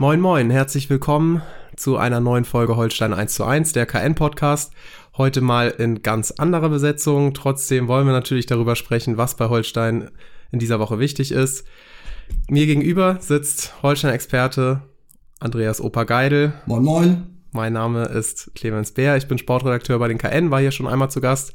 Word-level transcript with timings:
Moin 0.00 0.20
moin, 0.20 0.48
herzlich 0.50 0.88
willkommen 0.90 1.42
zu 1.74 1.96
einer 1.96 2.20
neuen 2.20 2.44
Folge 2.44 2.76
Holstein 2.76 3.12
1 3.12 3.34
zu 3.34 3.42
1, 3.42 3.72
der 3.72 3.84
KN-Podcast. 3.84 4.72
Heute 5.16 5.40
mal 5.40 5.70
in 5.70 6.02
ganz 6.02 6.30
anderer 6.30 6.68
Besetzung. 6.68 7.34
Trotzdem 7.34 7.88
wollen 7.88 8.06
wir 8.06 8.12
natürlich 8.12 8.46
darüber 8.46 8.76
sprechen, 8.76 9.16
was 9.16 9.34
bei 9.36 9.48
Holstein 9.48 10.08
in 10.52 10.60
dieser 10.60 10.78
Woche 10.78 11.00
wichtig 11.00 11.32
ist. 11.32 11.66
Mir 12.48 12.66
gegenüber 12.66 13.16
sitzt 13.18 13.74
Holstein-Experte 13.82 14.82
Andreas 15.40 15.80
Opa 15.80 16.04
Geidel. 16.04 16.52
Moin 16.66 16.84
moin. 16.84 17.26
Mein 17.50 17.72
Name 17.72 18.04
ist 18.04 18.52
Clemens 18.54 18.92
Bär, 18.92 19.16
ich 19.16 19.26
bin 19.26 19.38
Sportredakteur 19.38 19.98
bei 19.98 20.06
den 20.06 20.18
KN, 20.18 20.52
war 20.52 20.60
hier 20.60 20.70
schon 20.70 20.86
einmal 20.86 21.10
zu 21.10 21.20
Gast. 21.20 21.54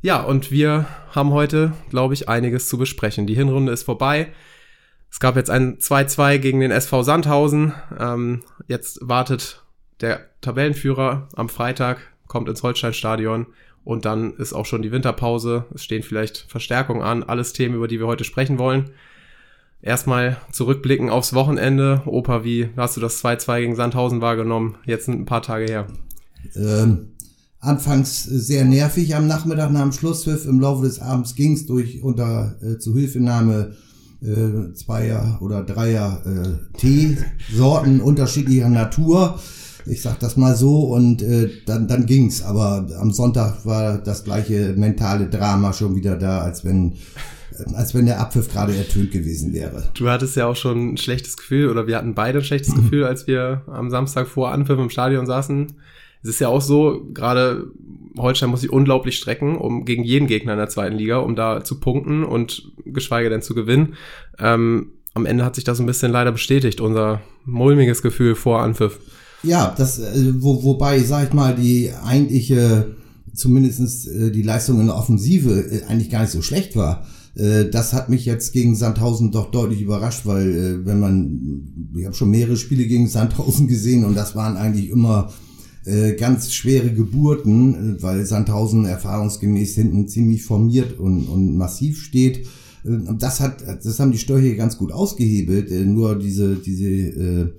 Ja, 0.00 0.22
und 0.22 0.50
wir 0.50 0.86
haben 1.10 1.30
heute, 1.32 1.74
glaube 1.90 2.14
ich, 2.14 2.26
einiges 2.26 2.70
zu 2.70 2.78
besprechen. 2.78 3.26
Die 3.26 3.34
Hinrunde 3.34 3.70
ist 3.70 3.82
vorbei. 3.82 4.28
Es 5.10 5.18
gab 5.18 5.36
jetzt 5.36 5.50
ein 5.50 5.78
2-2 5.78 6.38
gegen 6.38 6.60
den 6.60 6.70
SV 6.70 7.02
Sandhausen. 7.02 7.72
Ähm, 7.98 8.42
jetzt 8.68 9.00
wartet 9.02 9.64
der 10.00 10.20
Tabellenführer 10.40 11.28
am 11.34 11.48
Freitag, 11.48 11.98
kommt 12.26 12.48
ins 12.48 12.62
Holsteinstadion 12.62 13.46
und 13.84 14.04
dann 14.04 14.34
ist 14.34 14.52
auch 14.52 14.66
schon 14.66 14.82
die 14.82 14.92
Winterpause. 14.92 15.64
Es 15.74 15.82
stehen 15.82 16.02
vielleicht 16.02 16.46
Verstärkungen 16.48 17.02
an, 17.02 17.22
alles 17.22 17.52
Themen, 17.52 17.74
über 17.74 17.88
die 17.88 17.98
wir 17.98 18.06
heute 18.06 18.24
sprechen 18.24 18.58
wollen. 18.58 18.90
Erstmal 19.82 20.36
zurückblicken 20.52 21.10
aufs 21.10 21.32
Wochenende. 21.32 22.02
Opa, 22.04 22.44
wie 22.44 22.68
hast 22.76 22.96
du 22.96 23.00
das 23.00 23.22
2-2 23.24 23.60
gegen 23.60 23.76
Sandhausen 23.76 24.20
wahrgenommen? 24.20 24.76
Jetzt 24.84 25.08
ein 25.08 25.24
paar 25.24 25.42
Tage 25.42 25.64
her. 25.64 25.86
Ähm, 26.54 27.12
anfangs 27.58 28.24
sehr 28.24 28.64
nervig 28.64 29.16
am 29.16 29.26
Nachmittag 29.26 29.70
nach 29.72 29.82
dem 29.82 29.92
Schlusspfiff. 29.92 30.44
Im 30.44 30.60
Laufe 30.60 30.84
des 30.84 31.00
Abends 31.00 31.34
ging 31.34 31.54
es 31.54 31.66
durch 31.66 32.02
unter 32.02 32.56
äh, 32.62 32.78
Zuhilfenahme 32.78 33.76
äh, 34.22 34.74
Zweier- 34.74 35.38
oder 35.40 35.62
Dreier 35.62 36.20
äh, 36.26 38.00
unterschiedlicher 38.00 38.68
Natur. 38.68 39.38
Ich 39.86 40.02
sag 40.02 40.18
das 40.20 40.36
mal 40.36 40.54
so 40.56 40.80
und 40.84 41.22
äh, 41.22 41.50
dann, 41.66 41.88
dann 41.88 42.06
ging's. 42.06 42.42
Aber 42.42 42.86
am 42.98 43.12
Sonntag 43.12 43.64
war 43.64 43.98
das 43.98 44.24
gleiche 44.24 44.74
mentale 44.76 45.28
Drama 45.28 45.72
schon 45.72 45.96
wieder 45.96 46.16
da, 46.16 46.40
als 46.40 46.64
wenn 46.64 46.92
äh, 46.92 47.74
als 47.74 47.94
wenn 47.94 48.06
der 48.06 48.20
Abpfiff 48.20 48.52
gerade 48.52 48.76
ertönt 48.76 49.10
gewesen 49.10 49.52
wäre. 49.54 49.84
Du 49.94 50.08
hattest 50.08 50.36
ja 50.36 50.46
auch 50.46 50.56
schon 50.56 50.92
ein 50.92 50.96
schlechtes 50.96 51.36
Gefühl 51.36 51.70
oder 51.70 51.86
wir 51.86 51.96
hatten 51.96 52.14
beide 52.14 52.38
ein 52.38 52.44
schlechtes 52.44 52.74
Gefühl, 52.74 53.04
als 53.04 53.26
wir 53.26 53.62
am 53.66 53.90
Samstag 53.90 54.28
vor 54.28 54.52
Anpfiff 54.52 54.78
im 54.78 54.90
Stadion 54.90 55.26
saßen. 55.26 55.74
Es 56.22 56.30
ist 56.30 56.40
ja 56.40 56.48
auch 56.48 56.60
so, 56.60 57.06
gerade 57.12 57.70
Holstein 58.18 58.50
muss 58.50 58.60
sich 58.60 58.72
unglaublich 58.72 59.16
strecken, 59.16 59.56
um 59.56 59.84
gegen 59.84 60.04
jeden 60.04 60.26
Gegner 60.26 60.52
in 60.52 60.58
der 60.58 60.68
zweiten 60.68 60.96
Liga, 60.96 61.18
um 61.18 61.36
da 61.36 61.64
zu 61.64 61.80
punkten 61.80 62.24
und 62.24 62.72
geschweige 62.84 63.30
denn 63.30 63.42
zu 63.42 63.54
gewinnen. 63.54 63.94
Ähm, 64.38 64.92
am 65.14 65.26
Ende 65.26 65.44
hat 65.44 65.54
sich 65.54 65.64
das 65.64 65.80
ein 65.80 65.86
bisschen 65.86 66.12
leider 66.12 66.32
bestätigt, 66.32 66.80
unser 66.80 67.20
mulmiges 67.44 68.02
Gefühl 68.02 68.34
vor 68.34 68.62
Anpfiff. 68.62 68.98
Ja, 69.42 69.74
das, 69.76 69.98
äh, 69.98 70.32
wo, 70.38 70.62
wobei, 70.62 71.00
sag 71.00 71.28
ich 71.28 71.32
mal, 71.32 71.54
die 71.54 71.90
eigentliche, 72.04 72.96
zumindestens 73.34 74.06
äh, 74.06 74.30
die 74.30 74.42
Leistung 74.42 74.80
in 74.80 74.86
der 74.86 74.96
Offensive 74.96 75.50
äh, 75.50 75.84
eigentlich 75.84 76.10
gar 76.10 76.22
nicht 76.22 76.32
so 76.32 76.42
schlecht 76.42 76.76
war. 76.76 77.06
Das 77.32 77.92
hat 77.92 78.08
mich 78.08 78.26
jetzt 78.26 78.52
gegen 78.52 78.74
Sandhausen 78.74 79.30
doch 79.30 79.52
deutlich 79.52 79.80
überrascht, 79.80 80.26
weil 80.26 80.84
wenn 80.84 80.98
man, 80.98 81.92
ich 81.96 82.04
habe 82.04 82.14
schon 82.14 82.28
mehrere 82.28 82.56
Spiele 82.56 82.86
gegen 82.86 83.06
Sandhausen 83.06 83.68
gesehen 83.68 84.04
und 84.04 84.16
das 84.16 84.34
waren 84.34 84.56
eigentlich 84.56 84.90
immer 84.90 85.32
äh, 85.84 86.12
ganz 86.14 86.52
schwere 86.52 86.92
Geburten, 86.92 87.96
äh, 87.96 88.02
weil 88.02 88.26
Sandhausen 88.26 88.84
erfahrungsgemäß 88.84 89.74
hinten 89.74 90.08
ziemlich 90.08 90.42
formiert 90.42 90.98
und, 90.98 91.26
und 91.26 91.56
massiv 91.56 92.02
steht. 92.02 92.46
Äh, 92.84 92.98
das 93.18 93.40
hat, 93.40 93.62
das 93.66 93.98
haben 93.98 94.12
die 94.12 94.18
Störche 94.18 94.56
ganz 94.56 94.76
gut 94.76 94.92
ausgehebelt. 94.92 95.70
Nur 95.86 96.18
diese, 96.18 96.56
diese 96.56 96.88
äh, 96.88 97.52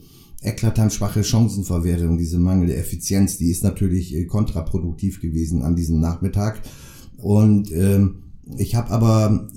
eklatant 0.44 0.94
schwache 0.94 1.24
Chancenverwertung, 1.24 2.18
diese 2.18 2.40
mangelnde 2.40 2.76
Effizienz, 2.76 3.38
die 3.38 3.52
ist 3.52 3.64
natürlich 3.64 4.28
kontraproduktiv 4.28 5.22
gewesen 5.22 5.62
an 5.62 5.76
diesem 5.76 6.00
Nachmittag. 6.00 6.62
Und 7.18 7.72
ähm, 7.72 8.24
ich 8.58 8.76
habe 8.76 8.90
aber 8.90 9.48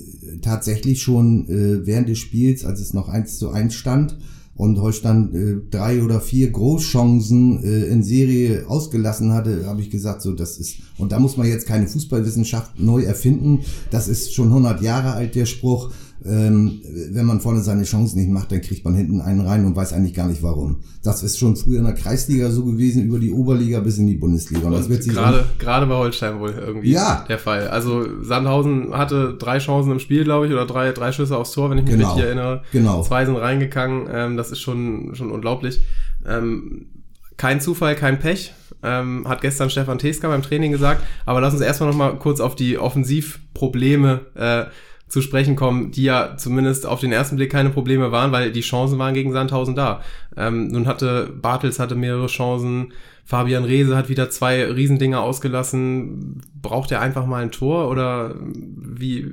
tatsächlich 0.43 1.03
schon 1.03 1.49
äh, 1.49 1.87
während 1.87 2.09
des 2.09 2.19
Spiels, 2.19 2.65
als 2.65 2.81
es 2.81 2.93
noch 2.93 3.09
eins 3.09 3.39
zu 3.39 3.51
eins 3.51 3.75
stand, 3.75 4.19
und 4.57 4.81
Holstein 4.81 5.35
äh, 5.35 5.71
drei 5.71 6.03
oder 6.03 6.21
vier 6.21 6.51
Großchancen 6.51 7.63
äh, 7.65 7.87
in 7.87 8.03
Serie 8.03 8.65
ausgelassen 8.69 9.33
hatte, 9.33 9.67
habe 9.67 9.81
ich 9.81 9.91
gesagt, 9.91 10.23
so 10.23 10.33
das 10.33 10.59
ist 10.59 10.77
und 10.99 11.13
da 11.13 11.19
muss 11.19 11.37
man 11.37 11.47
jetzt 11.47 11.67
keine 11.67 11.89
Fußballwissenschaft 11.89 12.79
neu 12.79 13.03
erfinden. 13.03 13.61
Das 13.91 14.09
ist 14.09 14.33
schon 14.33 14.49
100 14.49 14.81
Jahre 14.81 15.13
alt 15.13 15.35
der 15.35 15.47
Spruch. 15.47 15.91
Ähm, 16.25 16.81
wenn 17.13 17.27
man 17.27 17.41
vorne 17.41 17.61
seine 17.61 17.85
Chancen 17.85 18.19
nicht 18.19 18.31
macht, 18.31 18.51
dann 18.51 18.63
kriegt 18.63 18.85
man 18.85 18.95
hinten 18.95 19.21
einen 19.21 19.41
rein 19.41 19.65
und 19.65 19.77
weiß 19.77 19.93
eigentlich 19.93 20.15
gar 20.15 20.27
nicht 20.27 20.43
warum. 20.43 20.81
Das 21.03 21.23
ist 21.23 21.39
schon 21.39 21.57
früher 21.57 21.81
in 21.81 21.85
der 21.85 21.95
Kreisliga 21.95 22.51
so 22.51 22.65
gewesen, 22.65 23.05
über 23.05 23.19
die 23.19 23.31
Oberliga 23.31 23.81
bis 23.81 23.99
in 23.99 24.07
die 24.07 24.15
Bundesliga. 24.15 24.67
Und 24.67 24.73
das 24.73 24.89
wird 24.89 25.03
sich 25.03 25.13
gerade, 25.13 25.45
gerade 25.59 25.87
bei 25.87 25.95
Holstein 25.95 26.41
wohl 26.41 26.51
irgendwie 26.53 26.93
ja. 26.93 27.25
der 27.29 27.39
Fall. 27.39 27.69
Also 27.69 28.07
Sandhausen 28.23 28.95
hatte 28.95 29.35
drei 29.39 29.59
Chancen 29.59 29.93
im 29.93 29.99
Spiel, 29.99 30.25
glaube 30.25 30.47
ich, 30.47 30.53
oder 30.53 30.67
drei, 30.67 30.93
drei 30.93 31.13
Schüsse 31.13 31.37
aufs 31.37 31.53
Tor, 31.53 31.71
wenn 31.71 31.79
ich 31.79 31.85
mich 31.85 31.95
genau. 31.95 32.09
richtig 32.09 32.25
erinnere. 32.25 32.63
Genau. 32.73 33.03
Zwei 33.03 33.27
sind 33.27 33.37
reingegangen. 33.37 34.09
Ähm, 34.11 34.37
das 34.37 34.51
ist 34.51 34.61
schon, 34.61 35.15
schon 35.15 35.31
unglaublich. 35.31 35.83
Ähm, 36.27 36.87
kein 37.37 37.61
Zufall, 37.61 37.97
kein 37.97 38.19
Pech, 38.19 38.53
ähm, 38.83 39.27
hat 39.29 39.41
gestern 39.41 39.71
Stefan 39.71 39.99
Teska 39.99 40.29
beim 40.29 40.43
Training 40.43 40.73
gesagt. 40.73 41.03
Aber 41.27 41.41
lass 41.41 41.53
uns 41.53 41.63
erstmal 41.63 41.91
noch 41.91 41.97
mal 41.97 42.19
kurz 42.19 42.41
auf 42.41 42.55
die 42.55 42.79
Offensivprobleme 42.79 44.21
äh, 44.35 44.65
zu 45.15 45.23
sprechen 45.23 45.55
kommen, 45.55 45.93
die 45.93 46.03
ja 46.03 46.37
zumindest 46.37 46.87
auf 46.87 46.99
den 46.99 47.13
ersten 47.13 47.37
Blick 47.37 47.53
keine 47.53 47.71
Probleme 47.71 48.11
waren, 48.11 48.33
weil 48.33 48.51
die 48.51 48.63
Chancen 48.63 48.99
waren 48.99 49.15
gegen 49.15 49.33
Sandhausen 49.33 49.77
da. 49.77 50.03
Ähm, 50.37 50.67
nun 50.69 50.89
hatte 50.89 51.33
Bartels 51.41 51.79
hatte 51.79 51.95
mehrere 51.95 52.27
Chancen, 52.27 52.93
Fabian 53.25 53.63
Reese 53.63 53.97
hat 53.97 54.09
wieder 54.09 54.29
zwei 54.29 54.65
Riesendinger 54.67 55.21
ausgelassen. 55.21 56.43
Braucht 56.61 56.91
er 56.91 57.01
einfach 57.01 57.27
mal 57.27 57.43
ein 57.43 57.53
Tor 57.53 57.89
oder 57.89 58.35
wie 58.41 59.31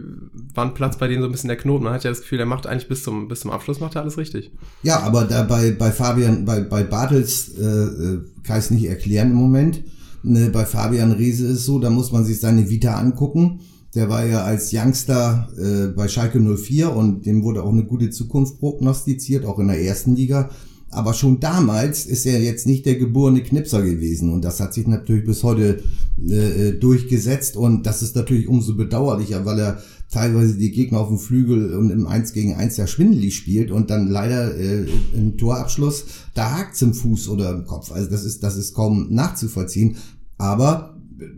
wann 0.54 0.76
Platz 0.76 0.98
bei 0.98 1.08
denen 1.08 1.24
so 1.24 1.28
ein 1.28 1.32
bisschen 1.32 1.48
der 1.48 1.58
Knoten? 1.58 1.84
Man 1.84 1.94
hat 1.94 2.04
ja 2.04 2.12
das 2.12 2.22
Gefühl, 2.22 2.40
er 2.40 2.46
macht 2.46 2.68
eigentlich 2.68 2.88
bis 2.88 3.02
zum, 3.02 3.28
bis 3.28 3.40
zum 3.40 3.50
Abschluss 3.50 3.80
macht 3.80 3.96
er 3.96 4.04
alles 4.04 4.20
richtig. 4.20 4.52
Ja, 4.84 5.00
aber 5.00 5.26
da 5.26 5.42
bei, 5.42 5.72
bei 5.72 5.92
Fabian, 5.92 6.46
bei, 6.46 6.62
bei 6.62 6.84
Bartels 6.84 7.58
äh, 7.58 7.64
äh 7.64 8.22
kann 8.44 8.60
ich 8.60 8.66
es 8.66 8.72
nicht 8.72 8.86
erklären 8.86 9.32
im 9.32 9.38
Moment. 9.38 9.84
Ne, 10.22 10.52
bei 10.52 10.66
Fabian 10.66 11.12
Reese 11.12 11.48
ist 11.48 11.60
es 11.60 11.66
so, 11.66 11.80
da 11.80 11.90
muss 11.90 12.12
man 12.12 12.24
sich 12.24 12.40
seine 12.40 12.70
Vita 12.70 12.96
angucken. 12.96 13.62
Der 13.94 14.10
war 14.10 14.26
ja 14.26 14.44
als 14.44 14.72
Youngster 14.74 15.50
äh, 15.58 15.88
bei 15.88 16.08
Schalke 16.08 16.40
04 16.40 16.96
und 16.96 17.26
dem 17.26 17.44
wurde 17.44 17.64
auch 17.64 17.72
eine 17.72 17.84
gute 17.84 18.10
Zukunft 18.10 18.60
prognostiziert, 18.60 19.46
auch 19.46 19.60
in 19.60 19.68
der 19.68 19.82
ersten 19.82 20.16
Liga. 20.16 20.50
Aber 20.94 21.14
schon 21.14 21.40
damals 21.40 22.06
ist 22.06 22.26
er 22.26 22.42
jetzt 22.42 22.68
nicht 22.68 22.86
der 22.86 22.96
geborene 22.96 23.44
Knipser 23.44 23.82
gewesen 23.82 24.32
und 24.32 24.44
das 24.44 24.60
hat 24.60 24.74
sich 24.74 24.88
natürlich 24.88 25.26
bis 25.26 25.42
heute 25.42 25.82
äh, 26.30 26.70
äh, 26.70 26.72
durchgesetzt 26.74 27.56
und 27.56 27.86
das 27.86 28.02
ist 28.02 28.16
natürlich 28.16 28.48
umso 28.50 28.76
bedauerlicher, 28.76 29.46
weil 29.46 29.60
er 29.60 29.82
teilweise 30.10 30.56
die 30.56 30.72
Gegner 30.72 31.00
auf 31.00 31.08
dem 31.08 31.18
Flügel 31.18 31.74
und 31.76 31.92
im 31.92 32.08
1 32.08 32.34
gegen 32.34 32.56
1 32.56 32.76
ja 32.76 32.88
schwindelig 32.88 33.38
spielt 33.38 33.72
und 33.72 33.90
dann 33.90 34.10
leider 34.10 34.54
äh, 34.58 34.86
im 35.14 35.38
Torabschluss 35.38 36.06
da 36.34 36.58
hakt's 36.58 36.82
im 36.82 36.94
Fuß 36.94 37.30
oder 37.30 37.52
im 37.52 37.66
Kopf. 37.66 37.94
Also 37.94 38.10
das 38.10 38.26
ist 38.26 38.44
das 38.44 38.58
ist 38.58 38.74
kaum 38.74 39.08
nachzuvollziehen. 39.14 39.96
Aber 40.38 40.98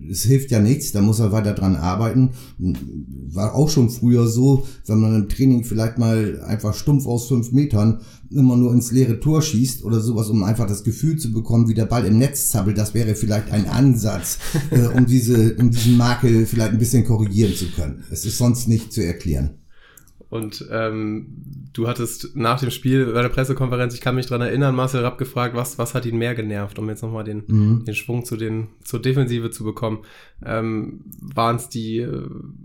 es 0.10 0.24
hilft 0.24 0.52
ja 0.52 0.60
nichts, 0.60 0.92
da 0.92 1.02
muss 1.02 1.20
er 1.20 1.32
weiter 1.32 1.54
dran 1.54 1.76
arbeiten. 1.76 2.32
War 2.58 3.56
auch 3.56 3.70
schon 3.70 3.90
früher 3.90 4.28
so, 4.28 4.66
wenn 4.86 5.00
man 5.00 5.16
im 5.16 5.30
Training 5.30 5.64
vielleicht 5.64 5.98
mal 5.98 6.42
einfach 6.46 6.74
stumpf 6.74 7.06
aus 7.06 7.28
fünf 7.28 7.52
Metern 7.52 8.02
immer 8.30 8.56
nur 8.58 8.74
ins 8.74 8.92
leere 8.92 9.20
Tor 9.20 9.42
schießt 9.42 9.84
oder 9.84 10.00
sowas, 10.00 10.30
um 10.30 10.44
einfach 10.44 10.68
das 10.68 10.84
Gefühl 10.84 11.18
zu 11.18 11.32
bekommen, 11.32 11.68
wie 11.68 11.74
der 11.74 11.86
Ball 11.86 12.06
im 12.06 12.18
Netz 12.18 12.50
zappelt, 12.50 12.78
das 12.78 12.94
wäre 12.94 13.16
vielleicht 13.16 13.52
ein 13.52 13.68
Ansatz, 13.68 14.40
äh, 14.72 14.88
um 14.88 15.06
diese, 15.06 15.56
um 15.56 15.72
diesen 15.72 15.98
Makel 15.98 16.46
vielleicht 16.46 16.72
ein 16.72 16.80
bisschen 16.80 17.06
korrigieren 17.06 17.54
zu 17.54 17.66
können. 17.68 18.04
Es 18.12 18.26
ist 18.26 18.38
sonst 18.38 18.68
nicht 18.68 18.92
zu 18.92 19.04
erklären. 19.04 19.63
Und 20.34 20.66
ähm, 20.72 21.28
du 21.74 21.88
hattest 21.88 22.36
nach 22.36 22.60
dem 22.60 22.72
Spiel 22.72 23.06
bei 23.14 23.22
der 23.22 23.30
Pressekonferenz, 23.30 23.94
ich 23.94 24.02
kann 24.02 24.16
mich 24.16 24.26
dran 24.26 24.42
erinnern, 24.42 24.74
Marcel 24.74 25.04
Rapp 25.04 25.20
gefragt, 25.20 25.56
was, 25.56 25.78
was 25.78 25.94
hat 25.94 26.08
ihn 26.08 26.18
mehr 26.18 26.34
genervt, 26.34 26.80
um 26.80 26.90
jetzt 26.90 27.04
nochmal 27.04 27.24
den, 27.24 27.44
mhm. 27.46 27.86
den 27.86 27.94
Schwung 27.94 28.26
zu 28.26 28.36
den, 28.36 28.70
zur 28.84 29.00
Defensive 29.00 29.52
zu 29.52 29.64
bekommen. 29.64 30.00
Ähm, 30.44 31.02
waren 31.22 31.58
es 31.58 31.70
die, 31.70 32.08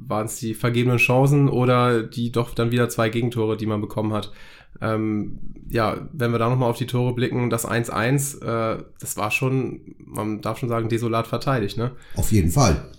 waren 0.07 0.25
es 0.25 0.37
die 0.37 0.55
vergebenen 0.55 0.97
Chancen 0.97 1.51
oder 1.51 2.03
die 2.03 2.33
doch 2.33 2.55
dann 2.55 2.71
wieder 2.71 2.89
zwei 2.89 3.11
Gegentore, 3.11 3.59
die 3.59 3.67
man 3.67 3.83
bekommen 3.83 4.15
hat? 4.15 4.33
Ähm, 4.81 5.39
ja, 5.69 6.09
wenn 6.15 6.33
wir 6.33 6.39
da 6.39 6.49
nochmal 6.49 6.71
auf 6.71 6.79
die 6.79 6.87
Tore 6.87 7.13
blicken, 7.13 7.51
das 7.51 7.69
1-1, 7.69 8.43
äh, 8.43 8.83
das 8.99 9.19
war 9.19 9.31
schon, 9.31 9.95
man 9.99 10.41
darf 10.41 10.57
schon 10.57 10.71
sagen, 10.71 10.89
desolat 10.89 11.27
verteidigt, 11.27 11.77
ne? 11.77 11.91
Auf 12.17 12.33
jeden 12.33 12.51
Fall. 12.51 12.91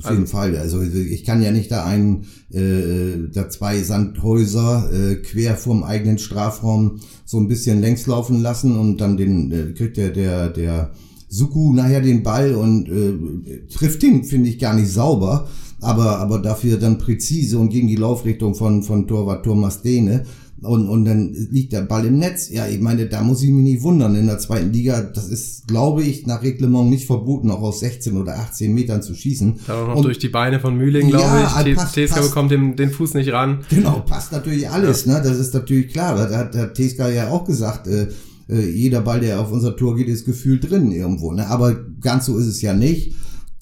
Auf 0.00 0.06
also, 0.06 0.18
jeden 0.18 0.30
Fall. 0.30 0.56
Also 0.56 0.80
ich 0.80 1.24
kann 1.24 1.42
ja 1.42 1.50
nicht 1.50 1.72
da 1.72 1.84
einen, 1.84 2.26
äh, 2.52 3.30
da 3.32 3.48
zwei 3.48 3.82
Sandhäuser 3.82 4.90
äh, 4.92 5.14
quer 5.16 5.56
vorm 5.56 5.82
eigenen 5.82 6.18
Strafraum 6.18 7.00
so 7.24 7.38
ein 7.38 7.48
bisschen 7.48 7.80
längs 7.80 8.06
laufen 8.06 8.40
lassen 8.40 8.78
und 8.78 9.00
dann 9.00 9.16
den 9.16 9.50
äh, 9.50 9.72
kriegt 9.72 9.96
der 9.96 10.10
der 10.10 10.50
der 10.50 10.92
Suku 11.28 11.72
nachher 11.74 12.00
den 12.00 12.22
Ball 12.22 12.54
und 12.54 12.88
äh, 12.88 13.66
trifft 13.66 14.02
ihn, 14.04 14.24
finde 14.24 14.48
ich 14.48 14.58
gar 14.58 14.74
nicht 14.74 14.90
sauber, 14.90 15.48
aber 15.80 16.20
aber 16.20 16.38
dafür 16.38 16.78
dann 16.78 16.98
präzise 16.98 17.58
und 17.58 17.70
gegen 17.70 17.88
die 17.88 17.96
Laufrichtung 17.96 18.54
von 18.54 18.84
von 18.84 19.08
Torwart 19.08 19.44
Thomas 19.44 19.82
Dehne 19.82 20.24
und, 20.62 20.88
und 20.88 21.04
dann 21.04 21.32
liegt 21.50 21.72
der 21.72 21.82
Ball 21.82 22.06
im 22.06 22.18
Netz. 22.18 22.50
Ja, 22.50 22.66
ich 22.66 22.80
meine, 22.80 23.06
da 23.06 23.22
muss 23.22 23.42
ich 23.42 23.50
mich 23.50 23.62
nicht 23.62 23.82
wundern. 23.82 24.16
In 24.16 24.26
der 24.26 24.38
zweiten 24.38 24.72
Liga, 24.72 25.02
das 25.02 25.28
ist, 25.28 25.68
glaube 25.68 26.02
ich, 26.02 26.26
nach 26.26 26.42
Reglement 26.42 26.90
nicht 26.90 27.06
verboten, 27.06 27.50
auch 27.50 27.62
aus 27.62 27.80
16 27.80 28.16
oder 28.16 28.38
18 28.38 28.74
Metern 28.74 29.02
zu 29.02 29.14
schießen. 29.14 29.60
Da 29.66 29.86
noch 29.86 29.96
und, 29.96 30.04
durch 30.04 30.18
die 30.18 30.28
Beine 30.28 30.58
von 30.58 30.76
Mühling, 30.76 31.10
glaube 31.10 31.24
ja, 31.24 31.64
ich. 31.64 31.76
Passt, 31.76 31.94
Teska 31.94 32.16
passt, 32.16 32.30
bekommt 32.30 32.50
den, 32.50 32.74
den 32.74 32.90
Fuß 32.90 33.14
nicht 33.14 33.32
ran. 33.32 33.64
Genau, 33.70 34.00
passt 34.00 34.32
natürlich 34.32 34.68
alles, 34.68 35.04
ja. 35.04 35.14
ne? 35.14 35.22
Das 35.22 35.38
ist 35.38 35.54
natürlich 35.54 35.92
klar. 35.92 36.16
Da 36.28 36.36
hat, 36.36 36.56
hat 36.56 36.74
Teska 36.74 37.08
ja 37.08 37.28
auch 37.28 37.44
gesagt, 37.44 37.86
äh, 37.86 38.08
äh, 38.48 38.68
jeder 38.70 39.02
Ball, 39.02 39.20
der 39.20 39.40
auf 39.40 39.52
unser 39.52 39.76
Tor 39.76 39.96
geht, 39.96 40.08
ist 40.08 40.24
gefühlt 40.24 40.68
drin 40.70 40.90
irgendwo. 40.90 41.32
Ne? 41.32 41.46
Aber 41.46 41.76
ganz 42.00 42.26
so 42.26 42.38
ist 42.38 42.46
es 42.46 42.62
ja 42.62 42.72
nicht. 42.72 43.14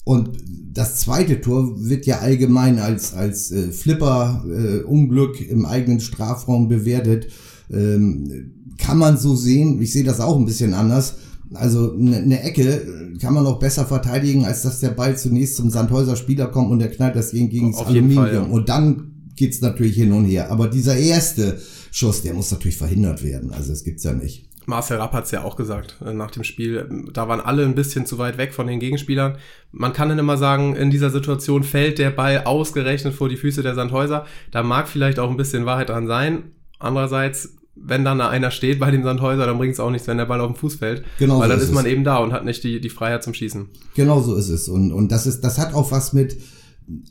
Und 0.07 0.37
das 0.73 0.95
zweite 0.95 1.41
Tor 1.41 1.73
wird 1.81 2.05
ja 2.05 2.19
allgemein 2.19 2.79
als, 2.79 3.13
als 3.13 3.51
äh, 3.51 3.73
Flipper-Unglück 3.73 5.41
äh, 5.41 5.51
im 5.51 5.65
eigenen 5.65 5.99
Strafraum 5.99 6.69
bewertet. 6.69 7.27
Ähm, 7.69 8.53
kann 8.77 8.97
man 8.99 9.17
so 9.17 9.35
sehen, 9.35 9.81
ich 9.81 9.91
sehe 9.91 10.05
das 10.05 10.21
auch 10.21 10.37
ein 10.37 10.45
bisschen 10.45 10.73
anders. 10.73 11.15
Also 11.53 11.91
eine 11.91 12.25
ne 12.25 12.41
Ecke 12.41 13.17
kann 13.19 13.33
man 13.33 13.45
auch 13.45 13.59
besser 13.59 13.85
verteidigen, 13.85 14.45
als 14.45 14.61
dass 14.61 14.79
der 14.79 14.91
Ball 14.91 15.17
zunächst 15.17 15.57
zum 15.57 15.69
Sandhäuser 15.71 16.15
Spieler 16.15 16.47
kommt 16.47 16.71
und 16.71 16.79
der 16.79 16.89
knallt 16.89 17.17
das 17.17 17.31
gegen, 17.31 17.49
gegen 17.49 17.73
das 17.73 17.81
Aluminium. 17.81 18.23
Fall, 18.23 18.33
ja. 18.33 18.41
Und 18.43 18.69
dann 18.69 19.11
geht's 19.35 19.59
natürlich 19.59 19.97
hin 19.97 20.13
und 20.13 20.23
her. 20.23 20.51
Aber 20.51 20.69
dieser 20.69 20.95
erste 20.95 21.59
Schuss, 21.91 22.21
der 22.21 22.33
muss 22.33 22.49
natürlich 22.49 22.77
verhindert 22.77 23.25
werden. 23.25 23.51
Also 23.51 23.71
das 23.71 23.83
gibt's 23.83 24.03
ja 24.03 24.13
nicht. 24.13 24.46
Marcel 24.67 24.97
Rapp 24.97 25.13
hat 25.13 25.23
es 25.23 25.31
ja 25.31 25.43
auch 25.43 25.55
gesagt 25.55 25.95
äh, 26.05 26.13
nach 26.13 26.29
dem 26.29 26.43
Spiel. 26.43 26.87
Da 27.13 27.29
waren 27.29 27.39
alle 27.39 27.63
ein 27.63 27.73
bisschen 27.73 28.05
zu 28.05 28.17
weit 28.17 28.37
weg 28.37 28.53
von 28.53 28.67
den 28.67 28.81
Gegenspielern. 28.81 29.37
Man 29.71 29.93
kann 29.93 30.09
dann 30.09 30.19
immer 30.19 30.35
sagen, 30.35 30.75
in 30.75 30.91
dieser 30.91 31.09
Situation 31.09 31.63
fällt 31.63 31.99
der 31.99 32.09
Ball 32.09 32.43
ausgerechnet 32.43 33.13
vor 33.13 33.29
die 33.29 33.37
Füße 33.37 33.63
der 33.63 33.75
Sandhäuser. 33.75 34.25
Da 34.51 34.63
mag 34.63 34.89
vielleicht 34.89 35.19
auch 35.19 35.29
ein 35.29 35.37
bisschen 35.37 35.65
Wahrheit 35.65 35.87
dran 35.87 36.05
sein. 36.05 36.51
Andererseits, 36.79 37.55
wenn 37.75 38.03
dann 38.03 38.19
da 38.19 38.27
einer 38.27 38.51
steht 38.51 38.77
bei 38.77 38.91
dem 38.91 39.03
Sandhäuser, 39.03 39.45
dann 39.45 39.57
bringt 39.57 39.73
es 39.73 39.79
auch 39.79 39.89
nichts, 39.89 40.05
wenn 40.09 40.17
der 40.17 40.25
Ball 40.25 40.41
auf 40.41 40.51
den 40.51 40.57
Fuß 40.57 40.75
fällt. 40.75 41.05
Genau 41.17 41.39
Weil 41.39 41.47
so 41.47 41.53
dann 41.53 41.59
ist, 41.59 41.69
ist 41.69 41.73
man 41.73 41.85
eben 41.85 42.03
da 42.03 42.17
und 42.17 42.33
hat 42.33 42.43
nicht 42.43 42.61
die, 42.65 42.81
die 42.81 42.89
Freiheit 42.89 43.23
zum 43.23 43.33
Schießen. 43.33 43.69
Genau 43.95 44.19
so 44.19 44.35
ist 44.35 44.49
es. 44.49 44.67
Und, 44.67 44.91
und 44.91 45.13
das 45.13 45.27
ist, 45.27 45.45
das 45.45 45.59
hat 45.59 45.73
auch 45.73 45.93
was 45.93 46.11
mit 46.11 46.37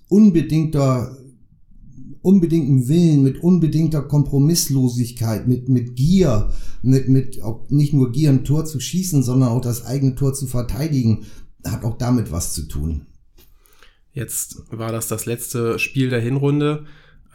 unbedingter 0.08 1.17
unbedingten 2.26 2.88
Willen, 2.88 3.23
mit 3.23 3.40
unbedingter 3.40 4.02
Kompromisslosigkeit, 4.02 5.46
mit, 5.46 5.69
mit 5.69 5.94
Gier, 5.94 6.50
mit, 6.82 7.08
mit 7.08 7.40
auch 7.40 7.70
nicht 7.70 7.94
nur 7.94 8.11
Gier 8.11 8.31
ein 8.31 8.44
Tor 8.44 8.64
zu 8.64 8.81
schießen, 8.81 9.23
sondern 9.23 9.50
auch 9.50 9.61
das 9.61 9.87
eigene 9.87 10.17
Tor 10.17 10.34
zu 10.34 10.49
verteidigen, 10.49 11.26
hat 11.64 11.84
auch 11.84 11.96
damit 11.96 12.32
was 12.32 12.52
zu 12.52 12.62
tun. 12.62 13.06
Jetzt 14.12 14.64
war 14.70 14.90
das 14.90 15.06
das 15.06 15.25
letzte 15.25 15.78
Spiel 15.78 16.11
der 16.11 16.20
Hinrunde 16.20 16.87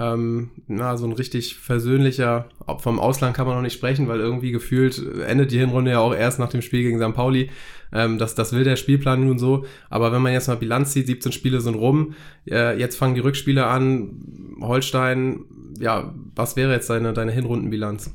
ähm, 0.01 0.49
na, 0.67 0.97
so 0.97 1.05
ein 1.05 1.11
richtig 1.11 1.57
versöhnlicher, 1.57 2.49
vom 2.79 2.99
Ausland 2.99 3.35
kann 3.35 3.45
man 3.45 3.55
noch 3.55 3.61
nicht 3.61 3.73
sprechen, 3.73 4.07
weil 4.07 4.19
irgendwie 4.19 4.51
gefühlt 4.51 4.97
endet 5.27 5.51
die 5.51 5.59
Hinrunde 5.59 5.91
ja 5.91 5.99
auch 5.99 6.15
erst 6.15 6.39
nach 6.39 6.49
dem 6.49 6.63
Spiel 6.63 6.81
gegen 6.81 6.99
St. 6.99 7.13
Pauli. 7.13 7.51
Ähm, 7.93 8.17
das, 8.17 8.35
das 8.35 8.53
will 8.53 8.63
der 8.63 8.75
Spielplan 8.75 9.25
nun 9.25 9.39
so. 9.39 9.65
Aber 9.89 10.11
wenn 10.11 10.21
man 10.21 10.33
jetzt 10.33 10.47
mal 10.47 10.55
Bilanz 10.55 10.93
sieht, 10.93 11.07
17 11.07 11.31
Spiele 11.31 11.61
sind 11.61 11.75
rum, 11.75 12.13
äh, 12.49 12.79
jetzt 12.79 12.95
fangen 12.95 13.15
die 13.15 13.21
Rückspiele 13.21 13.65
an. 13.65 14.57
Holstein, 14.61 15.41
ja, 15.79 16.13
was 16.35 16.55
wäre 16.55 16.73
jetzt 16.73 16.89
deine, 16.89 17.13
deine 17.13 17.31
Hinrundenbilanz? 17.31 18.11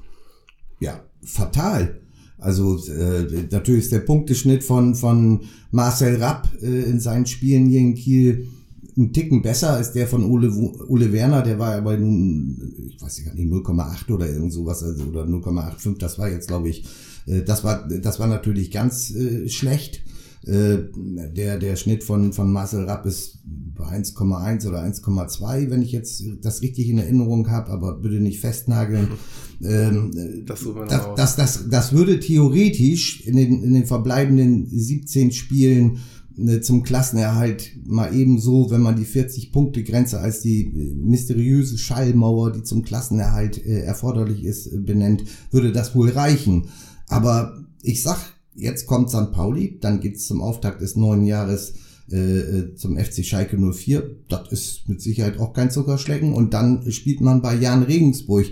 Ja, 0.81 1.00
fatal. 1.23 2.00
Also 2.38 2.76
äh, 2.88 3.46
natürlich 3.50 3.84
ist 3.84 3.93
der 3.93 4.00
Punkteschnitt 4.00 4.62
von, 4.62 4.94
von 4.94 5.40
Marcel 5.70 6.17
Rapp 6.22 6.49
äh, 6.61 6.82
in 6.82 7.00
seinen 7.00 7.26
Spielen 7.26 7.67
hier 7.67 7.81
in 7.81 7.94
Kiel 7.94 8.49
ein 8.96 9.12
Ticken 9.12 9.43
besser 9.43 9.75
als 9.75 9.93
der 9.93 10.06
von 10.06 10.25
Ole, 10.25 10.50
Ole 10.88 11.12
Werner, 11.12 11.43
der 11.43 11.58
war 11.58 11.75
ja 11.75 11.81
bei 11.81 11.96
nun, 11.96 12.88
ich 12.88 13.00
weiß 13.00 13.25
gar 13.25 13.34
nicht, 13.34 13.52
0,8 13.52 14.11
oder 14.11 14.29
irgend 14.29 14.52
sowas, 14.52 14.82
also, 14.82 15.05
oder 15.05 15.25
0,85, 15.25 15.99
das 15.99 16.19
war 16.19 16.31
jetzt, 16.31 16.49
glaube 16.49 16.70
ich, 16.70 16.84
das 17.26 17.64
war, 17.64 17.88
das 17.88 18.19
war 18.19 18.26
natürlich 18.26 18.70
ganz 18.70 19.11
äh, 19.11 19.49
schlecht. 19.49 20.02
Äh, 20.46 20.78
der, 20.94 21.58
der 21.58 21.75
Schnitt 21.75 22.05
von, 22.05 22.32
von 22.32 22.52
Marcel 22.52 22.84
Rapp 22.84 23.05
ist 23.05 23.40
bei 23.44 23.84
1,1 23.84 24.69
oder 24.69 24.81
1,2, 24.82 25.70
wenn 25.70 25.82
ich 25.82 25.90
jetzt 25.90 26.23
das 26.40 26.62
richtig 26.62 26.88
in 26.88 26.99
Erinnerung 26.99 27.50
habe, 27.50 27.70
aber 27.70 27.94
bitte 27.94 28.20
nicht 28.20 28.40
festnageln. 28.40 29.08
Ähm, 29.64 30.11
das, 30.44 30.67
das, 30.87 31.14
das, 31.17 31.37
das, 31.37 31.69
das 31.70 31.93
würde 31.94 32.20
theoretisch 32.20 33.23
in 33.23 33.37
den, 33.37 33.62
in 33.62 33.72
den 33.72 33.87
verbleibenden 33.87 34.69
17 34.69 35.32
Spielen 35.32 36.00
Ne, 36.38 36.61
zum 36.61 36.82
Klassenerhalt 36.82 37.79
mal 37.87 38.14
ebenso, 38.14 38.70
wenn 38.70 38.82
man 38.82 38.94
die 38.94 39.06
40-Punkte-Grenze 39.06 40.20
als 40.20 40.43
die 40.43 40.64
äh, 40.64 40.94
mysteriöse 40.94 41.79
Schallmauer, 41.79 42.52
die 42.52 42.62
zum 42.62 42.82
Klassenerhalt 42.82 43.56
äh, 43.64 43.81
erforderlich 43.81 44.44
ist, 44.44 44.67
äh, 44.67 44.76
benennt, 44.76 45.25
würde 45.50 45.72
das 45.72 45.94
wohl 45.94 46.11
reichen. 46.11 46.67
Aber 47.08 47.64
ich 47.82 48.03
sag, 48.03 48.19
jetzt 48.55 48.87
kommt 48.87 49.11
St. 49.11 49.32
Pauli, 49.32 49.79
dann 49.81 50.00
geht's 50.00 50.26
zum 50.26 50.41
Auftakt 50.41 50.81
des 50.81 50.97
neuen 50.97 51.25
Jahres 51.25 51.75
äh, 52.11 52.17
äh 52.17 52.75
zum 52.75 52.97
FC 52.99 53.25
Schalke 53.25 53.58
04. 53.58 54.03
Das 54.29 54.50
ist 54.50 54.88
mit 54.88 55.00
Sicherheit 55.00 55.38
auch 55.38 55.53
kein 55.53 55.70
Zuckerschlecken. 55.70 56.32
Und 56.32 56.55
dann 56.55 56.91
spielt 56.91 57.20
man 57.20 57.43
bei 57.43 57.55
Jan 57.55 57.82
Regensburg. 57.82 58.47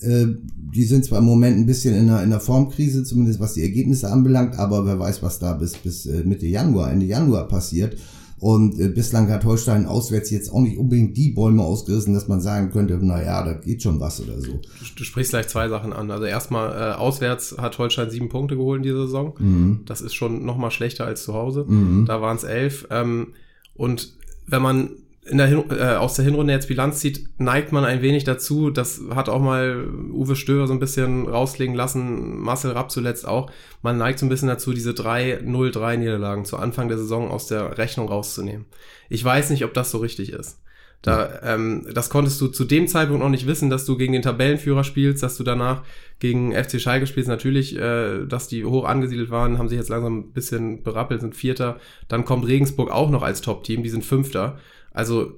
Äh, 0.00 0.26
die 0.74 0.84
sind 0.84 1.04
zwar 1.04 1.18
im 1.18 1.26
Moment 1.26 1.58
ein 1.58 1.66
bisschen 1.66 1.94
in 1.94 2.08
einer, 2.08 2.22
in 2.22 2.32
einer 2.32 2.40
Formkrise, 2.40 3.04
zumindest 3.04 3.40
was 3.40 3.54
die 3.54 3.62
Ergebnisse 3.62 4.10
anbelangt, 4.10 4.58
aber 4.58 4.86
wer 4.86 4.98
weiß, 4.98 5.22
was 5.22 5.38
da 5.38 5.52
bis, 5.52 5.74
bis 5.74 6.06
äh, 6.06 6.24
Mitte 6.24 6.46
Januar, 6.46 6.90
Ende 6.90 7.06
Januar 7.06 7.46
passiert. 7.46 7.96
Und 8.42 8.76
äh, 8.80 8.88
bislang 8.88 9.30
hat 9.30 9.44
Holstein 9.44 9.86
auswärts 9.86 10.28
jetzt 10.30 10.52
auch 10.52 10.62
nicht 10.62 10.76
unbedingt 10.76 11.16
die 11.16 11.30
Bäume 11.30 11.62
ausgerissen, 11.62 12.12
dass 12.12 12.26
man 12.26 12.40
sagen 12.40 12.72
könnte, 12.72 12.98
na 13.00 13.22
ja, 13.22 13.44
da 13.44 13.52
geht 13.52 13.84
schon 13.84 14.00
was 14.00 14.20
oder 14.20 14.40
so. 14.40 14.54
Du, 14.54 14.60
du 14.96 15.04
sprichst 15.04 15.30
gleich 15.30 15.46
zwei 15.46 15.68
Sachen 15.68 15.92
an. 15.92 16.10
Also 16.10 16.24
erstmal, 16.24 16.72
äh, 16.72 16.94
auswärts 16.94 17.54
hat 17.56 17.78
Holstein 17.78 18.10
sieben 18.10 18.28
Punkte 18.28 18.56
geholt 18.56 18.78
in 18.78 18.82
dieser 18.82 19.06
Saison. 19.06 19.34
Mhm. 19.38 19.80
Das 19.86 20.00
ist 20.00 20.14
schon 20.14 20.44
noch 20.44 20.56
mal 20.56 20.72
schlechter 20.72 21.06
als 21.06 21.22
zu 21.22 21.34
Hause. 21.34 21.66
Mhm. 21.68 22.04
Da 22.06 22.20
waren 22.20 22.36
es 22.36 22.42
elf. 22.42 22.88
Ähm, 22.90 23.28
und 23.74 24.12
wenn 24.48 24.60
man 24.60 24.90
in 25.24 25.38
der 25.38 25.46
Hin 25.46 25.64
äh, 25.70 25.94
aus 25.94 26.14
der 26.14 26.24
Hinrunde 26.24 26.52
jetzt 26.52 26.66
Bilanz 26.66 26.98
zieht, 26.98 27.28
neigt 27.38 27.70
man 27.70 27.84
ein 27.84 28.02
wenig 28.02 28.24
dazu. 28.24 28.70
Das 28.70 29.00
hat 29.14 29.28
auch 29.28 29.40
mal 29.40 29.86
Uwe 30.10 30.34
Stöber 30.34 30.66
so 30.66 30.72
ein 30.72 30.80
bisschen 30.80 31.28
rauslegen 31.28 31.76
lassen, 31.76 32.40
Marcel 32.40 32.72
Rapp 32.72 32.90
zuletzt 32.90 33.26
auch. 33.26 33.50
Man 33.82 33.98
neigt 33.98 34.18
so 34.18 34.26
ein 34.26 34.28
bisschen 34.28 34.48
dazu, 34.48 34.72
diese 34.72 34.94
drei 34.94 35.38
0-3 35.38 35.96
Niederlagen 35.96 36.44
zu 36.44 36.56
Anfang 36.56 36.88
der 36.88 36.98
Saison 36.98 37.30
aus 37.30 37.46
der 37.46 37.78
Rechnung 37.78 38.08
rauszunehmen. 38.08 38.66
Ich 39.08 39.24
weiß 39.24 39.50
nicht, 39.50 39.64
ob 39.64 39.74
das 39.74 39.92
so 39.92 39.98
richtig 39.98 40.32
ist. 40.32 40.58
Da, 41.02 41.40
ähm, 41.42 41.84
das 41.92 42.10
konntest 42.10 42.40
du 42.40 42.46
zu 42.46 42.64
dem 42.64 42.86
Zeitpunkt 42.86 43.22
noch 43.22 43.28
nicht 43.28 43.48
wissen, 43.48 43.70
dass 43.70 43.84
du 43.84 43.96
gegen 43.96 44.12
den 44.12 44.22
Tabellenführer 44.22 44.84
spielst, 44.84 45.22
dass 45.22 45.36
du 45.36 45.42
danach 45.42 45.82
gegen 46.20 46.52
FC 46.52 46.80
Schalke 46.80 47.08
spielst. 47.08 47.28
Natürlich, 47.28 47.76
äh, 47.76 48.24
dass 48.26 48.46
die 48.46 48.64
hoch 48.64 48.84
angesiedelt 48.84 49.30
waren, 49.30 49.58
haben 49.58 49.68
sich 49.68 49.78
jetzt 49.78 49.88
langsam 49.88 50.18
ein 50.18 50.32
bisschen 50.32 50.84
berappelt, 50.84 51.20
sind 51.20 51.34
Vierter. 51.34 51.78
Dann 52.06 52.24
kommt 52.24 52.46
Regensburg 52.46 52.92
auch 52.92 53.10
noch 53.10 53.22
als 53.22 53.40
Top-Team, 53.40 53.82
die 53.82 53.88
sind 53.88 54.04
Fünfter. 54.04 54.58
Also 54.92 55.32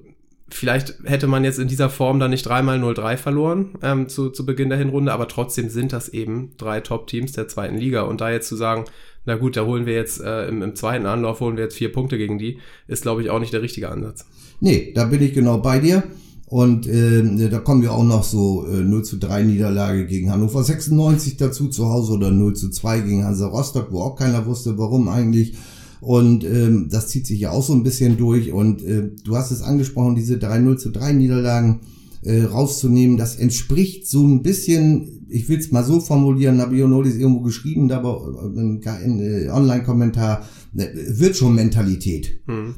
vielleicht 0.49 0.95
hätte 1.05 1.27
man 1.27 1.43
jetzt 1.43 1.59
in 1.59 1.67
dieser 1.67 1.89
Form 1.89 2.19
dann 2.19 2.31
nicht 2.31 2.45
dreimal 2.45 2.79
0-3 2.79 3.17
verloren 3.17 3.69
ähm, 3.81 4.07
zu, 4.09 4.29
zu 4.29 4.45
Beginn 4.45 4.69
der 4.69 4.77
Hinrunde, 4.77 5.11
aber 5.11 5.27
trotzdem 5.27 5.69
sind 5.69 5.91
das 5.91 6.09
eben 6.09 6.51
drei 6.57 6.81
Top-Teams 6.81 7.31
der 7.31 7.47
zweiten 7.47 7.77
Liga. 7.77 8.03
Und 8.03 8.21
da 8.21 8.29
jetzt 8.29 8.47
zu 8.47 8.55
sagen, 8.55 8.85
na 9.25 9.35
gut, 9.35 9.57
da 9.57 9.65
holen 9.65 9.85
wir 9.85 9.93
jetzt 9.93 10.21
äh, 10.21 10.47
im, 10.47 10.61
im 10.61 10.75
zweiten 10.75 11.05
Anlauf 11.05 11.39
holen 11.39 11.57
wir 11.57 11.63
jetzt 11.63 11.77
vier 11.77 11.91
Punkte 11.91 12.17
gegen 12.17 12.37
die, 12.37 12.59
ist, 12.87 13.01
glaube 13.01 13.21
ich, 13.23 13.29
auch 13.29 13.39
nicht 13.39 13.53
der 13.53 13.61
richtige 13.61 13.89
Ansatz. 13.89 14.25
Nee, 14.59 14.93
da 14.93 15.05
bin 15.05 15.21
ich 15.21 15.33
genau 15.33 15.57
bei 15.57 15.79
dir. 15.79 16.03
Und 16.47 16.85
äh, 16.85 17.49
da 17.49 17.57
kommen 17.57 17.81
ja 17.81 17.89
auch 17.89 18.03
noch 18.03 18.23
so 18.23 18.67
äh, 18.67 18.81
0 18.81 19.03
zu 19.03 19.17
3 19.17 19.43
Niederlage 19.43 20.05
gegen 20.05 20.31
Hannover 20.31 20.63
96 20.63 21.37
dazu 21.37 21.69
zu 21.69 21.87
Hause 21.87 22.13
oder 22.13 22.29
0 22.29 22.53
zu 22.53 22.69
2 22.69 22.99
gegen 22.99 23.25
Hansa 23.25 23.47
Rostock, 23.47 23.87
wo 23.89 24.01
auch 24.01 24.15
keiner 24.15 24.45
wusste, 24.45 24.77
warum 24.77 25.09
eigentlich. 25.09 25.55
Und 26.01 26.43
ähm, 26.43 26.89
das 26.89 27.07
zieht 27.09 27.27
sich 27.27 27.39
ja 27.39 27.51
auch 27.51 27.63
so 27.63 27.73
ein 27.73 27.83
bisschen 27.83 28.17
durch. 28.17 28.51
Und 28.51 28.83
äh, 28.83 29.09
du 29.23 29.35
hast 29.35 29.51
es 29.51 29.61
angesprochen, 29.61 30.15
diese 30.15 30.35
3-0 30.35 30.77
zu 30.77 30.89
3 30.89 31.13
Niederlagen 31.13 31.81
äh, 32.25 32.43
rauszunehmen, 32.43 33.17
das 33.17 33.35
entspricht 33.35 34.07
so 34.07 34.25
ein 34.25 34.41
bisschen, 34.41 35.27
ich 35.29 35.47
will 35.47 35.59
es 35.59 35.71
mal 35.71 35.83
so 35.83 35.99
formulieren, 35.99 36.57
Nabionoli 36.57 37.09
ist 37.09 37.19
irgendwo 37.19 37.41
geschrieben, 37.41 37.87
da 37.87 37.97
aber 37.97 38.51
im 38.55 38.81
äh, 38.83 39.49
Online-Kommentar, 39.49 40.43
äh, 40.75 40.87
wird 40.95 41.37
schon 41.37 41.55
Mentalität. 41.55 42.39
Mhm. 42.47 42.75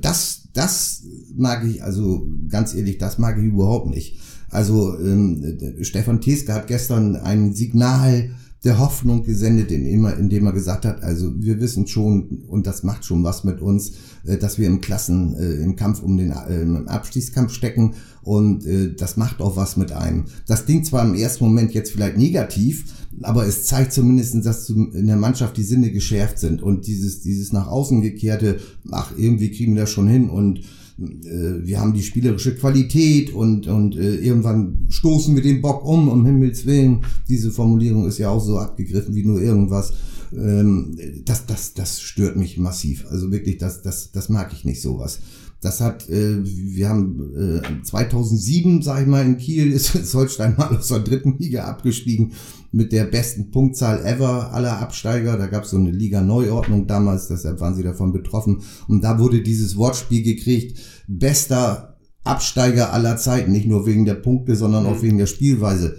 Das, 0.00 0.48
das 0.52 1.02
mag 1.36 1.66
ich, 1.66 1.82
also 1.82 2.28
ganz 2.48 2.74
ehrlich, 2.74 2.98
das 2.98 3.18
mag 3.18 3.36
ich 3.38 3.44
überhaupt 3.44 3.90
nicht. 3.90 4.18
Also 4.48 4.96
ähm, 4.98 5.58
Stefan 5.80 6.20
Teske 6.20 6.54
hat 6.54 6.68
gestern 6.68 7.16
ein 7.16 7.52
Signal 7.52 8.30
der 8.64 8.78
Hoffnung 8.78 9.24
gesendet, 9.24 9.70
indem 9.70 10.06
er, 10.46 10.52
gesagt 10.52 10.86
hat, 10.86 11.02
also 11.02 11.32
wir 11.36 11.60
wissen 11.60 11.86
schon, 11.86 12.44
und 12.48 12.66
das 12.66 12.82
macht 12.82 13.04
schon 13.04 13.22
was 13.22 13.44
mit 13.44 13.60
uns, 13.60 13.92
äh, 14.24 14.38
dass 14.38 14.58
wir 14.58 14.66
im 14.66 14.80
Klassen, 14.80 15.34
äh, 15.34 15.62
im 15.62 15.76
Kampf 15.76 16.02
um 16.02 16.16
den 16.16 16.30
äh, 16.30 16.62
im 16.62 16.88
Abstiegskampf 16.88 17.52
stecken 17.52 17.94
und 18.22 18.64
das 18.96 19.18
macht 19.18 19.42
auch 19.42 19.56
was 19.56 19.76
mit 19.76 19.92
einem. 19.92 20.24
Das 20.46 20.64
Ding 20.64 20.82
zwar 20.82 21.04
im 21.04 21.14
ersten 21.14 21.44
Moment 21.44 21.74
jetzt 21.74 21.92
vielleicht 21.92 22.16
negativ, 22.16 22.86
aber 23.20 23.46
es 23.46 23.64
zeigt 23.64 23.92
zumindest, 23.92 24.46
dass 24.46 24.70
in 24.70 25.06
der 25.06 25.16
Mannschaft 25.16 25.58
die 25.58 25.62
Sinne 25.62 25.90
geschärft 25.90 26.38
sind 26.38 26.62
und 26.62 26.86
dieses, 26.86 27.20
dieses 27.20 27.52
nach 27.52 27.66
außen 27.66 28.00
gekehrte, 28.00 28.60
ach, 28.90 29.12
irgendwie 29.18 29.50
kriegen 29.50 29.74
wir 29.74 29.82
das 29.82 29.90
schon 29.90 30.08
hin 30.08 30.30
und 30.30 30.60
wir 30.96 31.80
haben 31.80 31.92
die 31.92 32.02
spielerische 32.02 32.54
Qualität 32.54 33.32
und, 33.32 33.66
und 33.66 33.96
äh, 33.96 34.16
irgendwann 34.16 34.86
stoßen 34.90 35.34
wir 35.34 35.42
den 35.42 35.60
Bock 35.60 35.84
um, 35.84 36.08
um 36.08 36.24
Himmels 36.24 36.66
Willen. 36.66 37.00
Diese 37.28 37.50
Formulierung 37.50 38.06
ist 38.06 38.18
ja 38.18 38.30
auch 38.30 38.44
so 38.44 38.58
abgegriffen 38.58 39.14
wie 39.14 39.24
nur 39.24 39.40
irgendwas. 39.40 39.92
Ähm, 40.32 40.96
das, 41.24 41.46
das, 41.46 41.74
das 41.74 42.00
stört 42.00 42.36
mich 42.36 42.58
massiv. 42.58 43.06
Also 43.10 43.32
wirklich, 43.32 43.58
das, 43.58 43.82
das, 43.82 44.12
das 44.12 44.28
mag 44.28 44.52
ich 44.52 44.64
nicht 44.64 44.80
sowas. 44.80 45.18
Das 45.64 45.80
hat, 45.80 46.08
äh, 46.10 46.44
wir 46.44 46.90
haben 46.90 47.62
äh, 47.62 47.82
2007, 47.82 48.82
sag 48.82 49.00
ich 49.00 49.06
mal, 49.06 49.24
in 49.24 49.38
Kiel 49.38 49.72
ist, 49.72 50.14
Holstein 50.14 50.56
mal 50.58 50.76
aus 50.76 50.88
der 50.88 50.98
dritten 50.98 51.38
Liga 51.38 51.64
abgestiegen 51.64 52.32
mit 52.70 52.92
der 52.92 53.04
besten 53.04 53.50
Punktzahl 53.50 54.04
ever 54.04 54.52
aller 54.52 54.78
Absteiger. 54.80 55.38
Da 55.38 55.46
gab 55.46 55.64
es 55.64 55.70
so 55.70 55.78
eine 55.78 55.90
Liga-Neuordnung 55.90 56.86
damals, 56.86 57.28
deshalb 57.28 57.60
waren 57.60 57.74
sie 57.74 57.82
davon 57.82 58.12
betroffen. 58.12 58.62
Und 58.88 59.02
da 59.02 59.18
wurde 59.18 59.42
dieses 59.42 59.76
Wortspiel 59.76 60.22
gekriegt, 60.22 60.78
bester 61.08 61.96
Absteiger 62.24 62.92
aller 62.92 63.16
Zeiten, 63.16 63.52
nicht 63.52 63.66
nur 63.66 63.86
wegen 63.86 64.04
der 64.04 64.14
Punkte, 64.14 64.56
sondern 64.56 64.84
auch 64.84 64.96
mhm. 64.96 65.02
wegen 65.02 65.18
der 65.18 65.26
Spielweise. 65.26 65.96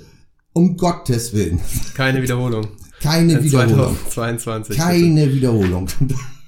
Um 0.53 0.77
Gottes 0.77 1.34
Willen. 1.34 1.60
Keine 1.95 2.22
Wiederholung. 2.22 2.67
Keine 3.01 3.43
Wiederholung. 3.43 3.98
2022. 4.10 4.77
Keine 4.77 5.22
bitte. 5.22 5.36
Wiederholung. 5.36 5.88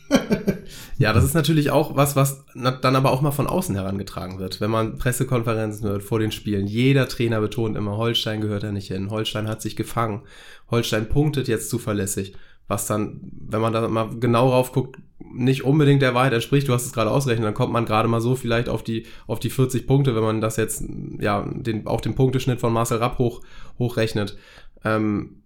Ja, 1.00 1.14
das 1.14 1.24
ist 1.24 1.36
natürlich 1.36 1.70
auch 1.70 1.96
was, 1.96 2.16
was 2.16 2.44
dann 2.56 2.96
aber 2.96 3.12
auch 3.12 3.22
mal 3.22 3.32
von 3.32 3.46
außen 3.46 3.76
herangetragen 3.76 4.40
wird. 4.40 4.60
Wenn 4.60 4.72
man 4.72 4.98
Pressekonferenzen 4.98 5.88
hört 5.88 6.02
vor 6.02 6.20
den 6.20 6.32
Spielen, 6.32 6.66
jeder 6.66 7.08
Trainer 7.08 7.40
betont 7.40 7.78
immer, 7.78 7.98
Holstein 7.98 8.42
gehört 8.42 8.64
da 8.64 8.72
nicht 8.72 8.88
hin, 8.88 9.12
Holstein 9.12 9.48
hat 9.48 9.62
sich 9.62 9.76
gefangen, 9.76 10.24
Holstein 10.72 11.08
punktet 11.08 11.48
jetzt 11.48 11.70
zuverlässig, 11.70 12.34
was 12.68 12.88
dann, 12.88 13.22
wenn 13.32 13.62
man 13.62 13.74
da 13.74 13.88
mal 13.88 14.10
genau 14.20 14.50
rauf 14.50 14.72
guckt, 14.72 14.98
nicht 15.20 15.64
unbedingt 15.64 16.02
der 16.02 16.16
Wahrheit 16.16 16.34
entspricht, 16.34 16.68
du 16.68 16.74
hast 16.74 16.86
es 16.86 16.94
gerade 16.94 17.12
ausgerechnet, 17.12 17.46
dann 17.46 17.54
kommt 17.54 17.74
man 17.74 17.86
gerade 17.86 18.08
mal 18.08 18.22
so 18.22 18.36
vielleicht 18.36 18.68
auf 18.68 18.84
die, 18.84 19.06
auf 19.28 19.40
die 19.40 19.52
40 19.52 19.86
Punkte, 19.86 20.16
wenn 20.16 20.24
man 20.24 20.42
das 20.42 20.58
jetzt, 20.58 20.84
ja, 21.20 21.48
den, 21.48 21.86
auch 21.86 22.02
den 22.02 22.16
Punkteschnitt 22.16 22.60
von 22.60 22.74
Marcel 22.74 22.98
Rapp 22.98 23.20
hoch, 23.20 23.42
hochrechnet. 23.78 24.36
Ähm, 24.84 25.44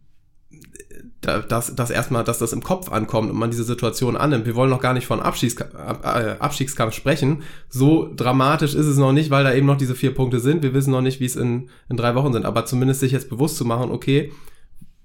dass, 1.21 1.75
dass 1.75 1.91
erstmal, 1.91 2.23
dass 2.23 2.39
das 2.39 2.51
im 2.51 2.63
Kopf 2.63 2.91
ankommt 2.91 3.29
und 3.29 3.37
man 3.37 3.51
diese 3.51 3.63
Situation 3.63 4.17
annimmt. 4.17 4.45
Wir 4.45 4.55
wollen 4.55 4.71
noch 4.71 4.81
gar 4.81 4.93
nicht 4.93 5.05
von 5.05 5.19
Abstiegs, 5.19 5.55
äh, 5.55 6.35
Abstiegskampf 6.39 6.93
sprechen. 6.93 7.43
So 7.69 8.11
dramatisch 8.15 8.73
ist 8.73 8.87
es 8.87 8.97
noch 8.97 9.11
nicht, 9.11 9.29
weil 9.29 9.43
da 9.43 9.53
eben 9.53 9.67
noch 9.67 9.77
diese 9.77 9.93
vier 9.93 10.15
Punkte 10.15 10.39
sind. 10.39 10.63
Wir 10.63 10.73
wissen 10.73 10.91
noch 10.91 11.01
nicht, 11.01 11.19
wie 11.19 11.25
es 11.25 11.35
in, 11.35 11.69
in 11.89 11.97
drei 11.97 12.15
Wochen 12.15 12.33
sind. 12.33 12.45
Aber 12.45 12.65
zumindest 12.65 13.01
sich 13.01 13.11
jetzt 13.11 13.29
bewusst 13.29 13.57
zu 13.57 13.65
machen, 13.65 13.91
okay, 13.91 14.31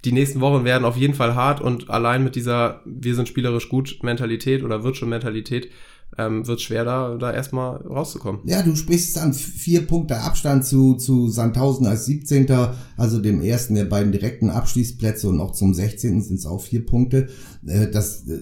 die 0.06 0.12
nächsten 0.12 0.40
Wochen 0.40 0.64
werden 0.64 0.84
auf 0.84 0.96
jeden 0.96 1.14
Fall 1.14 1.34
hart 1.34 1.60
und 1.60 1.90
allein 1.90 2.24
mit 2.24 2.36
dieser 2.36 2.80
Wir 2.84 3.14
sind 3.14 3.28
spielerisch 3.28 3.68
gut 3.68 3.98
Mentalität 4.02 4.62
oder 4.62 4.84
Virtual 4.84 5.08
Mentalität 5.08 5.70
ähm, 6.18 6.46
wird 6.46 6.60
schwer, 6.60 6.84
da, 6.84 7.16
da 7.16 7.32
erstmal 7.32 7.76
rauszukommen. 7.76 8.40
Ja, 8.44 8.62
du 8.62 8.74
sprichst 8.74 9.16
dann 9.16 9.32
vier 9.32 9.86
Punkte 9.86 10.18
Abstand 10.18 10.64
zu, 10.64 10.94
zu 10.94 11.28
Sandhausen 11.28 11.86
als 11.86 12.06
17. 12.06 12.46
Also 12.96 13.20
dem 13.20 13.42
ersten 13.42 13.74
der 13.74 13.84
beiden 13.84 14.12
direkten 14.12 14.50
Abschließplätze 14.50 15.28
und 15.28 15.40
auch 15.40 15.52
zum 15.52 15.74
16. 15.74 16.22
sind 16.22 16.38
es 16.38 16.46
auch 16.46 16.62
vier 16.62 16.84
Punkte. 16.86 17.28
Äh, 17.66 17.88
das, 17.90 18.26
äh, 18.28 18.38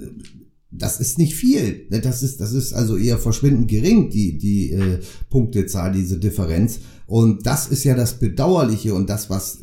das 0.76 1.00
ist 1.00 1.18
nicht 1.18 1.34
viel. 1.34 1.86
Das 1.90 2.22
ist, 2.22 2.40
das 2.40 2.52
ist 2.52 2.72
also 2.72 2.96
eher 2.96 3.18
verschwindend 3.18 3.68
gering, 3.68 4.10
die, 4.10 4.38
die 4.38 4.72
äh, 4.72 5.00
Punktezahl, 5.30 5.92
diese 5.92 6.18
Differenz. 6.18 6.80
Und 7.06 7.46
das 7.46 7.68
ist 7.68 7.84
ja 7.84 7.94
das 7.94 8.18
Bedauerliche 8.18 8.94
und 8.94 9.10
das, 9.10 9.28
was, 9.30 9.58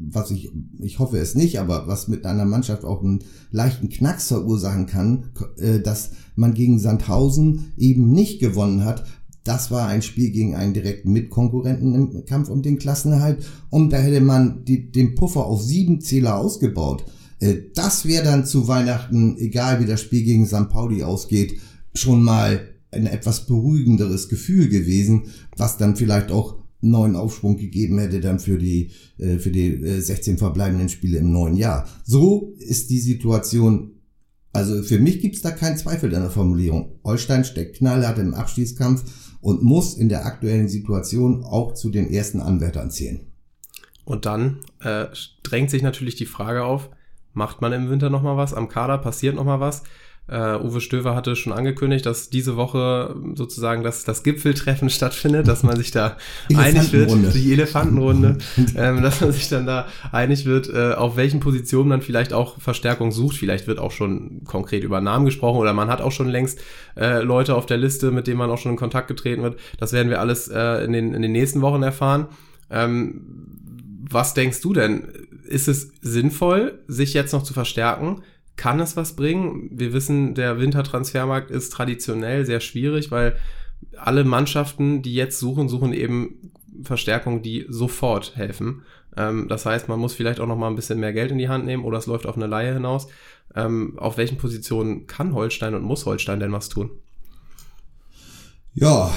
was 0.00 0.30
ich, 0.30 0.50
ich 0.80 0.98
hoffe 0.98 1.18
es 1.18 1.34
nicht, 1.34 1.60
aber 1.60 1.86
was 1.86 2.08
mit 2.08 2.26
einer 2.26 2.44
Mannschaft 2.44 2.84
auch 2.84 3.02
einen 3.02 3.20
leichten 3.50 3.88
Knacks 3.88 4.28
verursachen 4.28 4.86
kann, 4.86 5.30
äh, 5.58 5.80
dass 5.80 6.10
man 6.34 6.54
gegen 6.54 6.78
Sandhausen 6.78 7.72
eben 7.76 8.10
nicht 8.10 8.40
gewonnen 8.40 8.84
hat. 8.84 9.04
Das 9.44 9.70
war 9.70 9.86
ein 9.86 10.02
Spiel 10.02 10.30
gegen 10.30 10.54
einen 10.54 10.74
direkten 10.74 11.12
Mitkonkurrenten 11.12 11.94
im 11.94 12.26
Kampf 12.26 12.50
um 12.50 12.62
den 12.62 12.78
Klassenerhalt 12.78 13.44
und 13.70 13.90
da 13.90 13.96
hätte 13.96 14.20
man 14.20 14.64
die, 14.64 14.92
den 14.92 15.14
Puffer 15.14 15.46
auf 15.46 15.62
sieben 15.62 16.00
Zähler 16.00 16.36
ausgebaut. 16.36 17.04
Äh, 17.40 17.56
das 17.74 18.06
wäre 18.06 18.24
dann 18.24 18.46
zu 18.46 18.68
Weihnachten, 18.68 19.36
egal 19.38 19.80
wie 19.80 19.86
das 19.86 20.00
Spiel 20.00 20.22
gegen 20.22 20.46
St. 20.46 20.68
Pauli 20.68 21.02
ausgeht, 21.02 21.58
schon 21.94 22.22
mal 22.22 22.68
ein 22.92 23.06
etwas 23.06 23.46
beruhigenderes 23.46 24.28
Gefühl 24.28 24.68
gewesen, 24.68 25.24
was 25.56 25.76
dann 25.76 25.96
vielleicht 25.96 26.30
auch 26.30 26.60
neuen 26.80 27.16
Aufschwung 27.16 27.56
gegeben 27.56 27.98
hätte 27.98 28.20
dann 28.20 28.38
für 28.38 28.56
die 28.56 28.90
äh, 29.18 29.38
für 29.38 29.50
die 29.50 30.00
16 30.00 30.34
äh, 30.34 30.38
verbleibenden 30.38 30.88
Spiele 30.88 31.18
im 31.18 31.30
neuen 31.30 31.56
Jahr. 31.56 31.88
So 32.04 32.54
ist 32.58 32.90
die 32.90 33.00
Situation. 33.00 33.92
Also 34.52 34.82
für 34.82 34.98
mich 34.98 35.20
gibt's 35.20 35.42
da 35.42 35.50
keinen 35.52 35.76
Zweifel 35.76 36.12
an 36.14 36.22
der 36.22 36.30
Formulierung. 36.30 36.98
Holstein 37.04 37.44
steckt 37.44 37.76
knallhart 37.76 38.18
im 38.18 38.34
Abstiegskampf 38.34 39.04
und 39.40 39.62
muss 39.62 39.94
in 39.94 40.08
der 40.08 40.26
aktuellen 40.26 40.68
Situation 40.68 41.44
auch 41.44 41.74
zu 41.74 41.90
den 41.90 42.10
ersten 42.10 42.40
Anwärtern 42.40 42.90
zählen. 42.90 43.20
Und 44.04 44.26
dann 44.26 44.58
äh, 44.80 45.06
drängt 45.44 45.70
sich 45.70 45.82
natürlich 45.82 46.16
die 46.16 46.26
Frage 46.26 46.64
auf, 46.64 46.90
macht 47.32 47.60
man 47.60 47.72
im 47.72 47.90
Winter 47.90 48.10
nochmal 48.10 48.36
was? 48.36 48.54
Am 48.54 48.68
Kader 48.68 48.98
passiert 48.98 49.36
nochmal 49.36 49.60
was? 49.60 49.82
Uh, 50.32 50.64
Uwe 50.64 50.80
Stöver 50.80 51.16
hatte 51.16 51.34
schon 51.34 51.52
angekündigt, 51.52 52.06
dass 52.06 52.30
diese 52.30 52.56
Woche 52.56 53.16
sozusagen 53.34 53.82
das, 53.82 54.04
das 54.04 54.22
Gipfeltreffen 54.22 54.88
stattfindet, 54.90 55.48
dass 55.48 55.64
man 55.64 55.74
sich 55.76 55.90
da 55.90 56.18
einig 56.54 56.92
wird, 56.92 57.10
die 57.34 57.52
Elefantenrunde, 57.52 58.38
ähm, 58.76 59.02
dass 59.02 59.20
man 59.20 59.32
sich 59.32 59.48
dann 59.48 59.66
da 59.66 59.88
einig 60.12 60.44
wird, 60.44 60.72
äh, 60.72 60.92
auf 60.92 61.16
welchen 61.16 61.40
Positionen 61.40 61.88
man 61.88 62.00
vielleicht 62.00 62.32
auch 62.32 62.60
Verstärkung 62.60 63.10
sucht. 63.10 63.38
Vielleicht 63.38 63.66
wird 63.66 63.80
auch 63.80 63.90
schon 63.90 64.44
konkret 64.44 64.84
über 64.84 65.00
Namen 65.00 65.24
gesprochen 65.24 65.58
oder 65.58 65.72
man 65.72 65.88
hat 65.88 66.00
auch 66.00 66.12
schon 66.12 66.28
längst 66.28 66.60
äh, 66.96 67.22
Leute 67.22 67.56
auf 67.56 67.66
der 67.66 67.78
Liste, 67.78 68.12
mit 68.12 68.28
denen 68.28 68.38
man 68.38 68.50
auch 68.50 68.58
schon 68.58 68.72
in 68.72 68.78
Kontakt 68.78 69.08
getreten 69.08 69.42
wird. 69.42 69.58
Das 69.78 69.92
werden 69.92 70.10
wir 70.10 70.20
alles 70.20 70.46
äh, 70.46 70.84
in, 70.84 70.92
den, 70.92 71.12
in 71.12 71.22
den 71.22 71.32
nächsten 71.32 71.60
Wochen 71.60 71.82
erfahren. 71.82 72.28
Ähm, 72.70 73.59
was 74.10 74.34
denkst 74.34 74.60
du 74.60 74.72
denn? 74.72 75.08
Ist 75.44 75.68
es 75.68 75.92
sinnvoll, 76.02 76.82
sich 76.86 77.14
jetzt 77.14 77.32
noch 77.32 77.42
zu 77.42 77.54
verstärken? 77.54 78.22
kann 78.60 78.78
es 78.78 78.94
was 78.94 79.16
bringen. 79.16 79.70
Wir 79.72 79.94
wissen, 79.94 80.34
der 80.34 80.60
Wintertransfermarkt 80.60 81.50
ist 81.50 81.72
traditionell 81.72 82.44
sehr 82.44 82.60
schwierig, 82.60 83.10
weil 83.10 83.36
alle 83.96 84.22
Mannschaften, 84.22 85.00
die 85.00 85.14
jetzt 85.14 85.38
suchen, 85.38 85.70
suchen 85.70 85.94
eben 85.94 86.52
Verstärkungen, 86.82 87.40
die 87.40 87.64
sofort 87.70 88.36
helfen. 88.36 88.82
Ähm, 89.16 89.48
das 89.48 89.64
heißt, 89.64 89.88
man 89.88 89.98
muss 89.98 90.12
vielleicht 90.12 90.40
auch 90.40 90.46
noch 90.46 90.58
mal 90.58 90.68
ein 90.68 90.76
bisschen 90.76 91.00
mehr 91.00 91.14
Geld 91.14 91.30
in 91.30 91.38
die 91.38 91.48
Hand 91.48 91.64
nehmen 91.64 91.84
oder 91.84 91.96
es 91.96 92.06
läuft 92.06 92.26
auf 92.26 92.36
eine 92.36 92.46
Laie 92.46 92.74
hinaus. 92.74 93.08
Ähm, 93.56 93.98
auf 93.98 94.18
welchen 94.18 94.36
Positionen 94.36 95.06
kann 95.06 95.34
Holstein 95.34 95.74
und 95.74 95.82
muss 95.82 96.04
Holstein 96.04 96.38
denn 96.38 96.52
was 96.52 96.68
tun? 96.68 96.90
Ja, 98.74 99.10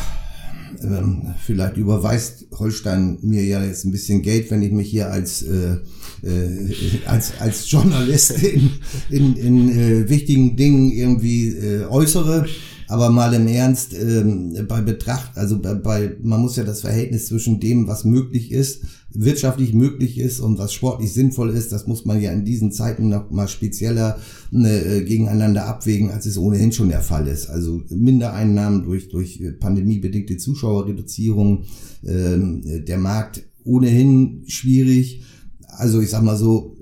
ähm, 0.81 1.33
vielleicht 1.43 1.77
überweist 1.77 2.47
Holstein 2.51 3.17
mir 3.21 3.43
ja 3.43 3.63
jetzt 3.63 3.85
ein 3.85 3.91
bisschen 3.91 4.21
Geld, 4.21 4.51
wenn 4.51 4.61
ich 4.61 4.71
mich 4.71 4.89
hier 4.89 5.11
als, 5.11 5.43
äh, 5.43 5.77
äh, 6.23 6.73
als, 7.05 7.33
als 7.39 7.69
Journalist 7.69 8.31
in, 8.43 8.71
in, 9.09 9.35
in 9.35 9.69
äh, 9.69 10.09
wichtigen 10.09 10.55
Dingen 10.55 10.91
irgendwie 10.91 11.49
äh, 11.49 11.85
äußere. 11.85 12.45
Aber 12.89 13.09
mal 13.09 13.33
im 13.33 13.47
Ernst, 13.47 13.93
ähm, 13.93 14.67
bei 14.67 14.81
Betracht, 14.81 15.37
also 15.37 15.59
bei, 15.59 15.73
bei, 15.73 16.15
man 16.21 16.41
muss 16.41 16.57
ja 16.57 16.63
das 16.63 16.81
Verhältnis 16.81 17.27
zwischen 17.27 17.59
dem, 17.59 17.87
was 17.87 18.03
möglich 18.03 18.51
ist, 18.51 18.83
wirtschaftlich 19.13 19.73
möglich 19.73 20.17
ist 20.17 20.39
und 20.39 20.57
was 20.57 20.73
sportlich 20.73 21.13
sinnvoll 21.13 21.51
ist, 21.51 21.71
das 21.71 21.87
muss 21.87 22.05
man 22.05 22.21
ja 22.21 22.31
in 22.31 22.45
diesen 22.45 22.71
Zeiten 22.71 23.09
noch 23.09 23.29
mal 23.31 23.47
spezieller 23.47 24.17
äh, 24.51 25.01
gegeneinander 25.01 25.65
abwägen, 25.65 26.11
als 26.11 26.25
es 26.25 26.37
ohnehin 26.37 26.71
schon 26.71 26.89
der 26.89 27.01
Fall 27.01 27.27
ist. 27.27 27.47
Also 27.47 27.81
Mindereinnahmen 27.89 28.83
durch, 28.83 29.09
durch 29.09 29.41
pandemiebedingte 29.59 30.37
Zuschauerreduzierung, 30.37 31.63
äh, 32.03 32.81
der 32.81 32.97
Markt 32.97 33.43
ohnehin 33.63 34.43
schwierig. 34.47 35.23
Also 35.67 36.01
ich 36.01 36.09
sag 36.09 36.23
mal 36.23 36.37
so, 36.37 36.75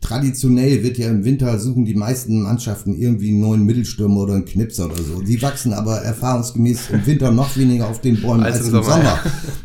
traditionell 0.00 0.82
wird 0.82 0.98
ja 0.98 1.08
im 1.08 1.24
Winter 1.24 1.58
suchen 1.58 1.86
die 1.86 1.94
meisten 1.94 2.42
Mannschaften 2.42 2.94
irgendwie 2.94 3.30
einen 3.30 3.40
neuen 3.40 3.64
Mittelstürmer 3.64 4.20
oder 4.20 4.34
einen 4.34 4.44
Knipser 4.44 4.86
oder 4.86 5.02
so. 5.02 5.22
Die 5.22 5.40
wachsen 5.40 5.72
aber 5.72 6.02
erfahrungsgemäß 6.02 6.90
im 6.90 7.06
Winter 7.06 7.30
noch 7.30 7.56
weniger 7.56 7.88
auf 7.88 8.00
den 8.02 8.20
Bäumen 8.20 8.42
als, 8.42 8.58
als 8.58 8.66
im 8.66 8.72
Sommer. 8.72 8.84
Sommer. 8.84 9.20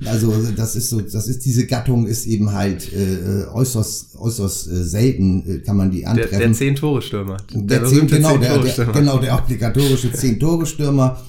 Also 0.06 0.34
das 0.56 0.78
ist 0.78 0.90
so, 0.90 1.02
das 1.02 1.28
ist 1.28 1.44
diese 1.44 1.66
Gattung 1.66 2.08
ist 2.08 2.28
eben 2.28 2.54
halt 2.54 2.94
äh, 2.94 3.46
äußerst 3.54 4.16
äußerst 4.18 4.68
äh, 4.68 4.84
selten 4.84 5.50
äh, 5.50 5.60
kann 5.60 5.76
man 5.76 5.92
die 5.92 6.06
antreffen. 6.06 6.32
Der, 6.32 6.48
der 6.48 6.54
zehn 6.54 6.76
Tore 6.76 7.02
Stürmer. 7.02 7.38
Der, 7.54 7.80
der 7.80 7.90
zehn, 7.90 8.08
genau, 8.08 8.38
der, 8.38 8.60
der, 8.60 8.86
genau 8.86 9.18
der 9.18 9.36
obligatorische 9.36 10.14
zehn 10.14 10.40
Tore 10.40 10.66
Stürmer. 10.66 11.20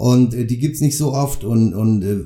Und 0.00 0.32
äh, 0.32 0.46
die 0.46 0.58
gibt's 0.58 0.80
nicht 0.80 0.96
so 0.96 1.12
oft 1.12 1.44
und, 1.44 1.74
und 1.74 2.02
äh, 2.02 2.20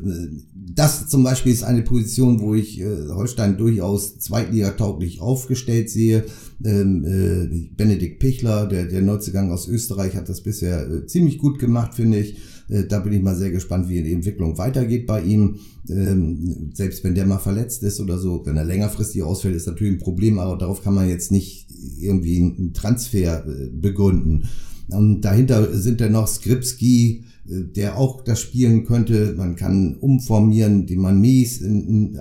das 0.54 1.08
zum 1.08 1.24
Beispiel 1.24 1.50
ist 1.50 1.64
eine 1.64 1.82
Position, 1.82 2.38
wo 2.38 2.54
ich 2.54 2.80
äh, 2.80 3.08
Holstein 3.08 3.56
durchaus 3.56 4.20
zweitligatauglich 4.20 5.20
aufgestellt 5.20 5.90
sehe. 5.90 6.24
Ähm, 6.64 7.04
äh, 7.04 7.74
Benedikt 7.76 8.20
Pichler, 8.20 8.66
der, 8.66 8.86
der 8.86 9.02
Neuzugang 9.02 9.50
aus 9.50 9.66
Österreich, 9.66 10.14
hat 10.14 10.28
das 10.28 10.42
bisher 10.42 10.88
äh, 10.88 11.06
ziemlich 11.06 11.38
gut 11.38 11.58
gemacht, 11.58 11.94
finde 11.94 12.20
ich. 12.20 12.36
Äh, 12.68 12.84
da 12.84 13.00
bin 13.00 13.12
ich 13.12 13.22
mal 13.24 13.34
sehr 13.34 13.50
gespannt, 13.50 13.88
wie 13.88 14.04
die 14.04 14.12
Entwicklung 14.12 14.56
weitergeht 14.56 15.08
bei 15.08 15.22
ihm. 15.22 15.56
Ähm, 15.88 16.70
selbst 16.74 17.02
wenn 17.02 17.16
der 17.16 17.26
mal 17.26 17.38
verletzt 17.38 17.82
ist 17.82 17.98
oder 17.98 18.18
so, 18.18 18.46
wenn 18.46 18.56
er 18.56 18.64
längerfristig 18.64 19.24
ausfällt, 19.24 19.56
ist 19.56 19.66
natürlich 19.66 19.94
ein 19.94 19.98
Problem, 19.98 20.38
aber 20.38 20.56
darauf 20.56 20.84
kann 20.84 20.94
man 20.94 21.08
jetzt 21.08 21.32
nicht 21.32 21.66
irgendwie 21.98 22.38
einen 22.38 22.72
Transfer 22.72 23.44
äh, 23.44 23.68
begründen. 23.68 24.44
Und 24.90 25.22
dahinter 25.22 25.76
sind 25.76 26.00
dann 26.00 26.12
noch 26.12 26.28
Skripski, 26.28 27.24
der 27.46 27.98
auch 27.98 28.24
das 28.24 28.40
spielen 28.40 28.84
könnte. 28.84 29.34
Man 29.36 29.56
kann 29.56 29.96
umformieren, 29.96 30.86
die 30.86 30.96
man 30.96 31.20
mies. 31.20 31.62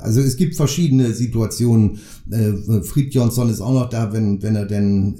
Also 0.01 0.22
es 0.22 0.36
gibt 0.36 0.56
verschiedene 0.56 1.13
Situationen. 1.13 2.00
Fried 2.84 3.13
Johnson 3.13 3.50
ist 3.50 3.62
auch 3.62 3.74
noch 3.74 3.89
da, 3.89 4.12
wenn, 4.12 4.44
wenn 4.44 4.56
er 4.56 4.65
denn 4.65 5.15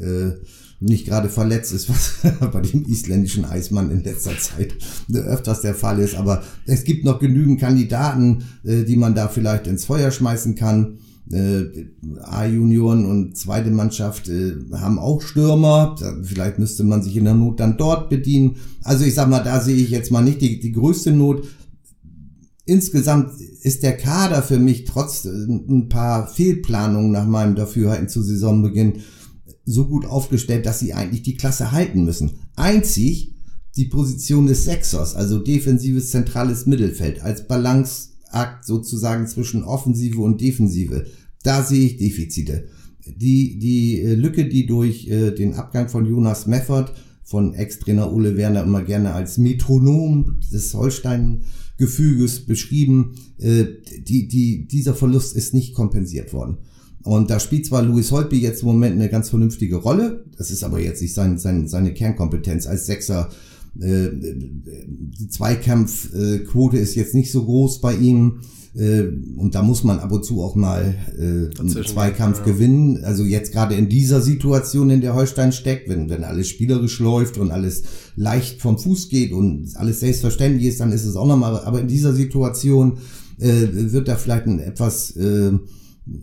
nicht 0.84 1.08
gerade 1.08 1.30
verletzt 1.30 1.74
ist, 1.74 1.90
was 1.90 2.52
bei 2.52 2.62
dem 2.62 2.86
isländischen 2.86 3.46
Eismann 3.46 3.92
in 3.92 4.04
letzter 4.04 4.38
Zeit 4.38 4.76
öfters 5.14 5.62
der 5.62 5.76
Fall 5.76 6.00
ist. 6.00 6.16
Aber 6.16 6.44
es 6.66 6.84
gibt 6.84 7.06
noch 7.06 7.20
genügend 7.20 7.60
Kandidaten, 7.60 8.44
äh, 8.64 8.84
die 8.84 8.96
man 8.96 9.16
da 9.16 9.28
vielleicht 9.28 9.68
ins 9.68 9.86
Feuer 9.86 10.12
schmeißen 10.12 10.56
kann. 10.56 11.00
Äh, 11.32 11.88
A-Junioren 12.22 13.06
und 13.06 13.38
zweite 13.38 13.72
Mannschaft 13.72 14.28
äh, 14.28 14.56
haben 14.74 15.00
auch 15.00 15.22
Stürmer. 15.22 15.96
Vielleicht 16.24 16.60
müsste 16.60 16.84
man 16.84 17.02
sich 17.02 17.16
in 17.16 17.26
der 17.26 17.34
Not 17.34 17.60
dann 17.60 17.78
dort 17.78 18.10
bedienen. 18.10 18.58
Also 18.84 19.06
ich 19.06 19.14
sag 19.14 19.30
mal, 19.30 19.44
da 19.44 19.62
sehe 19.62 19.78
ich 19.78 19.90
jetzt 19.90 20.12
mal 20.12 20.22
nicht 20.22 20.42
die, 20.42 20.60
die 20.60 20.74
größte 20.74 21.12
Not. 21.12 21.48
Insgesamt 22.66 23.40
ist 23.62 23.84
der 23.84 23.98
Kader 23.98 24.42
für 24.42 24.60
mich 24.60 24.86
trotz 24.86 25.26
ein 25.26 25.90
paar 25.90 26.28
Fehlplanungen 26.28 27.12
nach 27.12 27.28
meinem 27.28 27.56
Dafürhalten 27.56 28.10
zu 28.10 28.22
Saisonbeginn 28.22 29.00
so 29.66 29.88
gut 29.88 30.06
aufgestellt, 30.06 30.66
dass 30.66 30.80
sie 30.80 30.94
eigentlich 30.94 31.24
die 31.24 31.36
Klasse 31.36 31.72
halten 31.72 32.04
müssen. 32.04 32.32
Einzig 32.56 33.34
die 33.76 33.86
Position 33.86 34.46
des 34.46 34.66
Sechsers, 34.66 35.16
also 35.16 35.40
defensives 35.40 36.12
zentrales 36.12 36.66
Mittelfeld, 36.66 37.22
als 37.22 37.48
Balanceakt 38.34 38.66
sozusagen 38.66 39.28
zwischen 39.28 39.64
Offensive 39.64 40.20
und 40.22 40.42
Defensive. 40.42 41.06
Da 41.44 41.64
sehe 41.64 41.86
ich 41.86 41.98
Defizite. 41.98 42.68
Die, 43.06 43.60
die 43.60 44.02
äh, 44.02 44.16
Lücke, 44.16 44.48
die 44.48 44.66
durch 44.66 45.08
äh, 45.08 45.32
den 45.32 45.54
Abgang 45.54 45.90
von 45.90 46.06
Jonas 46.06 46.48
Meffert, 46.48 46.94
von 47.24 47.54
Ex-Trainer 47.54 48.12
Ole 48.12 48.38
Werner 48.38 48.64
immer 48.64 48.84
gerne 48.84 49.14
als 49.14 49.38
Metronom 49.38 50.40
des 50.52 50.74
Holstein-Gefüges 50.74 52.46
beschrieben, 52.46 53.16
äh, 53.40 53.66
die, 54.00 54.28
die, 54.28 54.68
dieser 54.68 54.94
Verlust 54.94 55.36
ist 55.36 55.54
nicht 55.54 55.74
kompensiert 55.74 56.34
worden. 56.34 56.58
Und 57.04 57.30
da 57.30 57.40
spielt 57.40 57.66
zwar 57.66 57.84
Louis 57.84 58.12
Holtby 58.12 58.40
jetzt 58.40 58.62
im 58.62 58.68
Moment 58.68 58.96
eine 58.96 59.10
ganz 59.10 59.30
vernünftige 59.30 59.76
Rolle, 59.76 60.24
das 60.38 60.52
ist 60.52 60.64
aber 60.64 60.80
jetzt 60.80 61.02
nicht 61.02 61.14
sein, 61.14 61.38
sein, 61.38 61.68
seine 61.68 61.94
Kernkompetenz 61.94 62.66
als 62.66 62.86
Sechser. 62.86 63.30
Äh, 63.80 64.10
die 64.12 65.30
Zweikampfquote 65.30 66.78
ist 66.78 66.96
jetzt 66.96 67.16
nicht 67.16 67.32
so 67.32 67.46
groß 67.46 67.82
bei 67.82 67.96
ihm. 67.96 68.42
Äh, 68.76 69.04
und 69.38 69.54
da 69.54 69.62
muss 69.62 69.84
man 69.84 70.00
ab 70.00 70.12
und 70.12 70.26
zu 70.26 70.42
auch 70.42 70.56
mal 70.56 70.96
äh, 71.18 71.60
einen 71.60 71.86
Zweikampf 71.86 72.40
ja. 72.40 72.46
gewinnen. 72.46 73.04
Also 73.04 73.24
jetzt 73.24 73.52
gerade 73.52 73.76
in 73.76 73.90
dieser 73.90 74.22
Situation, 74.22 74.90
in 74.90 75.02
der 75.02 75.16
Holstein 75.16 75.52
steckt, 75.52 75.90
wenn, 75.90 76.10
wenn 76.10 76.24
alles 76.24 76.50
spielerisch 76.50 77.00
läuft 77.00 77.38
und 77.38 77.52
alles 77.52 77.84
leicht 78.16 78.62
vom 78.62 78.78
Fuß 78.78 79.10
geht 79.10 79.32
und 79.32 79.76
alles 79.76 80.00
selbstverständlich 80.00 80.68
ist, 80.68 80.80
dann 80.80 80.92
ist 80.92 81.06
es 81.06 81.16
auch 81.16 81.28
nochmal. 81.28 81.60
Aber 81.66 81.82
in 81.82 81.88
dieser 81.88 82.14
Situation 82.14 82.98
äh, 83.40 83.68
wird 83.72 84.08
da 84.08 84.16
vielleicht 84.16 84.48
ein 84.48 84.60
etwas 84.60 85.12
äh, 85.16 85.52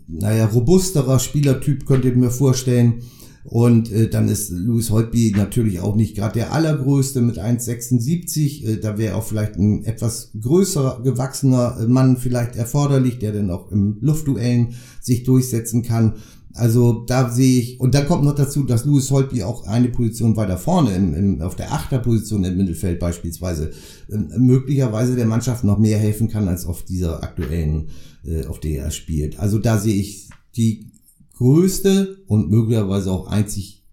naja, 0.07 0.45
robusterer 0.45 1.19
Spielertyp, 1.19 1.85
könnt 1.85 2.05
ihr 2.05 2.15
mir 2.15 2.31
vorstellen. 2.31 3.01
Und 3.43 3.91
äh, 3.91 4.09
dann 4.09 4.27
ist 4.27 4.51
Louis 4.51 4.91
Holtby 4.91 5.33
natürlich 5.35 5.79
auch 5.79 5.95
nicht 5.95 6.15
gerade 6.15 6.33
der 6.33 6.53
allergrößte 6.53 7.21
mit 7.21 7.39
1,76. 7.39 8.65
Äh, 8.65 8.77
da 8.79 8.97
wäre 8.97 9.15
auch 9.15 9.23
vielleicht 9.23 9.55
ein 9.55 9.83
etwas 9.83 10.31
größer 10.39 11.01
gewachsener 11.03 11.85
Mann 11.87 12.17
vielleicht 12.17 12.55
erforderlich, 12.55 13.19
der 13.19 13.33
dann 13.33 13.49
auch 13.49 13.71
im 13.71 13.97
Luftduellen 14.01 14.75
sich 15.01 15.23
durchsetzen 15.23 15.81
kann. 15.83 16.13
Also 16.53 17.05
da 17.05 17.29
sehe 17.29 17.59
ich, 17.59 17.79
und 17.79 17.95
dann 17.95 18.07
kommt 18.07 18.25
noch 18.25 18.35
dazu, 18.35 18.63
dass 18.63 18.85
Louis 18.85 19.09
Holtby 19.09 19.43
auch 19.43 19.65
eine 19.67 19.87
Position 19.87 20.35
weiter 20.35 20.57
vorne, 20.57 20.93
im, 20.95 21.13
im, 21.13 21.41
auf 21.41 21.55
der 21.55 21.71
Achterposition 21.71 22.43
im 22.43 22.57
Mittelfeld 22.57 22.99
beispielsweise, 22.99 23.71
äh, 24.09 24.17
möglicherweise 24.37 25.15
der 25.15 25.25
Mannschaft 25.25 25.63
noch 25.63 25.79
mehr 25.79 25.97
helfen 25.97 26.27
kann 26.27 26.47
als 26.47 26.65
auf 26.65 26.83
dieser 26.83 27.23
aktuellen 27.23 27.87
äh, 28.25 28.45
auf 28.45 28.59
der 28.59 28.83
er 28.83 28.91
spielt. 28.91 29.39
Also 29.39 29.57
da 29.57 29.77
sehe 29.77 29.95
ich 29.95 30.29
die 30.55 30.90
größte 31.41 32.23
und 32.27 32.51
möglicherweise 32.51 33.11
auch 33.11 33.27
einzig 33.27 33.83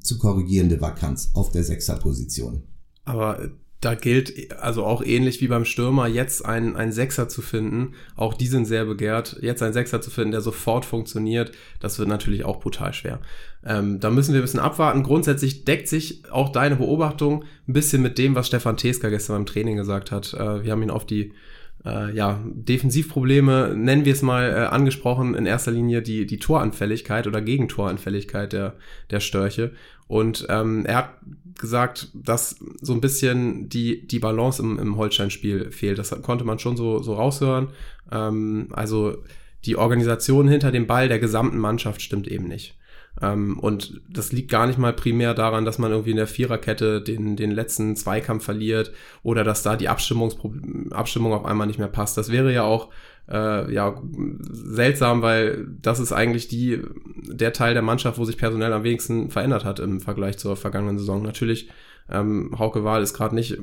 zu 0.00 0.18
korrigierende 0.18 0.80
Vakanz 0.80 1.30
auf 1.34 1.52
der 1.52 1.62
Sechserposition. 1.62 2.64
Aber 3.04 3.50
da 3.80 3.94
gilt 3.94 4.52
also 4.60 4.84
auch 4.84 5.02
ähnlich 5.02 5.40
wie 5.40 5.46
beim 5.46 5.64
Stürmer, 5.64 6.08
jetzt 6.08 6.44
einen, 6.44 6.74
einen 6.74 6.90
Sechser 6.90 7.28
zu 7.28 7.40
finden. 7.40 7.94
Auch 8.16 8.34
die 8.34 8.48
sind 8.48 8.64
sehr 8.64 8.84
begehrt. 8.84 9.38
Jetzt 9.40 9.62
einen 9.62 9.72
Sechser 9.72 10.00
zu 10.00 10.10
finden, 10.10 10.32
der 10.32 10.40
sofort 10.40 10.84
funktioniert, 10.84 11.52
das 11.78 12.00
wird 12.00 12.08
natürlich 12.08 12.44
auch 12.44 12.58
brutal 12.58 12.92
schwer. 12.92 13.20
Ähm, 13.64 14.00
da 14.00 14.10
müssen 14.10 14.34
wir 14.34 14.40
ein 14.40 14.44
bisschen 14.44 14.60
abwarten. 14.60 15.04
Grundsätzlich 15.04 15.64
deckt 15.64 15.86
sich 15.86 16.24
auch 16.32 16.48
deine 16.50 16.76
Beobachtung 16.76 17.44
ein 17.68 17.72
bisschen 17.72 18.02
mit 18.02 18.18
dem, 18.18 18.34
was 18.34 18.48
Stefan 18.48 18.76
Teska 18.76 19.08
gestern 19.08 19.36
beim 19.36 19.46
Training 19.46 19.76
gesagt 19.76 20.10
hat. 20.10 20.34
Äh, 20.34 20.64
wir 20.64 20.72
haben 20.72 20.82
ihn 20.82 20.90
auf 20.90 21.06
die 21.06 21.32
äh, 21.84 22.14
ja, 22.14 22.40
Defensivprobleme, 22.44 23.74
nennen 23.76 24.04
wir 24.04 24.12
es 24.12 24.22
mal, 24.22 24.50
äh, 24.50 24.54
angesprochen, 24.66 25.34
in 25.34 25.46
erster 25.46 25.70
Linie 25.70 26.02
die, 26.02 26.26
die 26.26 26.38
Toranfälligkeit 26.38 27.26
oder 27.26 27.40
Gegentoranfälligkeit 27.40 28.52
der, 28.52 28.74
der 29.10 29.20
Störche. 29.20 29.72
Und 30.08 30.46
ähm, 30.48 30.84
er 30.84 30.96
hat 30.96 31.10
gesagt, 31.58 32.08
dass 32.14 32.56
so 32.80 32.92
ein 32.92 33.00
bisschen 33.00 33.68
die, 33.68 34.06
die 34.06 34.18
Balance 34.18 34.62
im, 34.62 34.78
im 34.78 34.96
Holstein-Spiel 34.96 35.70
fehlt. 35.70 35.98
Das 35.98 36.10
konnte 36.22 36.44
man 36.44 36.58
schon 36.58 36.76
so, 36.76 37.02
so 37.02 37.14
raushören. 37.14 37.68
Ähm, 38.10 38.68
also 38.72 39.22
die 39.64 39.76
Organisation 39.76 40.48
hinter 40.48 40.72
dem 40.72 40.86
Ball 40.86 41.08
der 41.08 41.18
gesamten 41.18 41.58
Mannschaft 41.58 42.02
stimmt 42.02 42.28
eben 42.28 42.48
nicht. 42.48 42.76
Ähm, 43.22 43.58
und 43.58 44.00
das 44.10 44.32
liegt 44.32 44.50
gar 44.50 44.66
nicht 44.66 44.78
mal 44.78 44.92
primär 44.92 45.32
daran, 45.32 45.64
dass 45.64 45.78
man 45.78 45.92
irgendwie 45.92 46.10
in 46.10 46.16
der 46.16 46.26
Viererkette 46.26 47.00
den, 47.00 47.36
den 47.36 47.52
letzten 47.52 47.96
Zweikampf 47.96 48.44
verliert 48.44 48.92
oder 49.22 49.44
dass 49.44 49.62
da 49.62 49.76
die 49.76 49.88
Abstimmung 49.88 50.32
auf 51.32 51.44
einmal 51.44 51.66
nicht 51.66 51.78
mehr 51.78 51.88
passt. 51.88 52.18
Das 52.18 52.32
wäre 52.32 52.52
ja 52.52 52.64
auch 52.64 52.88
äh, 53.30 53.72
ja, 53.72 53.94
seltsam, 54.50 55.22
weil 55.22 55.66
das 55.80 56.00
ist 56.00 56.12
eigentlich 56.12 56.48
die, 56.48 56.82
der 57.28 57.52
Teil 57.52 57.74
der 57.74 57.82
Mannschaft, 57.82 58.18
wo 58.18 58.24
sich 58.24 58.36
personell 58.36 58.72
am 58.72 58.82
wenigsten 58.82 59.30
verändert 59.30 59.64
hat 59.64 59.78
im 59.78 60.00
Vergleich 60.00 60.38
zur 60.38 60.56
vergangenen 60.56 60.98
Saison. 60.98 61.22
Natürlich, 61.22 61.70
ähm, 62.10 62.50
Hauke 62.58 62.82
Wahl 62.82 63.02
ist 63.02 63.14
gerade 63.14 63.36
nicht, 63.36 63.58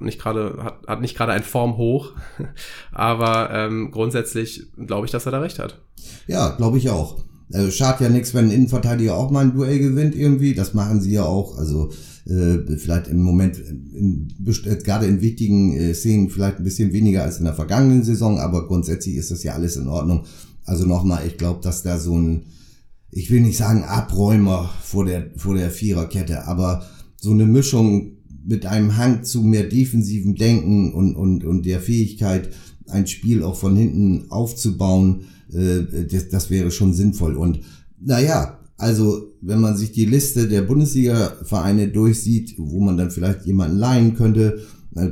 nicht 0.00 0.20
gerade, 0.20 0.58
hat, 0.62 0.86
hat 0.88 1.00
nicht 1.00 1.16
gerade 1.16 1.32
ein 1.32 1.44
Form 1.44 1.76
hoch, 1.76 2.12
aber 2.92 3.50
ähm, 3.52 3.92
grundsätzlich 3.92 4.66
glaube 4.76 5.06
ich, 5.06 5.12
dass 5.12 5.26
er 5.26 5.32
da 5.32 5.40
recht 5.40 5.60
hat. 5.60 5.80
Ja, 6.26 6.50
glaube 6.56 6.78
ich 6.78 6.90
auch. 6.90 7.22
Also 7.54 7.70
schadet 7.70 8.00
ja 8.00 8.08
nichts, 8.08 8.34
wenn 8.34 8.46
ein 8.46 8.50
Innenverteidiger 8.50 9.16
auch 9.16 9.30
mal 9.30 9.44
ein 9.44 9.54
Duell 9.54 9.78
gewinnt 9.78 10.16
irgendwie. 10.16 10.54
Das 10.54 10.74
machen 10.74 11.00
sie 11.00 11.12
ja 11.12 11.24
auch. 11.24 11.56
Also 11.56 11.90
äh, 12.26 12.76
vielleicht 12.76 13.08
im 13.08 13.22
Moment, 13.22 13.58
in, 13.58 14.28
äh, 14.44 14.76
gerade 14.76 15.06
in 15.06 15.20
wichtigen 15.20 15.76
äh, 15.76 15.94
Szenen, 15.94 16.30
vielleicht 16.30 16.58
ein 16.58 16.64
bisschen 16.64 16.92
weniger 16.92 17.22
als 17.22 17.38
in 17.38 17.44
der 17.44 17.54
vergangenen 17.54 18.02
Saison, 18.02 18.38
aber 18.38 18.66
grundsätzlich 18.66 19.16
ist 19.16 19.30
das 19.30 19.42
ja 19.44 19.52
alles 19.54 19.76
in 19.76 19.88
Ordnung. 19.88 20.24
Also 20.64 20.84
nochmal, 20.84 21.26
ich 21.26 21.36
glaube, 21.36 21.60
dass 21.62 21.82
da 21.82 21.98
so 21.98 22.18
ein, 22.18 22.46
ich 23.10 23.30
will 23.30 23.40
nicht 23.40 23.58
sagen 23.58 23.84
Abräumer 23.84 24.70
vor 24.82 25.04
der, 25.04 25.30
vor 25.36 25.54
der 25.54 25.70
Viererkette, 25.70 26.46
aber 26.46 26.84
so 27.20 27.30
eine 27.30 27.46
Mischung 27.46 28.12
mit 28.44 28.66
einem 28.66 28.96
Hang 28.96 29.22
zu 29.22 29.42
mehr 29.42 29.64
defensiven 29.64 30.34
Denken 30.34 30.92
und, 30.92 31.14
und, 31.14 31.44
und 31.44 31.64
der 31.66 31.80
Fähigkeit, 31.80 32.50
ein 32.88 33.06
Spiel 33.06 33.42
auch 33.42 33.56
von 33.56 33.76
hinten 33.76 34.30
aufzubauen, 34.30 35.26
äh, 35.52 36.04
das, 36.10 36.28
das 36.28 36.50
wäre 36.50 36.70
schon 36.70 36.92
sinnvoll. 36.92 37.36
Und 37.36 37.60
naja, 38.00 38.58
also 38.76 39.32
wenn 39.40 39.60
man 39.60 39.76
sich 39.76 39.92
die 39.92 40.06
Liste 40.06 40.48
der 40.48 40.62
Bundesliga-Vereine 40.62 41.88
durchsieht, 41.88 42.54
wo 42.58 42.80
man 42.80 42.96
dann 42.96 43.10
vielleicht 43.10 43.46
jemanden 43.46 43.78
leihen 43.78 44.14
könnte, 44.14 44.58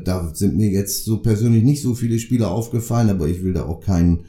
da 0.05 0.31
sind 0.35 0.57
mir 0.57 0.71
jetzt 0.71 1.05
so 1.05 1.19
persönlich 1.19 1.65
nicht 1.65 1.83
so 1.83 1.95
viele 1.95 2.19
Spieler 2.19 2.51
aufgefallen, 2.51 3.11
aber 3.11 3.29
ich 3.29 3.43
will 3.43 3.53
da 3.53 3.65
auch 3.65 3.81
keinen, 3.81 4.21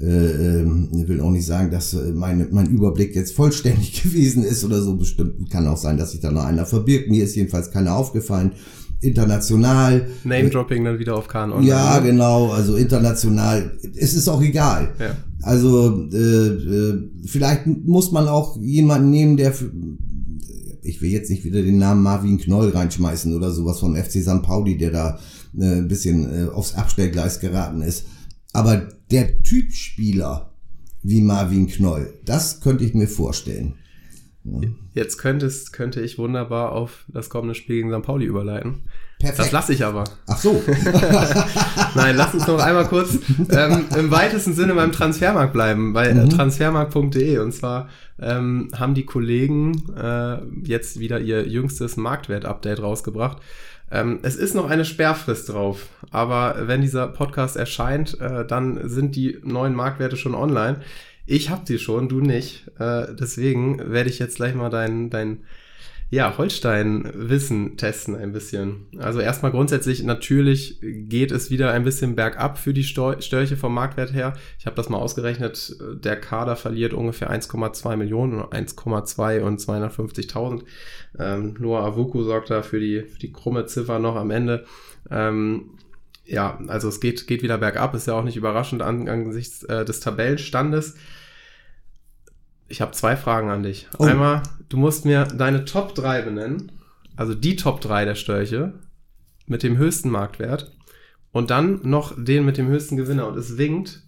äh, 0.00 0.60
ähm, 0.60 0.88
ich 0.96 1.08
will 1.08 1.20
auch 1.20 1.30
nicht 1.30 1.46
sagen, 1.46 1.70
dass 1.70 1.94
äh, 1.94 2.12
meine, 2.12 2.46
mein 2.52 2.68
Überblick 2.68 3.14
jetzt 3.16 3.34
vollständig 3.34 4.02
gewesen 4.02 4.44
ist 4.44 4.64
oder 4.64 4.80
so. 4.80 4.96
Bestimmt 4.96 5.50
kann 5.50 5.66
auch 5.66 5.76
sein, 5.76 5.96
dass 5.96 6.12
sich 6.12 6.20
da 6.20 6.30
noch 6.30 6.44
einer 6.44 6.64
verbirgt. 6.64 7.10
Mir 7.10 7.24
ist 7.24 7.34
jedenfalls 7.34 7.72
keiner 7.72 7.96
aufgefallen 7.96 8.52
international. 9.00 10.08
Name-Dropping 10.24 10.84
dann 10.84 10.98
wieder 10.98 11.16
auf 11.16 11.28
Kahn 11.28 11.52
Online. 11.52 11.68
Ja, 11.68 11.98
genau, 12.00 12.50
also 12.50 12.76
international. 12.76 13.78
Es 13.96 14.14
ist 14.14 14.28
auch 14.28 14.42
egal. 14.42 14.94
Ja. 14.98 15.16
Also 15.42 16.08
äh, 16.12 16.16
äh, 16.16 17.10
vielleicht 17.26 17.66
muss 17.66 18.12
man 18.12 18.28
auch 18.28 18.58
jemanden 18.58 19.10
nehmen, 19.10 19.36
der 19.36 19.52
für, 19.52 19.70
ich 20.82 21.00
will 21.00 21.10
jetzt 21.10 21.30
nicht 21.30 21.44
wieder 21.44 21.62
den 21.62 21.78
Namen 21.78 22.02
Marvin 22.02 22.38
Knoll 22.38 22.70
reinschmeißen 22.70 23.34
oder 23.34 23.50
sowas 23.50 23.80
vom 23.80 23.96
FC 23.96 24.22
St. 24.22 24.42
Pauli, 24.42 24.76
der 24.76 24.90
da 24.90 25.18
äh, 25.58 25.78
ein 25.78 25.88
bisschen 25.88 26.48
äh, 26.48 26.50
aufs 26.50 26.74
Abstellgleis 26.74 27.40
geraten 27.40 27.82
ist. 27.82 28.04
Aber 28.52 28.88
der 29.10 29.42
Typ 29.42 29.72
Spieler 29.72 30.52
wie 31.02 31.22
Marvin 31.22 31.68
Knoll, 31.68 32.12
das 32.26 32.60
könnte 32.60 32.84
ich 32.84 32.94
mir 32.94 33.08
vorstellen. 33.08 33.74
Jetzt 34.94 35.18
könntest, 35.18 35.72
könnte 35.72 36.00
ich 36.00 36.18
wunderbar 36.18 36.72
auf 36.72 37.04
das 37.08 37.28
kommende 37.28 37.54
Spiel 37.54 37.76
gegen 37.76 37.92
St. 37.92 38.02
Pauli 38.02 38.24
überleiten. 38.24 38.82
Perfekt. 39.18 39.38
Das 39.38 39.52
lasse 39.52 39.74
ich 39.74 39.84
aber. 39.84 40.04
Ach 40.26 40.38
so. 40.38 40.62
Nein, 41.94 42.16
lass 42.16 42.32
uns 42.32 42.46
noch 42.46 42.58
einmal 42.58 42.86
kurz 42.86 43.18
ähm, 43.50 43.84
im 43.94 44.10
weitesten 44.10 44.54
Sinne 44.54 44.74
beim 44.74 44.92
Transfermarkt 44.92 45.52
bleiben, 45.52 45.92
bei 45.92 46.08
äh, 46.08 46.28
transfermarkt.de. 46.28 47.38
Und 47.38 47.52
zwar 47.52 47.90
ähm, 48.18 48.70
haben 48.74 48.94
die 48.94 49.04
Kollegen 49.04 49.92
äh, 49.94 50.38
jetzt 50.64 51.00
wieder 51.00 51.20
ihr 51.20 51.46
jüngstes 51.46 51.98
Marktwert-Update 51.98 52.80
rausgebracht. 52.80 53.42
Ähm, 53.90 54.20
es 54.22 54.36
ist 54.36 54.54
noch 54.54 54.70
eine 54.70 54.86
Sperrfrist 54.86 55.50
drauf, 55.50 55.88
aber 56.10 56.56
wenn 56.62 56.80
dieser 56.80 57.08
Podcast 57.08 57.56
erscheint, 57.56 58.18
äh, 58.20 58.46
dann 58.46 58.88
sind 58.88 59.16
die 59.16 59.38
neuen 59.42 59.74
Marktwerte 59.74 60.16
schon 60.16 60.34
online. 60.34 60.80
Ich 61.30 61.48
habe 61.48 61.64
die 61.64 61.78
schon, 61.78 62.08
du 62.08 62.20
nicht. 62.20 62.66
Äh, 62.80 63.14
deswegen 63.14 63.78
werde 63.92 64.10
ich 64.10 64.18
jetzt 64.18 64.34
gleich 64.34 64.52
mal 64.56 64.68
dein, 64.68 65.10
dein 65.10 65.44
ja, 66.10 66.36
Holstein-Wissen 66.36 67.76
testen 67.76 68.16
ein 68.16 68.32
bisschen. 68.32 68.88
Also 68.98 69.20
erstmal 69.20 69.52
grundsätzlich, 69.52 70.02
natürlich 70.02 70.80
geht 70.82 71.30
es 71.30 71.52
wieder 71.52 71.70
ein 71.70 71.84
bisschen 71.84 72.16
bergab 72.16 72.58
für 72.58 72.74
die 72.74 72.82
Störche 72.82 73.56
vom 73.56 73.72
Marktwert 73.72 74.12
her. 74.12 74.32
Ich 74.58 74.66
habe 74.66 74.74
das 74.74 74.88
mal 74.88 74.98
ausgerechnet, 74.98 75.76
der 76.02 76.16
Kader 76.16 76.56
verliert 76.56 76.94
ungefähr 76.94 77.30
1,2 77.30 77.96
Millionen, 77.96 78.40
1,2 78.40 79.42
und 79.42 79.60
250.000. 79.60 80.64
Ähm, 81.16 81.54
Noah 81.60 81.84
Avuku 81.84 82.24
sorgt 82.24 82.50
da 82.50 82.62
für 82.62 82.80
die, 82.80 83.02
für 83.02 83.20
die 83.20 83.32
krumme 83.32 83.66
Ziffer 83.66 84.00
noch 84.00 84.16
am 84.16 84.32
Ende. 84.32 84.64
Ähm, 85.12 85.78
ja, 86.24 86.58
also 86.66 86.88
es 86.88 86.98
geht, 86.98 87.28
geht 87.28 87.44
wieder 87.44 87.58
bergab, 87.58 87.94
ist 87.94 88.08
ja 88.08 88.14
auch 88.14 88.24
nicht 88.24 88.36
überraschend 88.36 88.82
an, 88.82 89.08
angesichts 89.08 89.62
äh, 89.62 89.84
des 89.84 90.00
Tabellenstandes. 90.00 90.96
Ich 92.70 92.80
habe 92.80 92.92
zwei 92.92 93.16
Fragen 93.16 93.50
an 93.50 93.62
dich. 93.62 93.88
Oh. 93.98 94.04
Einmal, 94.04 94.42
du 94.68 94.76
musst 94.78 95.04
mir 95.04 95.24
deine 95.24 95.64
Top 95.66 95.94
3 95.94 96.22
benennen, 96.22 96.72
also 97.16 97.34
die 97.34 97.56
Top 97.56 97.80
3 97.82 98.04
der 98.06 98.14
Störche 98.14 98.72
mit 99.46 99.62
dem 99.62 99.76
höchsten 99.76 100.08
Marktwert 100.08 100.72
und 101.32 101.50
dann 101.50 101.80
noch 101.82 102.14
den 102.16 102.44
mit 102.46 102.56
dem 102.56 102.68
höchsten 102.68 102.96
Gewinner. 102.96 103.26
Und 103.26 103.36
es 103.36 103.58
winkt, 103.58 104.02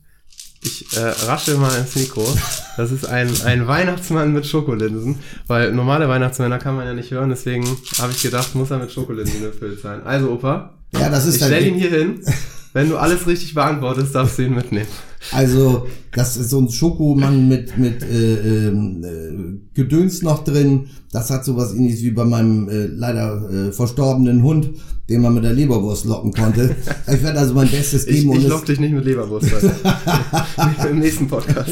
ich 0.62 0.96
äh, 0.96 1.00
rasche 1.26 1.56
mal 1.56 1.76
ins 1.76 1.96
Mikro, 1.96 2.24
das 2.76 2.92
ist 2.92 3.04
ein, 3.04 3.28
ein 3.44 3.66
Weihnachtsmann 3.66 4.32
mit 4.32 4.46
Schokolinsen, 4.46 5.18
weil 5.48 5.72
normale 5.72 6.08
Weihnachtsmänner 6.08 6.58
kann 6.58 6.76
man 6.76 6.86
ja 6.86 6.94
nicht 6.94 7.10
hören, 7.10 7.30
deswegen 7.30 7.64
habe 7.98 8.12
ich 8.12 8.22
gedacht, 8.22 8.54
muss 8.54 8.70
er 8.70 8.78
mit 8.78 8.92
Schokolinsen 8.92 9.40
gefüllt 9.42 9.80
sein. 9.80 10.04
Also 10.04 10.30
Opa, 10.30 10.74
Ja, 10.92 11.08
das 11.10 11.26
ist 11.26 11.34
ich 11.34 11.40
dann- 11.40 11.48
stelle 11.50 11.66
ihn 11.66 11.74
hier 11.74 11.90
hin. 11.90 12.20
Wenn 12.72 12.88
du 12.88 12.96
alles 12.96 13.26
richtig 13.26 13.54
beantwortest, 13.54 14.14
darfst 14.14 14.38
du 14.38 14.42
ihn 14.42 14.54
mitnehmen. 14.54 14.86
Also, 15.30 15.86
das 16.12 16.36
ist 16.36 16.50
so 16.50 16.58
ein 16.60 16.70
Schokomann 16.70 17.46
mit, 17.48 17.76
mit 17.78 18.02
äh, 18.02 18.68
ähm, 18.68 19.04
äh, 19.04 19.74
Gedöns 19.74 20.22
noch 20.22 20.42
drin. 20.42 20.86
Das 21.12 21.30
hat 21.30 21.44
sowas 21.44 21.74
ähnliches 21.74 22.02
wie 22.02 22.10
bei 22.10 22.24
meinem 22.24 22.68
äh, 22.68 22.86
leider 22.86 23.48
äh, 23.50 23.72
verstorbenen 23.72 24.42
Hund, 24.42 24.70
den 25.08 25.20
man 25.20 25.34
mit 25.34 25.44
der 25.44 25.52
Leberwurst 25.52 26.06
locken 26.06 26.32
konnte. 26.32 26.74
Ich 27.06 27.22
werde 27.22 27.38
also 27.38 27.54
mein 27.54 27.70
Bestes 27.70 28.06
Ich, 28.06 28.22
geben. 28.22 28.32
ich 28.32 28.44
und 28.44 28.48
lock 28.48 28.64
dich 28.64 28.80
nicht 28.80 28.92
mit 28.94 29.04
Leberwurst. 29.04 29.48
Im 30.90 30.98
nächsten 30.98 31.28
Podcast. 31.28 31.70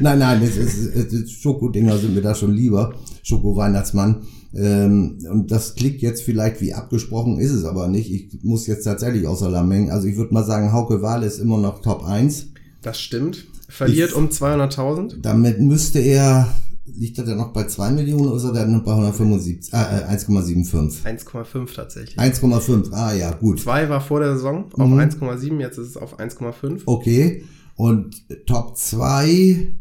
nein, 0.00 0.18
nein, 0.18 0.42
es 0.42 0.56
ist, 0.56 0.94
es 0.94 1.12
ist 1.12 1.42
Schokodinger 1.42 1.96
sind 1.98 2.14
mir 2.14 2.22
da 2.22 2.34
schon 2.34 2.52
lieber. 2.54 2.94
Schoko-Weihnachtsmann. 3.22 4.22
Ähm, 4.54 5.18
und 5.30 5.50
das 5.50 5.74
klingt 5.74 6.00
jetzt 6.00 6.22
vielleicht 6.22 6.60
wie 6.60 6.72
abgesprochen, 6.74 7.38
ist 7.38 7.52
es 7.52 7.64
aber 7.64 7.88
nicht. 7.88 8.10
Ich 8.12 8.42
muss 8.42 8.66
jetzt 8.66 8.84
tatsächlich 8.84 9.26
außer 9.26 9.50
Lameng. 9.50 9.90
Also 9.90 10.06
ich 10.08 10.16
würde 10.16 10.32
mal 10.34 10.44
sagen, 10.44 10.72
Hauke 10.72 11.02
Wahl 11.02 11.22
ist 11.22 11.38
immer 11.38 11.58
noch 11.58 11.82
Top 11.82 12.04
1. 12.04 12.46
Das 12.82 13.00
stimmt. 13.00 13.46
Verliert 13.68 14.10
Ich- 14.10 14.16
um 14.16 14.30
200.000. 14.30 15.16
Damit 15.22 15.60
müsste 15.60 15.98
er, 15.98 16.48
liegt 16.86 17.18
er 17.18 17.24
dann 17.24 17.38
noch 17.38 17.52
bei 17.52 17.64
2 17.64 17.90
Millionen 17.90 18.28
oder 18.28 18.36
ist 18.36 18.44
er 18.44 18.52
dann 18.52 18.72
noch 18.72 18.84
bei 18.84 18.92
175, 18.92 19.72
äh, 19.72 19.76
äh, 19.76 20.04
1,75? 20.04 21.04
1,5 21.04 21.74
tatsächlich. 21.74 22.16
1,5, 22.18 22.92
ah 22.92 23.12
ja, 23.12 23.32
gut. 23.32 23.60
2 23.60 23.88
war 23.88 24.00
vor 24.00 24.20
der 24.20 24.34
Saison 24.36 24.66
auf 24.72 24.88
Mhm. 24.88 24.98
1,7, 25.00 25.58
jetzt 25.60 25.78
ist 25.78 25.88
es 25.88 25.96
auf 25.96 26.20
1,5. 26.20 26.82
Okay. 26.86 27.44
Und 27.74 28.22
Top 28.46 28.76
2 28.78 29.74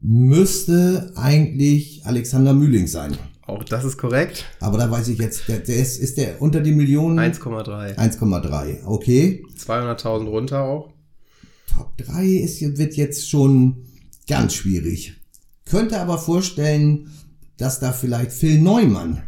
müsste 0.00 1.12
eigentlich 1.16 2.02
Alexander 2.06 2.54
Mühling 2.54 2.86
sein. 2.86 3.16
Auch 3.46 3.62
das 3.62 3.84
ist 3.84 3.96
korrekt. 3.96 4.44
Aber 4.60 4.76
da 4.76 4.90
weiß 4.90 5.08
ich 5.08 5.18
jetzt, 5.18 5.46
der, 5.48 5.58
der 5.60 5.76
ist, 5.76 5.98
ist 5.98 6.16
der 6.18 6.42
unter 6.42 6.60
die 6.60 6.72
Millionen? 6.72 7.18
1,3. 7.18 7.96
1,3. 7.96 8.84
Okay. 8.84 9.44
200.000 9.56 10.24
runter 10.26 10.62
auch. 10.62 10.92
Top 11.72 11.96
3 11.98 12.24
ist, 12.26 12.60
wird 12.78 12.94
jetzt 12.94 13.28
schon 13.28 13.84
ganz 14.28 14.54
schwierig. 14.54 15.14
Könnte 15.64 16.00
aber 16.00 16.18
vorstellen, 16.18 17.10
dass 17.56 17.78
da 17.78 17.92
vielleicht 17.92 18.32
Phil 18.32 18.60
Neumann 18.60 19.22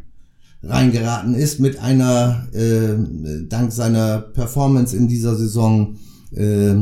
reingeraten 0.63 1.35
ist 1.35 1.61
mit 1.61 1.79
einer, 1.79 2.49
äh, 2.53 2.97
dank 3.49 3.71
seiner 3.73 4.19
Performance 4.21 4.97
in 4.97 5.07
dieser 5.07 5.37
Saison. 5.37 5.97
Äh, 6.33 6.75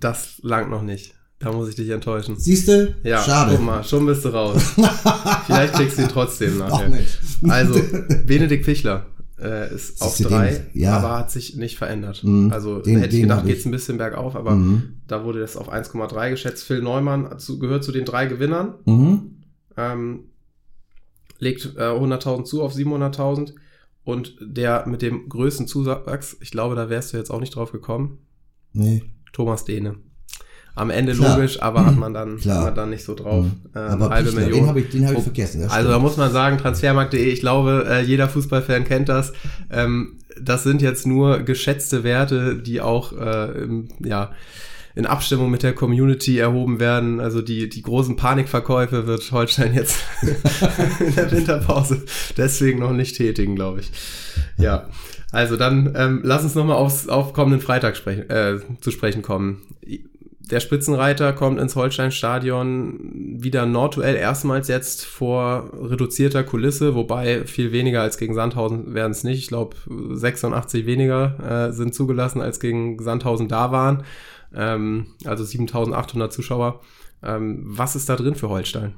Das 0.00 0.40
langt 0.42 0.70
noch 0.70 0.82
nicht. 0.82 1.14
Da 1.42 1.52
muss 1.52 1.68
ich 1.68 1.74
dich 1.74 1.88
enttäuschen. 1.90 2.36
siehste? 2.36 2.96
Ja, 3.02 3.22
Schade. 3.22 3.56
guck 3.56 3.64
mal, 3.64 3.82
schon 3.84 4.06
bist 4.06 4.24
du 4.24 4.28
raus. 4.30 4.62
Vielleicht 5.46 5.74
kriegst 5.74 5.98
du 5.98 6.02
ihn 6.02 6.08
trotzdem 6.08 6.62
Ach 6.62 6.70
nachher. 6.70 6.98
Also, 7.48 7.80
Benedikt 8.26 8.64
Fichler 8.64 9.06
äh, 9.40 9.74
ist 9.74 10.00
auf 10.00 10.16
du, 10.16 10.22
den- 10.24 10.28
drei, 10.30 10.66
ja. 10.72 10.96
aber 10.98 11.18
hat 11.18 11.30
sich 11.32 11.56
nicht 11.56 11.76
verändert. 11.78 12.22
Mhm, 12.22 12.52
Also 12.52 12.78
den- 12.80 13.00
hätte 13.00 13.16
ich 13.16 13.22
gedacht, 13.22 13.42
ich. 13.44 13.52
geht's 13.54 13.64
ein 13.64 13.72
bisschen 13.72 13.98
bergauf, 13.98 14.36
aber 14.36 14.52
Mhm. 14.52 15.00
da 15.08 15.24
wurde 15.24 15.40
das 15.40 15.56
auf 15.56 15.68
1,3 15.72 16.30
geschätzt. 16.30 16.64
Phil 16.64 16.80
Neumann 16.80 17.38
zu, 17.38 17.58
gehört 17.58 17.82
zu 17.82 17.90
den 17.92 18.04
drei 18.04 18.26
Gewinnern, 18.26 18.74
Mhm. 18.84 19.36
ähm, 19.76 20.20
legt 21.40 21.74
äh, 21.76 21.80
100.000 21.92 22.44
zu 22.44 22.62
auf 22.62 22.72
700.000 22.74 23.54
und 24.04 24.36
der 24.40 24.86
mit 24.86 25.02
dem 25.02 25.28
größten 25.28 25.66
Zuwachs, 25.66 26.36
ich 26.40 26.50
glaube, 26.52 26.76
da 26.76 26.88
wärst 26.88 27.12
du 27.12 27.16
jetzt 27.16 27.30
auch 27.30 27.40
nicht 27.40 27.56
drauf 27.56 27.72
gekommen, 27.72 28.18
Nee. 28.72 29.02
Thomas 29.32 29.64
Dehne. 29.64 29.96
Am 30.74 30.88
Ende 30.88 31.12
Klar. 31.12 31.36
logisch, 31.36 31.60
aber 31.60 31.84
hat 31.84 31.98
man 31.98 32.14
dann, 32.14 32.38
Klar. 32.38 32.58
hat 32.58 32.64
man 32.64 32.74
dann 32.74 32.90
nicht 32.90 33.04
so 33.04 33.14
drauf. 33.14 33.44
Mhm. 33.44 33.52
Ähm, 33.74 34.08
halbe 34.08 34.30
Pichler, 34.30 34.40
Million. 34.40 34.60
den 34.60 34.68
habe 34.68 34.80
ich, 34.80 34.88
den 34.88 35.06
hab 35.06 35.16
ich 35.16 35.22
vergessen. 35.22 35.68
Also 35.68 35.90
da 35.90 35.98
muss 35.98 36.16
man 36.16 36.32
sagen, 36.32 36.56
transfermarkt.de, 36.56 37.22
ich 37.22 37.40
glaube, 37.40 37.86
äh, 37.88 38.02
jeder 38.02 38.28
Fußballfan 38.28 38.84
kennt 38.84 39.10
das. 39.10 39.34
Ähm, 39.70 40.18
das 40.40 40.62
sind 40.62 40.80
jetzt 40.80 41.06
nur 41.06 41.40
geschätzte 41.40 42.04
Werte, 42.04 42.56
die 42.56 42.80
auch 42.80 43.12
äh, 43.12 43.62
im, 43.62 43.88
ja, 44.02 44.30
in 44.94 45.06
Abstimmung 45.06 45.50
mit 45.50 45.62
der 45.62 45.74
Community 45.74 46.38
erhoben 46.38 46.80
werden. 46.80 47.20
Also 47.20 47.42
die, 47.42 47.68
die 47.68 47.82
großen 47.82 48.16
Panikverkäufe 48.16 49.06
wird 49.06 49.30
Holstein 49.32 49.74
jetzt 49.74 49.98
in 51.00 51.14
der 51.14 51.30
Winterpause 51.30 52.02
deswegen 52.36 52.78
noch 52.80 52.92
nicht 52.92 53.16
tätigen, 53.16 53.56
glaube 53.56 53.80
ich. 53.80 53.90
Ja, 54.58 54.88
also 55.30 55.56
dann 55.56 55.94
ähm, 55.96 56.20
lass 56.24 56.42
uns 56.42 56.54
nochmal 56.54 56.76
aufs 56.76 57.08
auf 57.08 57.32
kommenden 57.32 57.60
Freitag 57.60 57.96
sprechen, 57.96 58.28
äh, 58.28 58.58
zu 58.80 58.90
sprechen 58.90 59.22
kommen. 59.22 59.62
Der 60.52 60.60
Spitzenreiter 60.60 61.32
kommt 61.32 61.58
ins 61.58 61.76
Holstein-Stadion 61.76 63.38
wieder 63.42 63.64
Nordduell 63.64 64.16
erstmals 64.16 64.68
jetzt 64.68 65.02
vor 65.02 65.70
reduzierter 65.72 66.44
Kulisse, 66.44 66.94
wobei 66.94 67.46
viel 67.46 67.72
weniger 67.72 68.02
als 68.02 68.18
gegen 68.18 68.34
Sandhausen 68.34 68.92
werden 68.92 69.12
es 69.12 69.24
nicht. 69.24 69.38
Ich 69.38 69.48
glaube, 69.48 69.78
86 69.88 70.84
weniger 70.84 71.68
äh, 71.70 71.72
sind 71.72 71.94
zugelassen, 71.94 72.42
als 72.42 72.60
gegen 72.60 73.02
Sandhausen 73.02 73.48
da 73.48 73.72
waren. 73.72 74.04
Ähm, 74.54 75.06
also 75.24 75.42
7800 75.42 76.30
Zuschauer. 76.30 76.80
Ähm, 77.22 77.62
was 77.64 77.96
ist 77.96 78.10
da 78.10 78.16
drin 78.16 78.34
für 78.34 78.50
Holstein? 78.50 78.92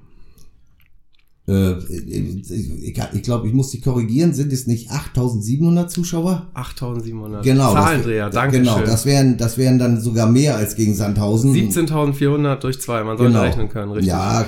Äh, 1.47 1.75
ich 1.79 2.99
ich 3.13 3.23
glaube, 3.23 3.47
ich 3.49 3.53
muss 3.53 3.71
dich 3.71 3.83
korrigieren. 3.83 4.33
Sind 4.33 4.51
es 4.51 4.67
nicht 4.67 4.91
8700 4.91 5.91
Zuschauer? 5.91 6.49
8700. 6.55 7.43
Genau. 7.45 7.75
Zahlendreher, 7.75 8.31
danke 8.31 8.59
Genau, 8.61 8.79
schön. 8.79 8.87
das 8.87 9.05
wären, 9.05 9.37
das 9.37 9.59
wären 9.59 9.79
dann 9.79 10.01
sogar 10.01 10.27
mehr 10.31 10.57
als 10.57 10.75
gegen 10.75 10.95
Sandhausen. 10.95 11.53
17.400 11.53 12.57
durch 12.61 12.81
zwei, 12.81 13.05
man 13.05 13.19
sollte 13.19 13.33
Genau. 13.33 13.45
rechnen 13.45 13.69
können, 13.69 13.93
richtig? 13.93 14.09
Ja, 14.09 14.47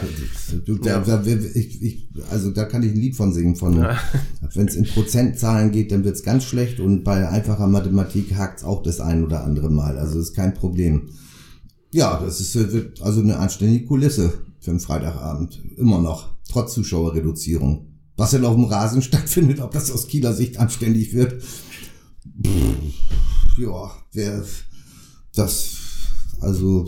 du, 0.65 0.79
da, 0.79 1.01
da, 1.01 1.23
ich, 1.23 1.83
ich, 1.83 2.09
also 2.31 2.51
da 2.51 2.65
kann 2.65 2.83
ich 2.83 2.93
ein 2.93 2.97
Lied 3.01 3.15
von 3.15 3.31
singen. 3.35 3.57
Von, 3.57 3.79
Ja. 3.79 3.99
Wenn 4.55 4.67
es 4.69 4.75
in 4.77 4.85
Prozentzahlen 4.87 5.73
geht, 5.73 5.93
dann 5.93 6.03
wird's 6.05 6.23
ganz 6.23 6.45
schlecht 6.45 6.81
und 6.81 7.05
bei 7.05 7.29
einfacher 7.29 7.67
Mathematik 7.67 8.35
hakt's 8.37 8.65
auch 8.65 8.83
das 8.83 9.01
ein 9.01 9.23
oder 9.23 9.45
andere 9.45 9.69
Mal. 9.71 9.99
Also 9.99 10.19
ist 10.19 10.35
kein 10.35 10.55
Problem. 10.55 11.11
Ja, 11.93 12.23
das 12.25 12.41
ist 12.41 12.55
wird 12.73 13.03
also 13.03 13.21
eine 13.21 13.37
anständige 13.39 13.85
Kulisse 13.85 14.33
für 14.61 14.71
einen 14.71 14.81
Freitagabend. 14.81 15.61
Immer 15.77 16.01
noch, 16.01 16.36
trotz 16.49 16.75
Zuschauerreduzierung. 16.75 17.93
Was 18.17 18.31
denn 18.31 18.45
auf 18.45 18.55
dem 18.55 18.65
Rasen 18.65 19.03
stattfindet, 19.03 19.61
ob 19.61 19.73
das 19.73 19.91
aus 19.91 20.09
Kieler 20.09 20.35
Sicht 20.35 20.59
anständig 20.59 21.13
wird. 21.13 21.43
Pff, 21.43 21.63
ja, 23.59 23.91
wer 24.13 24.45
das, 25.35 25.77
also 26.41 26.87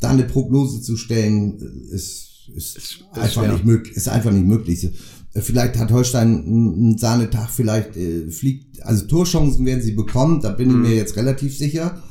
da 0.00 0.10
eine 0.10 0.24
Prognose 0.24 0.82
zu 0.82 0.96
stellen, 0.96 1.58
ist, 1.90 2.50
ist, 2.54 2.76
ist 2.76 3.04
einfach 3.12 3.42
schwer. 3.42 3.52
nicht 3.52 3.64
möglich, 3.64 3.96
ist 3.96 4.08
einfach 4.08 4.30
nicht 4.30 4.46
möglich. 4.46 4.88
Vielleicht 5.32 5.76
hat 5.76 5.90
Holstein 5.90 6.46
einen 6.46 6.98
Sahnetag, 6.98 7.50
vielleicht 7.50 7.96
äh, 7.96 8.30
fliegt, 8.30 8.82
also 8.82 9.06
Torchancen 9.06 9.66
werden 9.66 9.82
sie 9.82 9.92
bekommen, 9.92 10.40
da 10.40 10.50
bin 10.50 10.70
ich 10.70 10.76
mir 10.76 10.94
jetzt 10.94 11.16
relativ 11.16 11.56
sicher. 11.56 12.02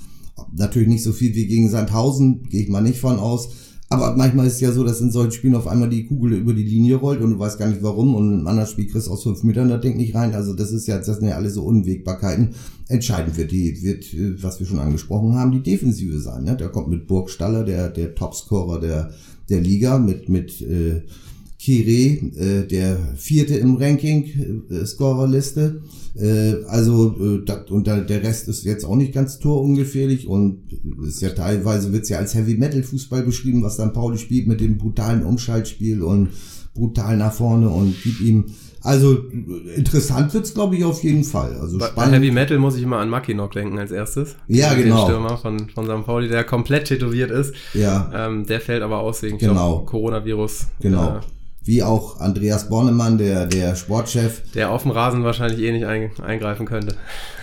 Natürlich 0.53 0.88
nicht 0.88 1.03
so 1.03 1.12
viel 1.12 1.34
wie 1.34 1.47
gegen 1.47 1.69
Sandhausen, 1.69 2.43
gehe 2.43 2.62
ich 2.62 2.69
mal 2.69 2.81
nicht 2.81 2.99
von 2.99 3.17
aus. 3.17 3.49
Aber 3.95 4.17
manchmal 4.17 4.45
ist 4.47 4.55
es 4.55 4.60
ja 4.60 4.73
so, 4.73 4.84
dass 4.84 4.99
in 4.99 5.10
solchen 5.10 5.31
Spielen 5.31 5.55
auf 5.55 5.67
einmal 5.67 5.89
die 5.89 6.05
Kugel 6.05 6.34
über 6.34 6.53
die 6.53 6.63
Linie 6.63 6.97
rollt 6.97 7.21
und 7.21 7.31
du 7.31 7.39
weißt 7.39 7.58
gar 7.58 7.69
nicht 7.69 7.81
warum 7.81 8.13
und 8.13 8.41
im 8.41 8.47
anderen 8.47 8.67
Spiel 8.69 8.88
kriegst 8.88 9.08
du 9.08 9.12
aus 9.12 9.23
fünf 9.23 9.43
Metern 9.43 9.69
das 9.69 9.79
Ding 9.79 9.95
nicht 9.95 10.15
rein. 10.15 10.34
Also 10.34 10.53
das 10.53 10.71
ist 10.71 10.86
ja, 10.86 10.97
das 10.97 11.05
sind 11.05 11.27
ja 11.27 11.36
alle 11.36 11.49
so 11.49 11.63
Unwägbarkeiten. 11.63 12.49
Entscheidend 12.89 13.38
wird 13.38 13.51
die, 13.51 13.81
wird, 13.84 14.13
äh, 14.13 14.41
was 14.43 14.60
wir 14.60 14.67
schon 14.67 14.79
angesprochen 14.79 15.36
haben, 15.36 15.53
die 15.53 15.63
Defensive 15.63 16.19
sein. 16.19 16.43
Ne? 16.43 16.58
Da 16.58 16.67
kommt 16.67 16.89
mit 16.89 17.08
Burgstaller, 17.08 17.63
der, 17.63 17.89
der 17.89 18.15
Topscorer 18.15 18.81
der, 18.81 19.12
der 19.49 19.62
Liga, 19.62 19.97
mit, 19.97 20.27
mit 20.27 20.62
äh, 20.62 21.03
Kire, 21.65 22.19
äh, 22.38 22.67
der 22.67 23.15
vierte 23.15 23.56
im 23.56 23.78
Ranking, 23.78 24.63
äh, 24.69 24.86
Scorerliste. 24.86 25.82
Äh, 26.15 26.63
also 26.67 27.15
äh, 27.19 27.43
dat, 27.43 27.71
und 27.71 27.88
da, 27.88 28.01
der 28.01 28.21
Rest 28.21 28.47
ist 28.47 28.65
jetzt 28.65 28.86
auch 28.86 28.95
nicht 28.95 29.13
ganz 29.13 29.39
torungefährlich 29.39 30.28
und 30.28 30.60
ist 31.08 31.23
ja 31.23 31.30
teilweise 31.30 31.91
wird's 31.91 32.10
ja 32.10 32.19
als 32.19 32.36
Heavy 32.36 32.56
Metal 32.56 32.84
Fußball 32.84 33.23
beschrieben, 33.23 33.63
was 33.63 33.78
dann 33.78 33.93
Pauli 33.93 34.19
spielt 34.19 34.47
mit 34.47 34.62
dem 34.62 34.78
brutalen 34.78 35.23
Umschaltspiel 35.23 36.04
und 36.04 36.30
brutal 36.75 37.17
nach 37.17 37.34
vorne 37.34 37.69
und 37.69 37.95
gibt 38.04 38.21
ihm 38.21 38.45
also 38.82 39.17
interessant 39.75 40.32
wird's 40.36 40.54
glaube 40.54 40.75
ich 40.75 40.84
auf 40.84 41.04
jeden 41.04 41.23
Fall. 41.23 41.56
Also 41.60 41.80
bei, 41.80 41.89
bei 41.95 42.12
Heavy 42.12 42.30
Metal 42.30 42.60
muss 42.60 42.75
ich 42.75 42.84
immer 42.84 42.99
an 42.99 43.10
Mackinock 43.10 43.54
denken 43.54 43.80
als 43.80 43.89
erstes. 43.89 44.36
Ja, 44.47 44.75
den 44.75 44.84
genau. 44.84 45.06
Stürmer 45.06 45.38
von, 45.39 45.69
von 45.69 45.86
St. 45.86 46.06
Pauli, 46.06 46.28
der 46.28 46.43
komplett 46.43 46.86
tätowiert 46.86 47.32
ist. 47.32 47.56
Ja. 47.73 48.12
Ähm, 48.13 48.45
der 48.45 48.62
fällt 48.62 48.84
aber 48.84 48.99
aus 48.99 49.23
wegen 49.23 49.39
Genau. 49.39 49.54
glaub, 49.54 49.86
Coronavirus. 49.88 50.67
Genau. 50.80 51.17
Äh, 51.17 51.21
Wie 51.65 51.82
auch 51.82 52.19
Andreas 52.19 52.69
Bornemann, 52.69 53.17
der, 53.17 53.47
der 53.47 53.75
Sportchef. 53.75 54.43
der 54.54 54.71
auf 54.71 54.84
dem 54.84 54.91
Rasen 54.91 55.23
wahrscheinlich 55.23 55.62
eh 55.62 55.71
nicht 55.71 55.86
ein, 55.86 56.12
eingreifen 56.21 56.67
könnte. 56.67 56.95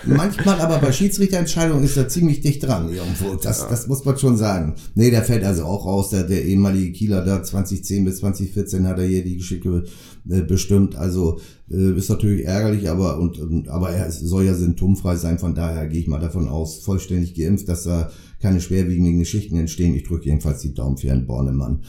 Manchmal 0.05 0.61
aber 0.61 0.79
bei 0.79 0.93
Schiedsrichterentscheidungen 0.93 1.83
ist 1.83 1.97
er 1.97 2.09
ziemlich 2.09 2.41
dicht 2.41 2.63
dran 2.63 2.89
irgendwo. 2.89 3.35
Das, 3.35 3.69
das 3.69 3.89
muss 3.89 4.05
man 4.05 4.17
schon 4.17 4.37
sagen. 4.37 4.75
Nee, 4.95 5.11
der 5.11 5.23
fällt 5.23 5.43
also 5.43 5.65
auch 5.65 5.87
raus. 5.87 6.11
Der, 6.11 6.23
der 6.23 6.45
ehemalige 6.45 6.93
Kieler 6.93 7.25
da 7.25 7.43
2010 7.43 8.05
bis 8.05 8.19
2014 8.19 8.87
hat 8.87 8.99
er 8.99 9.07
hier 9.07 9.25
die 9.25 9.39
Geschicke 9.39 9.85
äh, 10.31 10.43
bestimmt. 10.43 10.95
Also 10.95 11.41
äh, 11.69 11.97
ist 11.97 12.09
natürlich 12.09 12.45
ärgerlich, 12.45 12.89
aber 12.89 13.19
und, 13.19 13.41
und 13.41 13.69
aber 13.69 13.91
er 13.91 14.13
soll 14.13 14.45
ja 14.45 14.55
symptomfrei 14.55 15.17
sein. 15.17 15.41
Von 15.41 15.57
daher 15.57 15.89
gehe 15.89 16.01
ich 16.01 16.07
mal 16.07 16.21
davon 16.21 16.47
aus, 16.47 16.79
vollständig 16.79 17.35
geimpft, 17.35 17.69
dass 17.69 17.83
da 17.83 18.11
keine 18.41 18.61
schwerwiegenden 18.61 19.19
Geschichten 19.19 19.57
entstehen. 19.57 19.97
Ich 19.97 20.05
drücke 20.05 20.27
jedenfalls 20.27 20.61
die 20.61 20.75
Daumen 20.75 20.97
für 20.97 21.09
Herrn 21.09 21.27
Bornemann. 21.27 21.81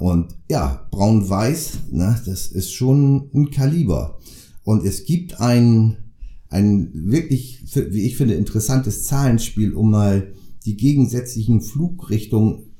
Und 0.00 0.34
ja, 0.48 0.88
braun-weiß, 0.90 1.90
ne, 1.92 2.18
das 2.24 2.46
ist 2.46 2.72
schon 2.72 3.30
ein 3.34 3.50
Kaliber. 3.50 4.18
Und 4.64 4.84
es 4.84 5.04
gibt 5.04 5.40
ein, 5.40 5.98
ein 6.48 6.90
wirklich, 6.94 7.62
wie 7.74 8.06
ich 8.06 8.16
finde, 8.16 8.34
interessantes 8.34 9.04
Zahlenspiel, 9.04 9.74
um 9.74 9.90
mal 9.90 10.32
die 10.64 10.78
gegensätzlichen 10.78 11.60
Flugrichtungen 11.60 12.70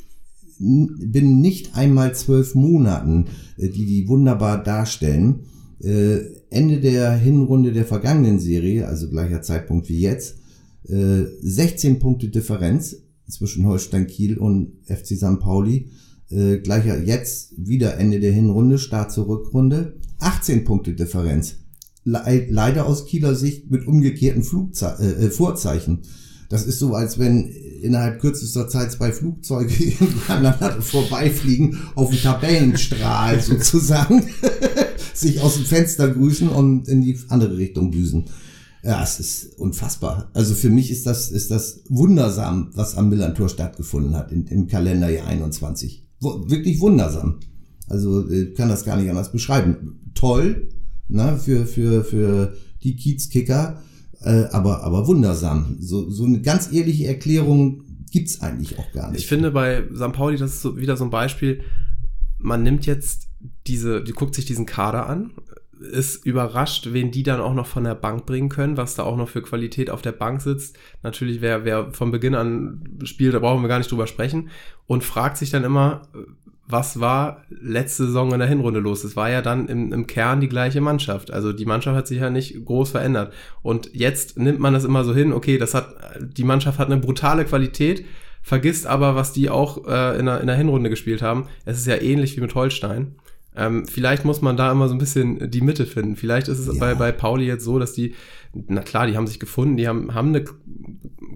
binnen 0.58 1.40
nicht 1.40 1.76
einmal 1.76 2.14
zwölf 2.14 2.54
Monaten, 2.54 3.26
äh, 3.58 3.68
die 3.68 3.84
die 3.84 4.08
wunderbar 4.08 4.62
darstellen. 4.62 5.40
Äh, 5.82 6.20
Ende 6.48 6.80
der 6.80 7.12
Hinrunde 7.16 7.72
der 7.72 7.84
vergangenen 7.84 8.38
Serie, 8.38 8.88
also 8.88 9.10
gleicher 9.10 9.42
Zeitpunkt 9.42 9.90
wie 9.90 10.00
jetzt, 10.00 10.36
äh, 10.88 11.24
16 11.42 11.98
Punkte 11.98 12.28
Differenz 12.28 12.96
zwischen 13.28 13.66
Holstein 13.66 14.06
Kiel 14.06 14.38
und 14.38 14.72
FC 14.86 15.16
St. 15.16 15.38
Pauli. 15.38 15.90
Äh, 16.30 16.58
gleicher 16.58 16.98
jetzt 17.02 17.54
wieder 17.56 17.96
Ende 17.98 18.20
der 18.20 18.32
Hinrunde, 18.32 18.78
Start 18.78 19.10
zur 19.10 19.26
Rückrunde, 19.26 19.96
18 20.20 20.64
Punkte 20.64 20.94
Differenz. 20.94 21.56
Le 22.04 22.46
leider 22.48 22.86
aus 22.86 23.04
Kieler 23.06 23.34
Sicht 23.34 23.70
mit 23.70 23.86
umgekehrten 23.86 24.42
Flugze 24.42 24.96
äh, 25.00 25.26
äh, 25.26 25.30
Vorzeichen. 25.30 26.02
Das 26.48 26.66
ist 26.66 26.78
so, 26.78 26.94
als 26.94 27.18
wenn 27.18 27.48
innerhalb 27.82 28.20
kürzester 28.20 28.68
Zeit 28.68 28.92
zwei 28.92 29.12
Flugzeuge 29.12 29.72
aneinander 30.28 30.80
vorbeifliegen, 30.80 31.78
auf 31.94 32.10
dem 32.10 32.20
Tabellenstrahl 32.20 33.40
sozusagen, 33.42 34.24
sich 35.14 35.40
aus 35.40 35.54
dem 35.54 35.64
Fenster 35.64 36.08
grüßen 36.08 36.48
und 36.48 36.88
in 36.88 37.02
die 37.02 37.18
andere 37.28 37.56
Richtung 37.56 37.90
düsen. 37.90 38.24
Ja, 38.82 39.02
es 39.02 39.20
ist 39.20 39.58
unfassbar. 39.58 40.30
Also 40.32 40.54
für 40.54 40.70
mich 40.70 40.90
ist 40.90 41.06
das, 41.06 41.30
ist 41.30 41.50
das 41.50 41.82
wundersam, 41.88 42.70
was 42.74 42.96
am 42.96 43.10
Millantor 43.10 43.48
stattgefunden 43.48 44.16
hat 44.16 44.32
in, 44.32 44.46
im 44.46 44.66
Kalenderjahr 44.68 45.26
21. 45.26 46.09
Wirklich 46.20 46.80
wundersam. 46.80 47.40
Also 47.88 48.28
ich 48.30 48.54
kann 48.54 48.68
das 48.68 48.84
gar 48.84 48.96
nicht 48.96 49.10
anders 49.10 49.32
beschreiben. 49.32 50.00
Toll, 50.14 50.68
ne, 51.08 51.38
für, 51.38 51.66
für, 51.66 52.04
für 52.04 52.54
die 52.82 52.96
Kiezkicker, 52.96 53.82
äh, 54.22 54.44
aber, 54.52 54.84
aber 54.84 55.06
wundersam. 55.06 55.76
So, 55.80 56.10
so 56.10 56.24
eine 56.24 56.40
ganz 56.40 56.72
ehrliche 56.72 57.06
Erklärung 57.06 57.82
gibt's 58.10 58.40
eigentlich 58.40 58.78
auch 58.78 58.92
gar 58.92 59.10
nicht. 59.10 59.20
Ich 59.20 59.26
finde 59.26 59.50
bei 59.50 59.84
St. 59.94 60.12
Pauli, 60.12 60.36
das 60.36 60.54
ist 60.54 60.62
so 60.62 60.76
wieder 60.76 60.96
so 60.96 61.04
ein 61.04 61.10
Beispiel, 61.10 61.62
man 62.38 62.62
nimmt 62.62 62.86
jetzt 62.86 63.28
diese, 63.66 64.02
die 64.02 64.12
guckt 64.12 64.34
sich 64.34 64.44
diesen 64.44 64.66
Kader 64.66 65.08
an, 65.08 65.32
ist 65.80 66.26
überrascht, 66.26 66.88
wen 66.92 67.10
die 67.10 67.22
dann 67.22 67.40
auch 67.40 67.54
noch 67.54 67.66
von 67.66 67.84
der 67.84 67.94
Bank 67.94 68.26
bringen 68.26 68.48
können, 68.50 68.76
was 68.76 68.94
da 68.94 69.02
auch 69.04 69.16
noch 69.16 69.28
für 69.28 69.42
Qualität 69.42 69.90
auf 69.90 70.02
der 70.02 70.12
Bank 70.12 70.42
sitzt. 70.42 70.78
Natürlich, 71.02 71.40
wer, 71.40 71.64
wer 71.64 71.92
von 71.92 72.10
Beginn 72.10 72.34
an 72.34 72.98
spielt, 73.04 73.34
da 73.34 73.38
brauchen 73.38 73.62
wir 73.62 73.68
gar 73.68 73.78
nicht 73.78 73.90
drüber 73.90 74.06
sprechen. 74.06 74.50
Und 74.86 75.04
fragt 75.04 75.38
sich 75.38 75.50
dann 75.50 75.64
immer, 75.64 76.02
was 76.66 77.00
war 77.00 77.42
letzte 77.48 78.06
Saison 78.06 78.32
in 78.32 78.38
der 78.38 78.48
Hinrunde 78.48 78.80
los? 78.80 79.04
Es 79.04 79.16
war 79.16 79.30
ja 79.30 79.42
dann 79.42 79.68
im, 79.68 79.92
im 79.92 80.06
Kern 80.06 80.40
die 80.40 80.48
gleiche 80.48 80.80
Mannschaft. 80.80 81.32
Also 81.32 81.52
die 81.52 81.64
Mannschaft 81.64 81.96
hat 81.96 82.06
sich 82.06 82.20
ja 82.20 82.30
nicht 82.30 82.64
groß 82.64 82.90
verändert. 82.90 83.32
Und 83.62 83.90
jetzt 83.94 84.38
nimmt 84.38 84.60
man 84.60 84.74
das 84.74 84.84
immer 84.84 85.04
so 85.04 85.14
hin, 85.14 85.32
okay, 85.32 85.58
das 85.58 85.74
hat, 85.74 85.94
die 86.20 86.44
Mannschaft 86.44 86.78
hat 86.78 86.90
eine 86.90 87.00
brutale 87.00 87.44
Qualität, 87.44 88.04
vergisst 88.42 88.86
aber, 88.86 89.14
was 89.14 89.32
die 89.32 89.50
auch 89.50 89.86
äh, 89.86 90.18
in, 90.18 90.26
der, 90.26 90.40
in 90.40 90.46
der 90.46 90.56
Hinrunde 90.56 90.90
gespielt 90.90 91.22
haben. 91.22 91.46
Es 91.64 91.78
ist 91.78 91.86
ja 91.86 91.96
ähnlich 91.96 92.36
wie 92.36 92.40
mit 92.40 92.54
Holstein. 92.54 93.16
Ähm, 93.60 93.86
vielleicht 93.86 94.24
muss 94.24 94.40
man 94.40 94.56
da 94.56 94.72
immer 94.72 94.88
so 94.88 94.94
ein 94.94 94.98
bisschen 94.98 95.50
die 95.50 95.60
Mitte 95.60 95.84
finden. 95.86 96.16
Vielleicht 96.16 96.48
ist 96.48 96.58
es 96.58 96.66
Ja. 96.66 96.72
bei, 96.80 96.94
bei 96.94 97.12
Pauli 97.12 97.44
jetzt 97.46 97.64
so, 97.64 97.78
dass 97.78 97.92
die, 97.92 98.14
na 98.54 98.80
klar, 98.80 99.06
die 99.06 99.16
haben 99.16 99.26
sich 99.26 99.38
gefunden, 99.38 99.76
die 99.76 99.86
haben, 99.86 100.14
haben 100.14 100.28
eine 100.28 100.44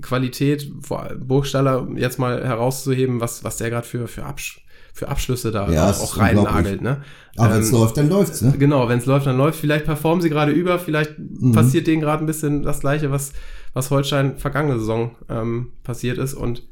Qualität, 0.01 0.71
vor- 0.81 1.11
Burgstaller 1.19 1.87
jetzt 1.97 2.19
mal 2.19 2.45
herauszuheben, 2.45 3.21
was, 3.21 3.45
was 3.45 3.57
der 3.59 3.71
gerade 3.71 3.87
für, 3.87 4.09
für, 4.09 4.25
Absch 4.25 4.61
für 4.93 5.09
Abschlüsse 5.09 5.51
da 5.51 5.71
Ja, 5.71 5.91
auch, 5.91 6.01
auch 6.01 6.19
rein 6.19 6.37
unglaublich. 6.39 6.65
nagelt. 6.65 6.83
Ne? 6.83 7.03
aber 7.37 7.55
wenn 7.55 7.63
es 7.63 7.69
Ähm, 7.73 7.79
läuft, 7.79 7.97
dann 7.97 8.09
läuft's, 8.09 8.43
ne? 8.43 8.55
Genau, 8.59 8.89
wenn 8.89 8.99
es 8.99 9.07
läuft, 9.07 9.27
dann 9.27 9.37
läuft. 9.37 9.59
Vielleicht 9.59 9.87
performen 9.87 10.23
sie 10.23 10.31
gerade 10.31 10.53
über, 10.53 10.79
vielleicht 10.79 11.19
Mhm. 11.19 11.53
passiert 11.53 11.87
denen 11.89 12.01
gerade 12.01 12.23
ein 12.23 12.27
bisschen 12.27 12.63
das 12.63 12.79
Gleiche, 12.81 13.11
was, 13.11 13.33
was 13.73 13.91
Holstein 13.91 14.37
vergangene 14.39 14.79
Saison 14.79 15.17
ähm, 15.29 15.73
passiert 15.83 16.19
ist. 16.19 16.35
Und 16.35 16.63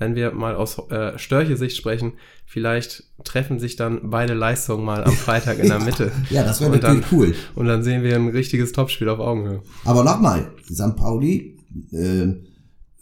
wenn 0.00 0.16
wir 0.16 0.32
mal 0.32 0.56
aus 0.56 0.78
äh, 0.90 1.16
Störche-Sicht 1.18 1.76
sprechen, 1.76 2.14
vielleicht 2.46 3.04
treffen 3.22 3.60
sich 3.60 3.76
dann 3.76 4.10
beide 4.10 4.34
Leistungen 4.34 4.84
mal 4.84 5.04
am 5.04 5.12
Freitag 5.12 5.58
in 5.60 5.68
der 5.68 5.78
Mitte. 5.84 6.10
Ja, 6.30 6.42
das 6.42 6.60
wäre 6.60 6.72
Und 6.72 6.82
dann- 6.82 7.00
natürlich 7.00 7.12
cool. 7.30 7.34
Und 7.54 7.66
dann 7.66 7.84
sehen 7.84 8.02
wir 8.02 8.16
ein 8.16 8.28
richtiges 8.28 8.72
Topspiel 8.72 9.08
auf 9.08 9.20
Augenhöhe. 9.20 9.62
Aber 9.84 10.02
nochmal, 10.02 10.50
St. 10.72 10.96
Pauli, 10.96 11.56
äh, 11.92 12.26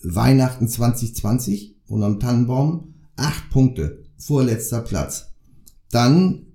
Weihnachten 0.03 0.69
2020 0.69 1.77
und 1.89 2.03
am 2.03 2.21
Tannenbaum, 2.21 2.95
acht 3.17 3.49
Punkte, 3.51 4.03
vorletzter 4.19 4.81
Platz. 4.83 5.33
Dann 5.91 6.47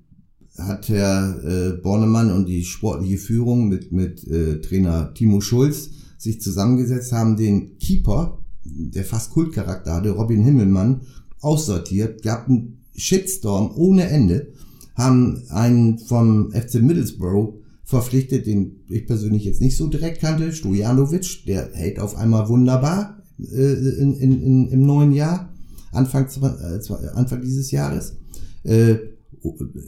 hat 0.58 0.88
Herr 0.90 1.40
äh, 1.44 1.72
Bornemann 1.82 2.32
und 2.32 2.46
die 2.46 2.64
sportliche 2.64 3.18
Führung 3.18 3.68
mit, 3.70 3.92
mit 3.92 4.24
äh, 4.28 4.62
Trainer 4.62 5.14
Timo 5.14 5.42
Schulz 5.42 5.90
sich 6.20 6.40
zusammengesetzt, 6.42 7.12
haben 7.12 7.36
den 7.36 7.78
Keeper, 7.80 8.43
der 8.66 9.04
fast 9.04 9.32
Kultcharakter 9.32 9.94
hatte, 9.96 10.12
Robin 10.12 10.44
Himmelmann, 10.44 11.02
aussortiert, 11.42 12.24
gab 12.24 12.48
einen 12.48 12.80
Shitstorm 12.96 13.72
ohne 13.76 14.08
Ende, 14.08 14.54
haben 14.96 15.44
einen 15.50 16.00
vom 16.00 16.52
FC 16.52 16.76
Middlesbrough 16.76 17.56
verpflichtet, 17.84 18.46
den 18.46 18.84
ich 18.88 19.06
persönlich 19.06 19.44
jetzt 19.44 19.62
nicht 19.62 19.76
so 19.76 19.88
direkt 19.88 20.22
kannte, 20.22 20.54
Stojanovic, 20.54 21.46
der 21.46 21.72
hält 21.74 22.00
auf 22.00 22.16
einmal 22.16 22.48
wunderbar 22.48 23.18
äh, 23.40 23.74
in, 23.74 24.14
in, 24.16 24.42
in, 24.42 24.68
im 24.70 24.86
neuen 24.86 25.12
Jahr, 25.12 25.54
Anfang, 25.92 26.28
äh, 26.42 27.08
Anfang 27.14 27.42
dieses 27.42 27.72
Jahres. 27.72 28.18
Äh, 28.64 28.96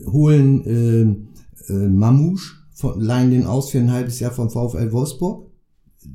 holen 0.07 0.65
äh, 0.65 1.71
äh, 1.71 1.87
Mamouche, 1.87 2.55
leihen 2.97 3.31
den 3.31 3.45
aus 3.45 3.69
für 3.69 3.79
ein 3.79 3.91
halbes 3.91 4.19
Jahr 4.19 4.31
vom 4.31 4.49
VfL 4.49 4.91
Wolfsburg. 4.91 5.49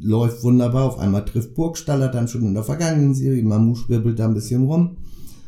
Läuft 0.01 0.43
wunderbar, 0.43 0.85
auf 0.85 0.99
einmal 0.99 1.25
trifft 1.25 1.55
Burgstaller 1.55 2.09
dann 2.09 2.29
schon 2.29 2.45
in 2.45 2.55
der 2.55 2.65
vergangenen 2.65 3.15
Serie, 3.15 3.43
Mamouche 3.43 3.89
wirbelt 3.89 4.19
da 4.19 4.27
ein 4.27 4.35
bisschen 4.35 4.65
rum. 4.65 4.97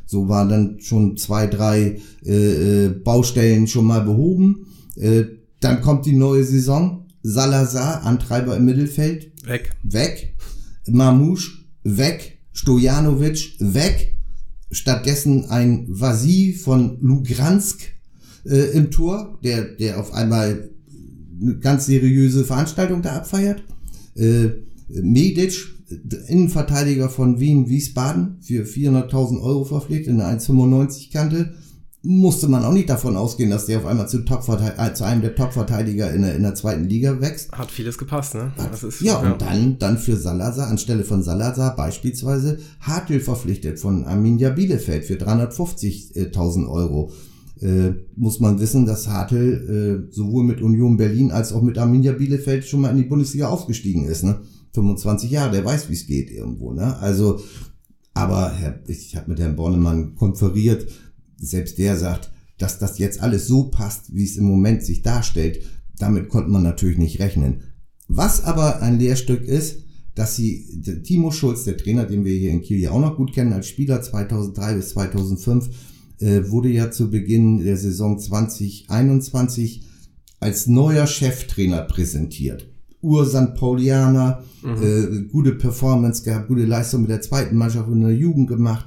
So 0.07 0.29
waren 0.29 0.49
dann 0.49 0.81
schon 0.81 1.17
zwei, 1.17 1.47
drei 1.47 1.99
äh, 2.25 2.85
äh, 2.85 2.89
Baustellen 2.91 3.67
schon 3.67 3.87
mal 3.87 4.01
behoben. 4.01 4.67
Äh, 4.97 5.25
dann 5.61 5.81
kommt 5.81 6.05
die 6.07 6.15
neue 6.15 6.45
Saison. 6.45 7.07
Salazar, 7.23 8.05
Antreiber 8.05 8.57
im 8.57 8.65
Mittelfeld, 8.65 9.33
Weg. 9.47 9.71
weg. 9.83 10.35
Mamouche, 10.89 11.53
weg. 11.85 12.39
Stojanovic, 12.53 13.57
weg. 13.61 14.17
Stattdessen 14.71 15.47
ein 15.51 15.87
Vasi 15.89 16.53
von 16.53 16.99
Lugransk 17.01 17.81
äh, 18.45 18.73
im 18.73 18.91
Tor, 18.91 19.39
der, 19.45 19.63
der 19.77 20.01
auf 20.01 20.13
einmal 20.13 20.71
eine 21.41 21.59
ganz 21.59 21.87
seriöse 21.87 22.45
Veranstaltung 22.45 23.03
da 23.03 23.17
abfeiert. 23.17 23.63
Äh, 24.15 24.51
Medic, 24.89 25.69
Innenverteidiger 26.29 27.09
von 27.09 27.41
Wien 27.41 27.69
Wiesbaden, 27.69 28.39
für 28.41 28.65
400.000 28.65 29.43
Euro 29.43 29.65
verpflichtet, 29.65 30.09
eine 30.21 30.39
1,95 30.39 31.13
Kante 31.13 31.55
musste 32.03 32.49
man 32.49 32.65
auch 32.65 32.73
nicht 32.73 32.91
davon 32.91 33.17
ausgehen, 33.17 33.51
dass 33.51 33.67
der 33.67 33.79
auf 33.79 33.87
einmal 33.87 34.09
zu, 34.09 34.25
Top 34.25 34.43
äh, 34.49 34.95
zu 34.95 35.05
einem 35.05 35.23
der 35.23 35.35
Top-Verteidiger 35.37 36.13
in 36.13 36.23
der, 36.23 36.35
in 36.35 36.43
der 36.43 36.55
zweiten 36.55 36.89
Liga 36.89 37.21
wächst. 37.21 37.53
Hat 37.53 37.71
vieles 37.71 37.97
gepasst, 37.97 38.35
ne? 38.35 38.53
Hat, 38.59 38.83
ist, 38.83 39.01
ja, 39.01 39.23
ja, 39.23 39.33
und 39.33 39.41
dann, 39.41 39.79
dann 39.79 39.99
für 39.99 40.17
Salazar, 40.17 40.69
anstelle 40.69 41.05
von 41.05 41.23
Salazar 41.23 41.77
beispielsweise 41.77 42.59
Hartl 42.81 43.21
verpflichtet 43.21 43.79
von 43.79 44.05
Arminia 44.05 44.51
Bielefeld 44.51 45.05
für 45.05 45.15
350.000 45.15 46.69
Euro. 46.69 47.13
Äh, 47.63 47.95
muss 48.17 48.41
man 48.41 48.59
wissen, 48.59 48.87
dass 48.87 49.07
Hartl 49.07 50.09
äh, 50.11 50.13
sowohl 50.13 50.43
mit 50.43 50.61
Union 50.61 50.97
Berlin 50.97 51.31
als 51.31 51.53
auch 51.53 51.63
mit 51.63 51.79
Arminia 51.79 52.11
Bielefeld 52.13 52.65
schon 52.65 52.81
mal 52.81 52.91
in 52.91 52.97
die 52.97 53.05
Bundesliga 53.05 53.49
aufgestiegen 53.49 54.05
ist, 54.07 54.25
ne? 54.25 54.41
25 54.75 55.31
Jahre, 55.31 55.53
der 55.53 55.65
weiß, 55.65 55.89
wie 55.89 55.95
es 55.95 56.07
geht 56.07 56.31
irgendwo, 56.33 56.73
ne? 56.73 56.99
Also, 56.99 57.41
aber 58.15 58.53
Herr, 58.53 58.81
ich 58.89 59.15
habe 59.15 59.31
mit 59.31 59.39
Herrn 59.39 59.55
Bornemann 59.55 60.17
konferiert, 60.17 60.87
selbst 61.37 61.79
der 61.79 61.97
sagt, 61.97 62.33
dass 62.59 62.81
das 62.81 62.99
jetzt 62.99 63.23
alles 63.23 63.47
so 63.47 63.65
passt, 63.65 64.13
wie 64.13 64.25
es 64.25 64.37
im 64.37 64.45
Moment 64.45 64.83
sich 64.83 65.03
darstellt, 65.03 65.61
damit 65.99 66.31
konnte 66.31 66.51
man 66.51 66.65
natürlich 66.65 66.99
nicht 66.99 67.21
rechnen. 67.21 67.63
Was 68.09 68.43
aber 68.43 68.83
ein 68.83 68.99
Lehrstück 68.99 69.43
ist, 69.45 69.85
dass 70.17 70.35
sie, 70.35 70.83
Timo 71.05 71.31
Schulz, 71.31 71.63
der 71.63 71.77
Trainer, 71.77 72.07
den 72.07 72.25
wir 72.25 72.35
hier 72.35 72.51
in 72.51 72.63
Kiel 72.63 72.81
ja 72.81 72.91
auch 72.91 73.01
noch 73.01 73.17
gut 73.17 73.33
kennen, 73.33 73.53
als 73.53 73.69
Spieler 73.69 74.03
2003 74.03 74.75
bis 74.75 74.91
2005, 74.91 75.71
äh, 76.23 76.51
wurde 76.51 76.69
ja 76.69 76.91
zu 76.91 77.11
Beginn 77.11 77.65
der 77.65 77.77
Saison 77.77 78.19
2021 78.19 79.85
als 80.41 80.67
neuer 80.67 81.07
Cheftrainer 81.07 81.83
präsentiert. 81.83 82.69
Ur-St. 83.01 83.55
Paulianer, 83.55 84.43
mhm. 84.63 84.83
äh, 84.83 85.23
gute 85.29 85.53
Performance 85.53 86.23
gehabt, 86.23 86.49
gute 86.49 86.65
Leistung 86.65 87.03
mit 87.03 87.11
der 87.11 87.21
zweiten 87.21 87.57
Mannschaft 87.57 87.89
in 87.89 88.01
der 88.01 88.15
Jugend 88.15 88.49
gemacht. 88.49 88.87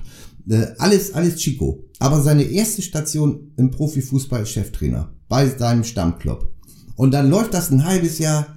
Äh, 0.50 0.68
alles, 0.78 1.14
alles 1.14 1.36
Chico. 1.36 1.84
Aber 2.00 2.22
seine 2.22 2.44
erste 2.44 2.82
Station 2.82 3.52
im 3.58 3.72
Profifußball 3.72 4.44
ist 4.44 4.52
Cheftrainer 4.52 5.14
bei 5.28 5.50
seinem 5.50 5.84
Stammclub. 5.84 6.50
Und 6.96 7.12
dann 7.12 7.30
läuft 7.30 7.54
das 7.54 7.72
ein 7.72 7.86
halbes 7.86 8.20
Jahr, 8.20 8.56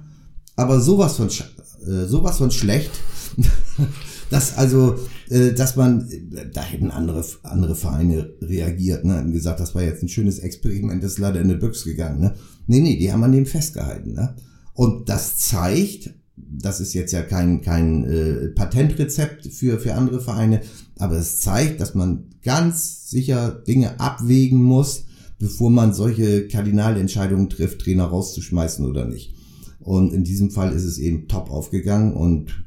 aber 0.55 0.79
sowas 0.79 1.17
von, 1.17 1.27
äh, 1.27 2.05
sowas 2.05 2.37
von 2.37 2.51
schlecht, 2.51 2.91
dass 4.29 4.57
also, 4.57 4.95
äh, 5.29 5.53
dass 5.53 5.75
man, 5.75 6.09
da 6.53 6.61
hätten 6.61 6.91
andere, 6.91 7.23
andere 7.43 7.75
Vereine 7.75 8.33
reagiert, 8.41 9.05
ne, 9.05 9.21
und 9.21 9.31
gesagt, 9.31 9.59
das 9.59 9.75
war 9.75 9.83
jetzt 9.83 10.03
ein 10.03 10.09
schönes 10.09 10.39
Experiment, 10.39 11.03
das 11.03 11.13
ist 11.13 11.19
leider 11.19 11.39
in 11.41 11.49
eine 11.49 11.57
Büchse 11.57 11.89
gegangen, 11.89 12.21
ne. 12.21 12.35
Nee, 12.67 12.81
nee, 12.81 12.97
die 12.97 13.11
haben 13.11 13.23
an 13.23 13.31
dem 13.31 13.45
festgehalten, 13.45 14.13
ne. 14.13 14.35
Und 14.73 15.09
das 15.09 15.37
zeigt, 15.37 16.13
das 16.35 16.79
ist 16.79 16.93
jetzt 16.93 17.11
ja 17.11 17.21
kein, 17.21 17.61
kein 17.61 18.05
äh, 18.05 18.47
Patentrezept 18.49 19.47
für, 19.47 19.79
für 19.79 19.95
andere 19.95 20.21
Vereine, 20.21 20.61
aber 20.97 21.17
es 21.17 21.39
zeigt, 21.39 21.81
dass 21.81 21.95
man 21.95 22.25
ganz 22.43 23.09
sicher 23.09 23.51
Dinge 23.51 23.99
abwägen 23.99 24.61
muss, 24.61 25.05
bevor 25.39 25.69
man 25.69 25.93
solche 25.93 26.47
Kardinalentscheidungen 26.47 27.49
trifft, 27.49 27.81
Trainer 27.81 28.05
rauszuschmeißen 28.05 28.85
oder 28.85 29.05
nicht. 29.05 29.33
Und 29.79 30.13
in 30.13 30.23
diesem 30.23 30.51
Fall 30.51 30.73
ist 30.73 30.83
es 30.83 30.97
eben 30.97 31.27
top 31.27 31.49
aufgegangen 31.49 32.13
und 32.13 32.63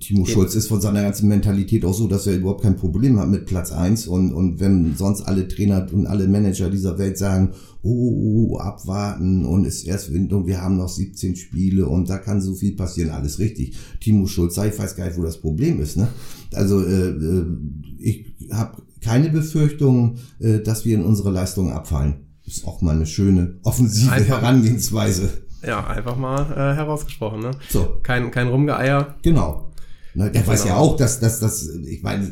Timo 0.00 0.26
Schulz 0.26 0.54
ist 0.54 0.66
von 0.66 0.80
seiner 0.80 1.02
ganzen 1.02 1.28
Mentalität 1.28 1.84
auch 1.84 1.94
so, 1.94 2.08
dass 2.08 2.26
er 2.26 2.36
überhaupt 2.36 2.62
kein 2.62 2.76
Problem 2.76 3.18
hat 3.18 3.28
mit 3.28 3.46
Platz 3.46 3.70
eins 3.70 4.06
und, 4.06 4.32
und 4.32 4.58
wenn 4.60 4.96
sonst 4.96 5.22
alle 5.22 5.46
Trainer 5.46 5.86
und 5.92 6.06
alle 6.06 6.26
Manager 6.26 6.70
dieser 6.70 6.98
Welt 6.98 7.16
sagen, 7.16 7.50
oh, 7.82 7.88
oh, 7.88 8.48
oh 8.50 8.58
abwarten 8.58 9.44
und 9.44 9.64
ist 9.64 9.86
erst 9.86 10.12
Wind 10.12 10.32
und 10.32 10.46
wir 10.46 10.60
haben 10.60 10.76
noch 10.76 10.88
17 10.88 11.36
Spiele 11.36 11.86
und 11.86 12.10
da 12.10 12.18
kann 12.18 12.40
so 12.40 12.54
viel 12.54 12.74
passieren, 12.74 13.10
alles 13.10 13.38
richtig. 13.38 13.76
Timo 14.00 14.26
Schulz, 14.26 14.56
ich 14.58 14.78
weiß 14.78 14.96
gar 14.96 15.06
nicht, 15.06 15.16
wo 15.16 15.22
das 15.22 15.40
Problem 15.40 15.80
ist. 15.80 15.96
Ne? 15.96 16.08
Also 16.52 16.84
äh, 16.84 17.10
äh 17.10 17.46
ich 17.98 18.26
habe 18.50 18.82
keine 19.00 19.30
Befürchtung, 19.30 20.16
äh, 20.40 20.60
dass 20.60 20.84
wir 20.84 20.96
in 20.96 21.04
unsere 21.04 21.30
Leistungen 21.30 21.72
abfallen. 21.72 22.26
Ist 22.44 22.66
auch 22.66 22.82
mal 22.82 22.96
eine 22.96 23.06
schöne 23.06 23.58
offensive 23.62 24.10
Einfach. 24.10 24.40
Herangehensweise. 24.42 25.30
Ja, 25.62 25.86
einfach 25.86 26.16
mal 26.16 26.42
äh, 26.52 26.76
herausgesprochen, 26.76 27.40
ne? 27.40 27.50
So. 27.68 27.98
Kein, 28.02 28.30
kein 28.30 28.48
Rumgeeier. 28.48 29.14
Genau. 29.22 29.70
Na, 30.14 30.28
der 30.28 30.42
genau. 30.42 30.52
weiß 30.52 30.64
ja 30.64 30.76
auch, 30.76 30.96
dass, 30.96 31.20
dass, 31.20 31.38
dass, 31.38 31.68
ich 31.68 32.02
meine, 32.02 32.26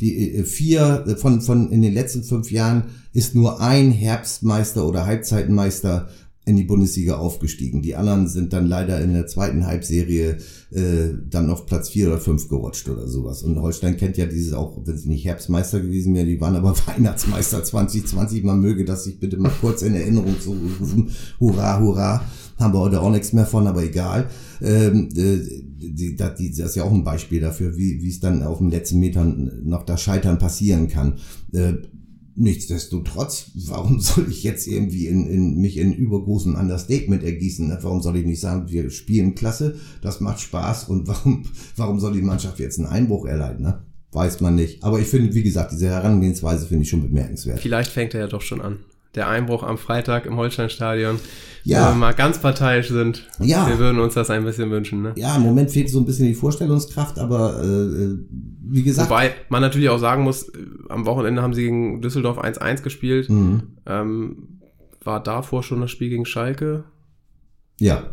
die 0.00 0.36
äh, 0.36 0.44
vier 0.44 1.16
von, 1.18 1.40
von 1.40 1.70
in 1.72 1.82
den 1.82 1.94
letzten 1.94 2.22
fünf 2.22 2.50
Jahren 2.50 2.84
ist 3.12 3.34
nur 3.34 3.60
ein 3.60 3.90
Herbstmeister 3.90 4.86
oder 4.86 5.06
Halbzeitenmeister 5.06 6.08
in 6.44 6.56
die 6.56 6.64
Bundesliga 6.64 7.16
aufgestiegen. 7.16 7.82
Die 7.82 7.94
anderen 7.94 8.26
sind 8.28 8.52
dann 8.52 8.66
leider 8.66 9.00
in 9.00 9.12
der 9.12 9.28
zweiten 9.28 9.64
Halbserie 9.64 10.38
äh, 10.72 11.10
dann 11.30 11.50
auf 11.50 11.66
Platz 11.66 11.90
vier 11.90 12.08
oder 12.08 12.18
fünf 12.18 12.48
gerutscht 12.48 12.88
oder 12.88 13.06
sowas. 13.06 13.42
Und 13.42 13.60
Holstein 13.60 13.96
kennt 13.96 14.16
ja 14.16 14.26
dieses 14.26 14.52
auch, 14.52 14.76
wenn 14.84 14.98
sie 14.98 15.08
nicht 15.08 15.24
Herbstmeister 15.24 15.80
gewesen 15.80 16.14
wären, 16.14 16.26
die 16.26 16.40
waren 16.40 16.56
aber 16.56 16.74
Weihnachtsmeister 16.86 17.62
2020. 17.62 18.42
Man 18.42 18.60
möge 18.60 18.84
das 18.84 19.04
sich 19.04 19.20
bitte 19.20 19.36
mal 19.36 19.52
kurz 19.60 19.82
in 19.82 19.94
Erinnerung 19.94 20.40
zu 20.40 20.50
rufen. 20.50 21.12
Hurra, 21.38 21.78
hurra 21.78 22.22
haben 22.58 22.74
wir 22.74 22.80
heute 22.80 23.00
auch 23.00 23.10
nichts 23.10 23.32
mehr 23.32 23.46
von, 23.46 23.66
aber 23.66 23.82
egal. 23.82 24.28
Ähm, 24.60 25.08
äh, 25.16 25.38
die, 25.38 26.16
das, 26.16 26.36
die, 26.36 26.50
das 26.50 26.70
ist 26.70 26.76
ja 26.76 26.84
auch 26.84 26.92
ein 26.92 27.04
Beispiel 27.04 27.40
dafür, 27.40 27.76
wie, 27.76 28.02
wie 28.02 28.08
es 28.08 28.20
dann 28.20 28.42
auf 28.42 28.58
den 28.58 28.70
letzten 28.70 28.98
Metern 29.00 29.50
noch 29.64 29.84
das 29.84 30.00
Scheitern 30.00 30.38
passieren 30.38 30.88
kann. 30.88 31.14
Äh, 31.52 31.74
nichtsdestotrotz, 32.34 33.50
warum 33.66 34.00
soll 34.00 34.26
ich 34.30 34.42
jetzt 34.42 34.66
irgendwie 34.66 35.06
in, 35.06 35.26
in, 35.26 35.60
mich 35.60 35.76
in 35.76 35.92
übergroßen 35.92 36.54
Understatement 36.54 37.22
ergießen? 37.22 37.76
Warum 37.80 38.00
soll 38.00 38.16
ich 38.16 38.26
nicht 38.26 38.40
sagen, 38.40 38.70
wir 38.70 38.90
spielen 38.90 39.34
klasse, 39.34 39.76
das 40.00 40.20
macht 40.20 40.40
Spaß 40.40 40.84
und 40.84 41.08
warum, 41.08 41.44
warum 41.76 42.00
soll 42.00 42.12
die 42.12 42.22
Mannschaft 42.22 42.58
jetzt 42.58 42.78
einen 42.78 42.88
Einbruch 42.88 43.26
erleiden? 43.26 43.64
Ne? 43.64 43.82
Weiß 44.12 44.40
man 44.40 44.54
nicht. 44.54 44.84
Aber 44.84 45.00
ich 45.00 45.06
finde, 45.06 45.34
wie 45.34 45.42
gesagt, 45.42 45.72
diese 45.72 45.88
Herangehensweise 45.88 46.66
finde 46.66 46.82
ich 46.82 46.90
schon 46.90 47.02
bemerkenswert. 47.02 47.60
Vielleicht 47.60 47.90
fängt 47.90 48.14
er 48.14 48.20
ja 48.20 48.26
doch 48.26 48.42
schon 48.42 48.60
an 48.60 48.78
der 49.14 49.28
Einbruch 49.28 49.62
am 49.62 49.78
Freitag 49.78 50.26
im 50.26 50.36
Holsteinstadion. 50.36 51.18
Ja. 51.64 51.86
Wenn 51.86 51.94
wir 51.94 51.98
mal 51.98 52.12
ganz 52.12 52.40
parteiisch 52.40 52.88
sind. 52.88 53.28
Ja. 53.38 53.68
Wir 53.68 53.78
würden 53.78 54.00
uns 54.00 54.14
das 54.14 54.30
ein 54.30 54.44
bisschen 54.44 54.70
wünschen. 54.70 55.02
Ne? 55.02 55.12
Ja, 55.16 55.36
im 55.36 55.42
Moment 55.42 55.70
fehlt 55.70 55.90
so 55.90 56.00
ein 56.00 56.04
bisschen 56.04 56.26
die 56.26 56.34
Vorstellungskraft, 56.34 57.18
aber 57.18 57.62
äh, 57.62 58.16
wie 58.68 58.82
gesagt. 58.82 59.10
Wobei 59.10 59.32
man 59.48 59.62
natürlich 59.62 59.88
auch 59.88 59.98
sagen 59.98 60.24
muss, 60.24 60.50
am 60.88 61.06
Wochenende 61.06 61.42
haben 61.42 61.54
sie 61.54 61.62
gegen 61.62 62.00
Düsseldorf 62.00 62.38
1-1 62.38 62.82
gespielt. 62.82 63.30
Mhm. 63.30 63.62
Ähm, 63.86 64.60
war 65.04 65.22
davor 65.22 65.62
schon 65.62 65.80
das 65.80 65.90
Spiel 65.90 66.08
gegen 66.08 66.26
Schalke? 66.26 66.84
Ja. 67.78 68.04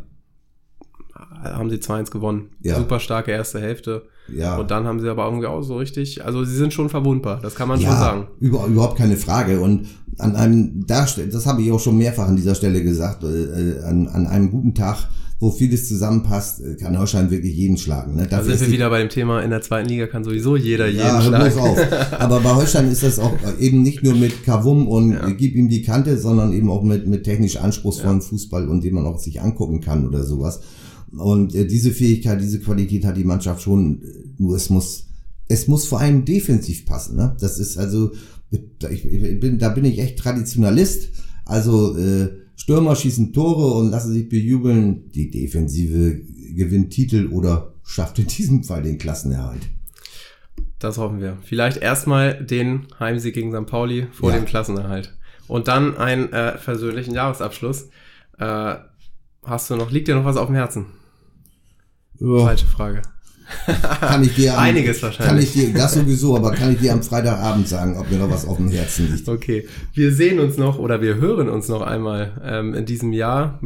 Haben 1.43 1.69
sie 1.69 1.77
2-1 1.77 2.11
gewonnen. 2.11 2.49
Ja. 2.61 2.75
Super 2.75 2.99
starke 2.99 3.31
erste 3.31 3.59
Hälfte. 3.59 4.03
Ja. 4.33 4.57
Und 4.57 4.71
dann 4.71 4.85
haben 4.85 4.99
sie 4.99 5.09
aber 5.09 5.25
irgendwie 5.25 5.47
auch 5.47 5.61
so 5.61 5.77
richtig, 5.77 6.23
also 6.23 6.43
sie 6.43 6.55
sind 6.55 6.73
schon 6.73 6.89
verwundbar, 6.89 7.39
das 7.41 7.55
kann 7.55 7.67
man 7.67 7.79
ja, 7.79 7.89
schon 7.89 7.97
sagen. 7.97 8.27
Über, 8.39 8.65
überhaupt 8.65 8.97
keine 8.97 9.17
Frage. 9.17 9.59
Und 9.59 9.87
an 10.19 10.35
einem, 10.35 10.85
das 10.85 11.17
habe 11.45 11.61
ich 11.61 11.71
auch 11.71 11.79
schon 11.79 11.97
mehrfach 11.97 12.27
an 12.27 12.35
dieser 12.35 12.55
Stelle 12.55 12.83
gesagt, 12.83 13.23
äh, 13.23 13.81
an, 13.83 14.07
an 14.07 14.27
einem 14.27 14.51
guten 14.51 14.75
Tag, 14.75 15.07
wo 15.39 15.51
vieles 15.51 15.87
zusammenpasst, 15.87 16.61
äh, 16.61 16.75
kann 16.75 16.97
Holstein 16.97 17.31
wirklich 17.31 17.55
jeden 17.55 17.77
schlagen. 17.77 18.15
Ne? 18.15 18.27
Da 18.29 18.43
sind 18.43 18.59
wir 18.59 18.71
wieder 18.71 18.89
bei 18.89 18.99
dem 18.99 19.09
Thema, 19.09 19.41
in 19.41 19.49
der 19.49 19.61
zweiten 19.61 19.87
Liga 19.87 20.07
kann 20.07 20.23
sowieso 20.23 20.57
jeder 20.57 20.87
ja, 20.87 21.19
jeden 21.19 21.27
schlagen. 21.27 21.59
Auf. 21.59 21.79
Aber 22.19 22.41
bei 22.41 22.55
Holstein 22.55 22.91
ist 22.91 23.03
das 23.03 23.19
auch 23.19 23.33
eben 23.59 23.81
nicht 23.81 24.03
nur 24.03 24.15
mit 24.15 24.43
Kavum 24.43 24.87
und 24.87 25.13
ja. 25.13 25.29
gib 25.29 25.55
ihm 25.55 25.69
die 25.69 25.81
Kante, 25.81 26.17
sondern 26.17 26.51
eben 26.51 26.69
auch 26.69 26.83
mit, 26.83 27.07
mit 27.07 27.23
technisch 27.23 27.55
anspruchsvollen 27.55 28.19
ja. 28.19 28.25
Fußball 28.25 28.67
und 28.67 28.83
den 28.83 28.93
man 28.93 29.05
auch 29.05 29.19
sich 29.19 29.41
angucken 29.41 29.79
kann 29.79 30.05
oder 30.05 30.23
sowas. 30.23 30.59
Und 31.17 31.55
äh, 31.55 31.65
diese 31.65 31.91
Fähigkeit, 31.91 32.41
diese 32.41 32.59
Qualität 32.59 33.05
hat 33.05 33.15
die 33.15 33.23
Mannschaft 33.23 33.61
schon, 33.61 34.01
nur 34.37 34.57
es 34.57 34.69
muss, 34.69 35.05
es 35.47 35.67
muss 35.67 35.85
vor 35.85 36.01
allem 36.01 36.25
defensiv 36.25 36.85
passen. 36.85 37.15
Ne? 37.15 37.35
Das 37.39 37.59
ist 37.59 37.77
also, 37.77 38.11
ich, 38.51 39.05
ich 39.05 39.39
bin, 39.39 39.59
da 39.59 39.69
bin 39.69 39.85
ich 39.85 39.99
echt 39.99 40.19
Traditionalist. 40.19 41.09
Also 41.45 41.97
äh, 41.97 42.29
Stürmer 42.55 42.95
schießen 42.95 43.33
Tore 43.33 43.73
und 43.75 43.89
lassen 43.89 44.13
sich 44.13 44.29
bejubeln. 44.29 45.11
Die 45.11 45.29
Defensive 45.29 46.21
gewinnt 46.55 46.91
Titel 46.91 47.27
oder 47.31 47.73
schafft 47.83 48.19
in 48.19 48.27
diesem 48.27 48.63
Fall 48.63 48.83
den 48.83 48.97
Klassenerhalt. 48.97 49.61
Das 50.77 50.97
hoffen 50.97 51.19
wir. 51.19 51.37
Vielleicht 51.41 51.77
erstmal 51.77 52.43
den 52.43 52.87
Heimsieg 52.99 53.33
gegen 53.33 53.51
St. 53.51 53.65
Pauli 53.65 54.07
vor 54.11 54.31
ja. 54.31 54.37
dem 54.37 54.45
Klassenerhalt. 54.45 55.17
Und 55.47 55.67
dann 55.67 55.97
einen 55.97 56.31
äh, 56.31 56.57
versöhnlichen 56.57 57.13
Jahresabschluss. 57.13 57.89
Äh, 58.37 58.75
hast 59.43 59.69
du 59.69 59.75
noch, 59.75 59.91
liegt 59.91 60.07
dir 60.07 60.15
noch 60.15 60.25
was 60.25 60.37
auf 60.37 60.47
dem 60.47 60.55
Herzen? 60.55 60.85
Ja. 62.19 62.39
Falsche 62.45 62.67
Frage. 62.67 63.01
Kann 63.99 64.23
ich 64.23 64.35
dir 64.35 64.53
am, 64.53 64.59
Einiges 64.59 65.01
wahrscheinlich. 65.01 65.27
Kann 65.27 65.37
ich 65.39 65.71
dir, 65.71 65.73
das 65.73 65.93
sowieso, 65.93 66.35
aber 66.35 66.51
kann 66.51 66.73
ich 66.73 66.79
dir 66.79 66.93
am 66.93 67.03
Freitagabend 67.03 67.67
sagen, 67.67 67.97
ob 67.97 68.09
mir 68.09 68.17
noch 68.17 68.29
was 68.29 68.47
auf 68.47 68.57
dem 68.57 68.69
Herzen 68.69 69.11
liegt. 69.13 69.27
Okay. 69.27 69.67
Wir 69.93 70.13
sehen 70.13 70.39
uns 70.39 70.57
noch 70.57 70.79
oder 70.79 71.01
wir 71.01 71.15
hören 71.15 71.49
uns 71.49 71.67
noch 71.67 71.81
einmal 71.81 72.39
ähm, 72.43 72.73
in 72.73 72.85
diesem 72.85 73.13
Jahr. 73.13 73.59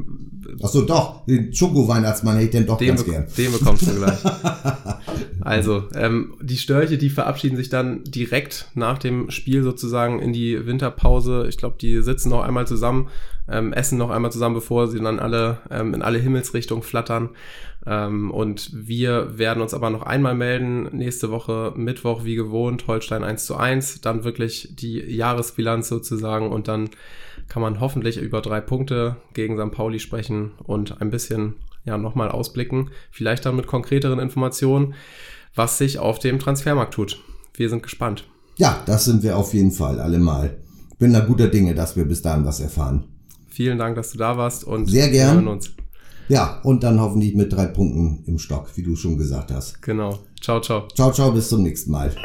Ach 0.62 0.70
so, 0.70 0.82
doch. 0.82 1.26
Den 1.26 1.54
Schoko-Weihnachtsmann 1.54 2.36
hätte 2.36 2.46
ich 2.46 2.52
denn 2.52 2.66
doch 2.66 2.78
den 2.78 2.90
ganz 2.90 3.06
gern. 3.06 3.26
Den 3.38 3.52
bekommst 3.52 3.88
du 3.88 3.96
gleich. 3.96 4.20
also, 5.42 5.84
ähm, 5.96 6.36
die 6.42 6.58
Störche, 6.58 6.98
die 6.98 7.10
verabschieden 7.10 7.58
sich 7.58 7.70
dann 7.70 8.04
direkt 8.04 8.68
nach 8.76 8.98
dem 8.98 9.30
Spiel 9.32 9.64
sozusagen 9.64 10.20
in 10.20 10.34
die 10.34 10.66
Winterpause. 10.66 11.46
Ich 11.50 11.58
glaube, 11.58 11.78
die 11.80 12.02
sitzen 12.02 12.30
noch 12.30 12.44
einmal 12.44 12.68
zusammen 12.68 13.10
ähm, 13.48 13.74
essen 13.74 13.98
noch 13.98 14.10
einmal 14.10 14.32
zusammen, 14.32 14.56
bevor 14.56 14.88
sie 14.88 15.00
dann 15.00 15.20
alle 15.20 15.58
ähm, 15.70 15.94
in 15.94 16.02
alle 16.02 16.20
Himmelsrichtungen 16.20 16.84
flattern. 16.84 17.30
Ähm, 17.86 18.32
und 18.32 18.70
wir 18.74 19.38
werden 19.38 19.62
uns 19.62 19.74
aber 19.74 19.90
noch 19.90 20.04
einmal 20.04 20.36
melden, 20.36 20.90
nächste 20.96 21.32
Woche 21.32 21.74
Mittwoch 21.76 22.24
wie 22.24 22.36
gewohnt, 22.36 22.88
Holstein 22.88 23.24
1 23.24 23.46
zu 23.46 23.58
1, 23.58 24.02
dann 24.02 24.24
wirklich 24.24 24.70
die 24.72 25.00
Jahresbilanz 25.00 25.90
sozusagen 25.90 26.50
und 26.50 26.68
dann 26.68 26.90
kann 27.50 27.62
man 27.62 27.80
hoffentlich 27.80 28.18
über 28.18 28.42
drei 28.42 28.62
Punkte 28.62 29.18
gegen 29.34 29.58
St. 29.58 29.72
Pauli 29.72 30.00
sprechen 30.00 30.52
und 30.64 31.02
ein 31.02 31.10
bisschen 31.10 31.56
ja 31.84 31.98
nochmal 31.98 32.30
ausblicken, 32.30 32.92
vielleicht 33.12 33.46
dann 33.46 33.58
mit 33.58 33.68
konkreteren 33.68 34.20
Informationen, 34.20 34.94
was 35.54 35.78
sich 35.78 36.00
auf 36.00 36.20
dem 36.20 36.40
Transfermarkt 36.40 36.94
tut. 36.94 37.22
Wir 37.56 37.70
sind 37.70 37.84
gespannt. 37.84 38.26
Ja, 38.58 38.82
das 38.86 39.06
sind 39.06 39.24
wir 39.24 39.38
auf 39.38 39.54
jeden 39.54 39.72
Fall 39.72 40.00
allemal. 40.00 40.58
Bin 41.00 41.12
da 41.12 41.20
guter 41.20 41.50
Dinge, 41.50 41.76
dass 41.76 41.96
wir 41.96 42.06
bis 42.06 42.22
dahin 42.22 42.46
was 42.46 42.60
erfahren. 42.60 43.04
Vielen 43.50 43.78
Dank, 43.78 43.96
dass 43.96 44.12
du 44.12 44.18
da 44.18 44.38
warst 44.38 44.64
und 44.64 44.90
Sehr 44.90 45.10
gern. 45.10 45.28
wir 45.28 45.34
hören 45.36 45.48
uns. 45.48 45.74
Ja, 46.30 46.62
und 46.64 46.84
dann 46.84 47.02
hoffentlich 47.02 47.36
mit 47.36 47.52
drei 47.52 47.66
Punkten 47.66 48.24
im 48.26 48.40
Stock, 48.40 48.70
wie 48.76 48.84
du 48.84 48.96
schon 48.96 49.18
gesagt 49.18 49.52
hast. 49.52 49.82
Genau. 49.82 50.20
Ciao, 50.42 50.62
ciao. 50.62 50.88
Ciao, 50.96 51.12
ciao, 51.12 51.32
bis 51.32 51.50
zum 51.50 51.64
nächsten 51.64 51.92
Mal. 51.92 52.16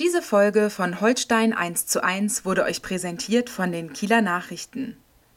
Diese 0.00 0.22
Folge 0.22 0.68
von 0.70 1.00
Holstein 1.00 1.52
1 1.52 1.86
zu 1.86 2.02
1 2.02 2.44
wurde 2.44 2.64
euch 2.64 2.82
präsentiert 2.82 3.48
von 3.48 3.70
den 3.70 3.92
Kieler 3.92 4.22
Nachrichten. 4.22 4.96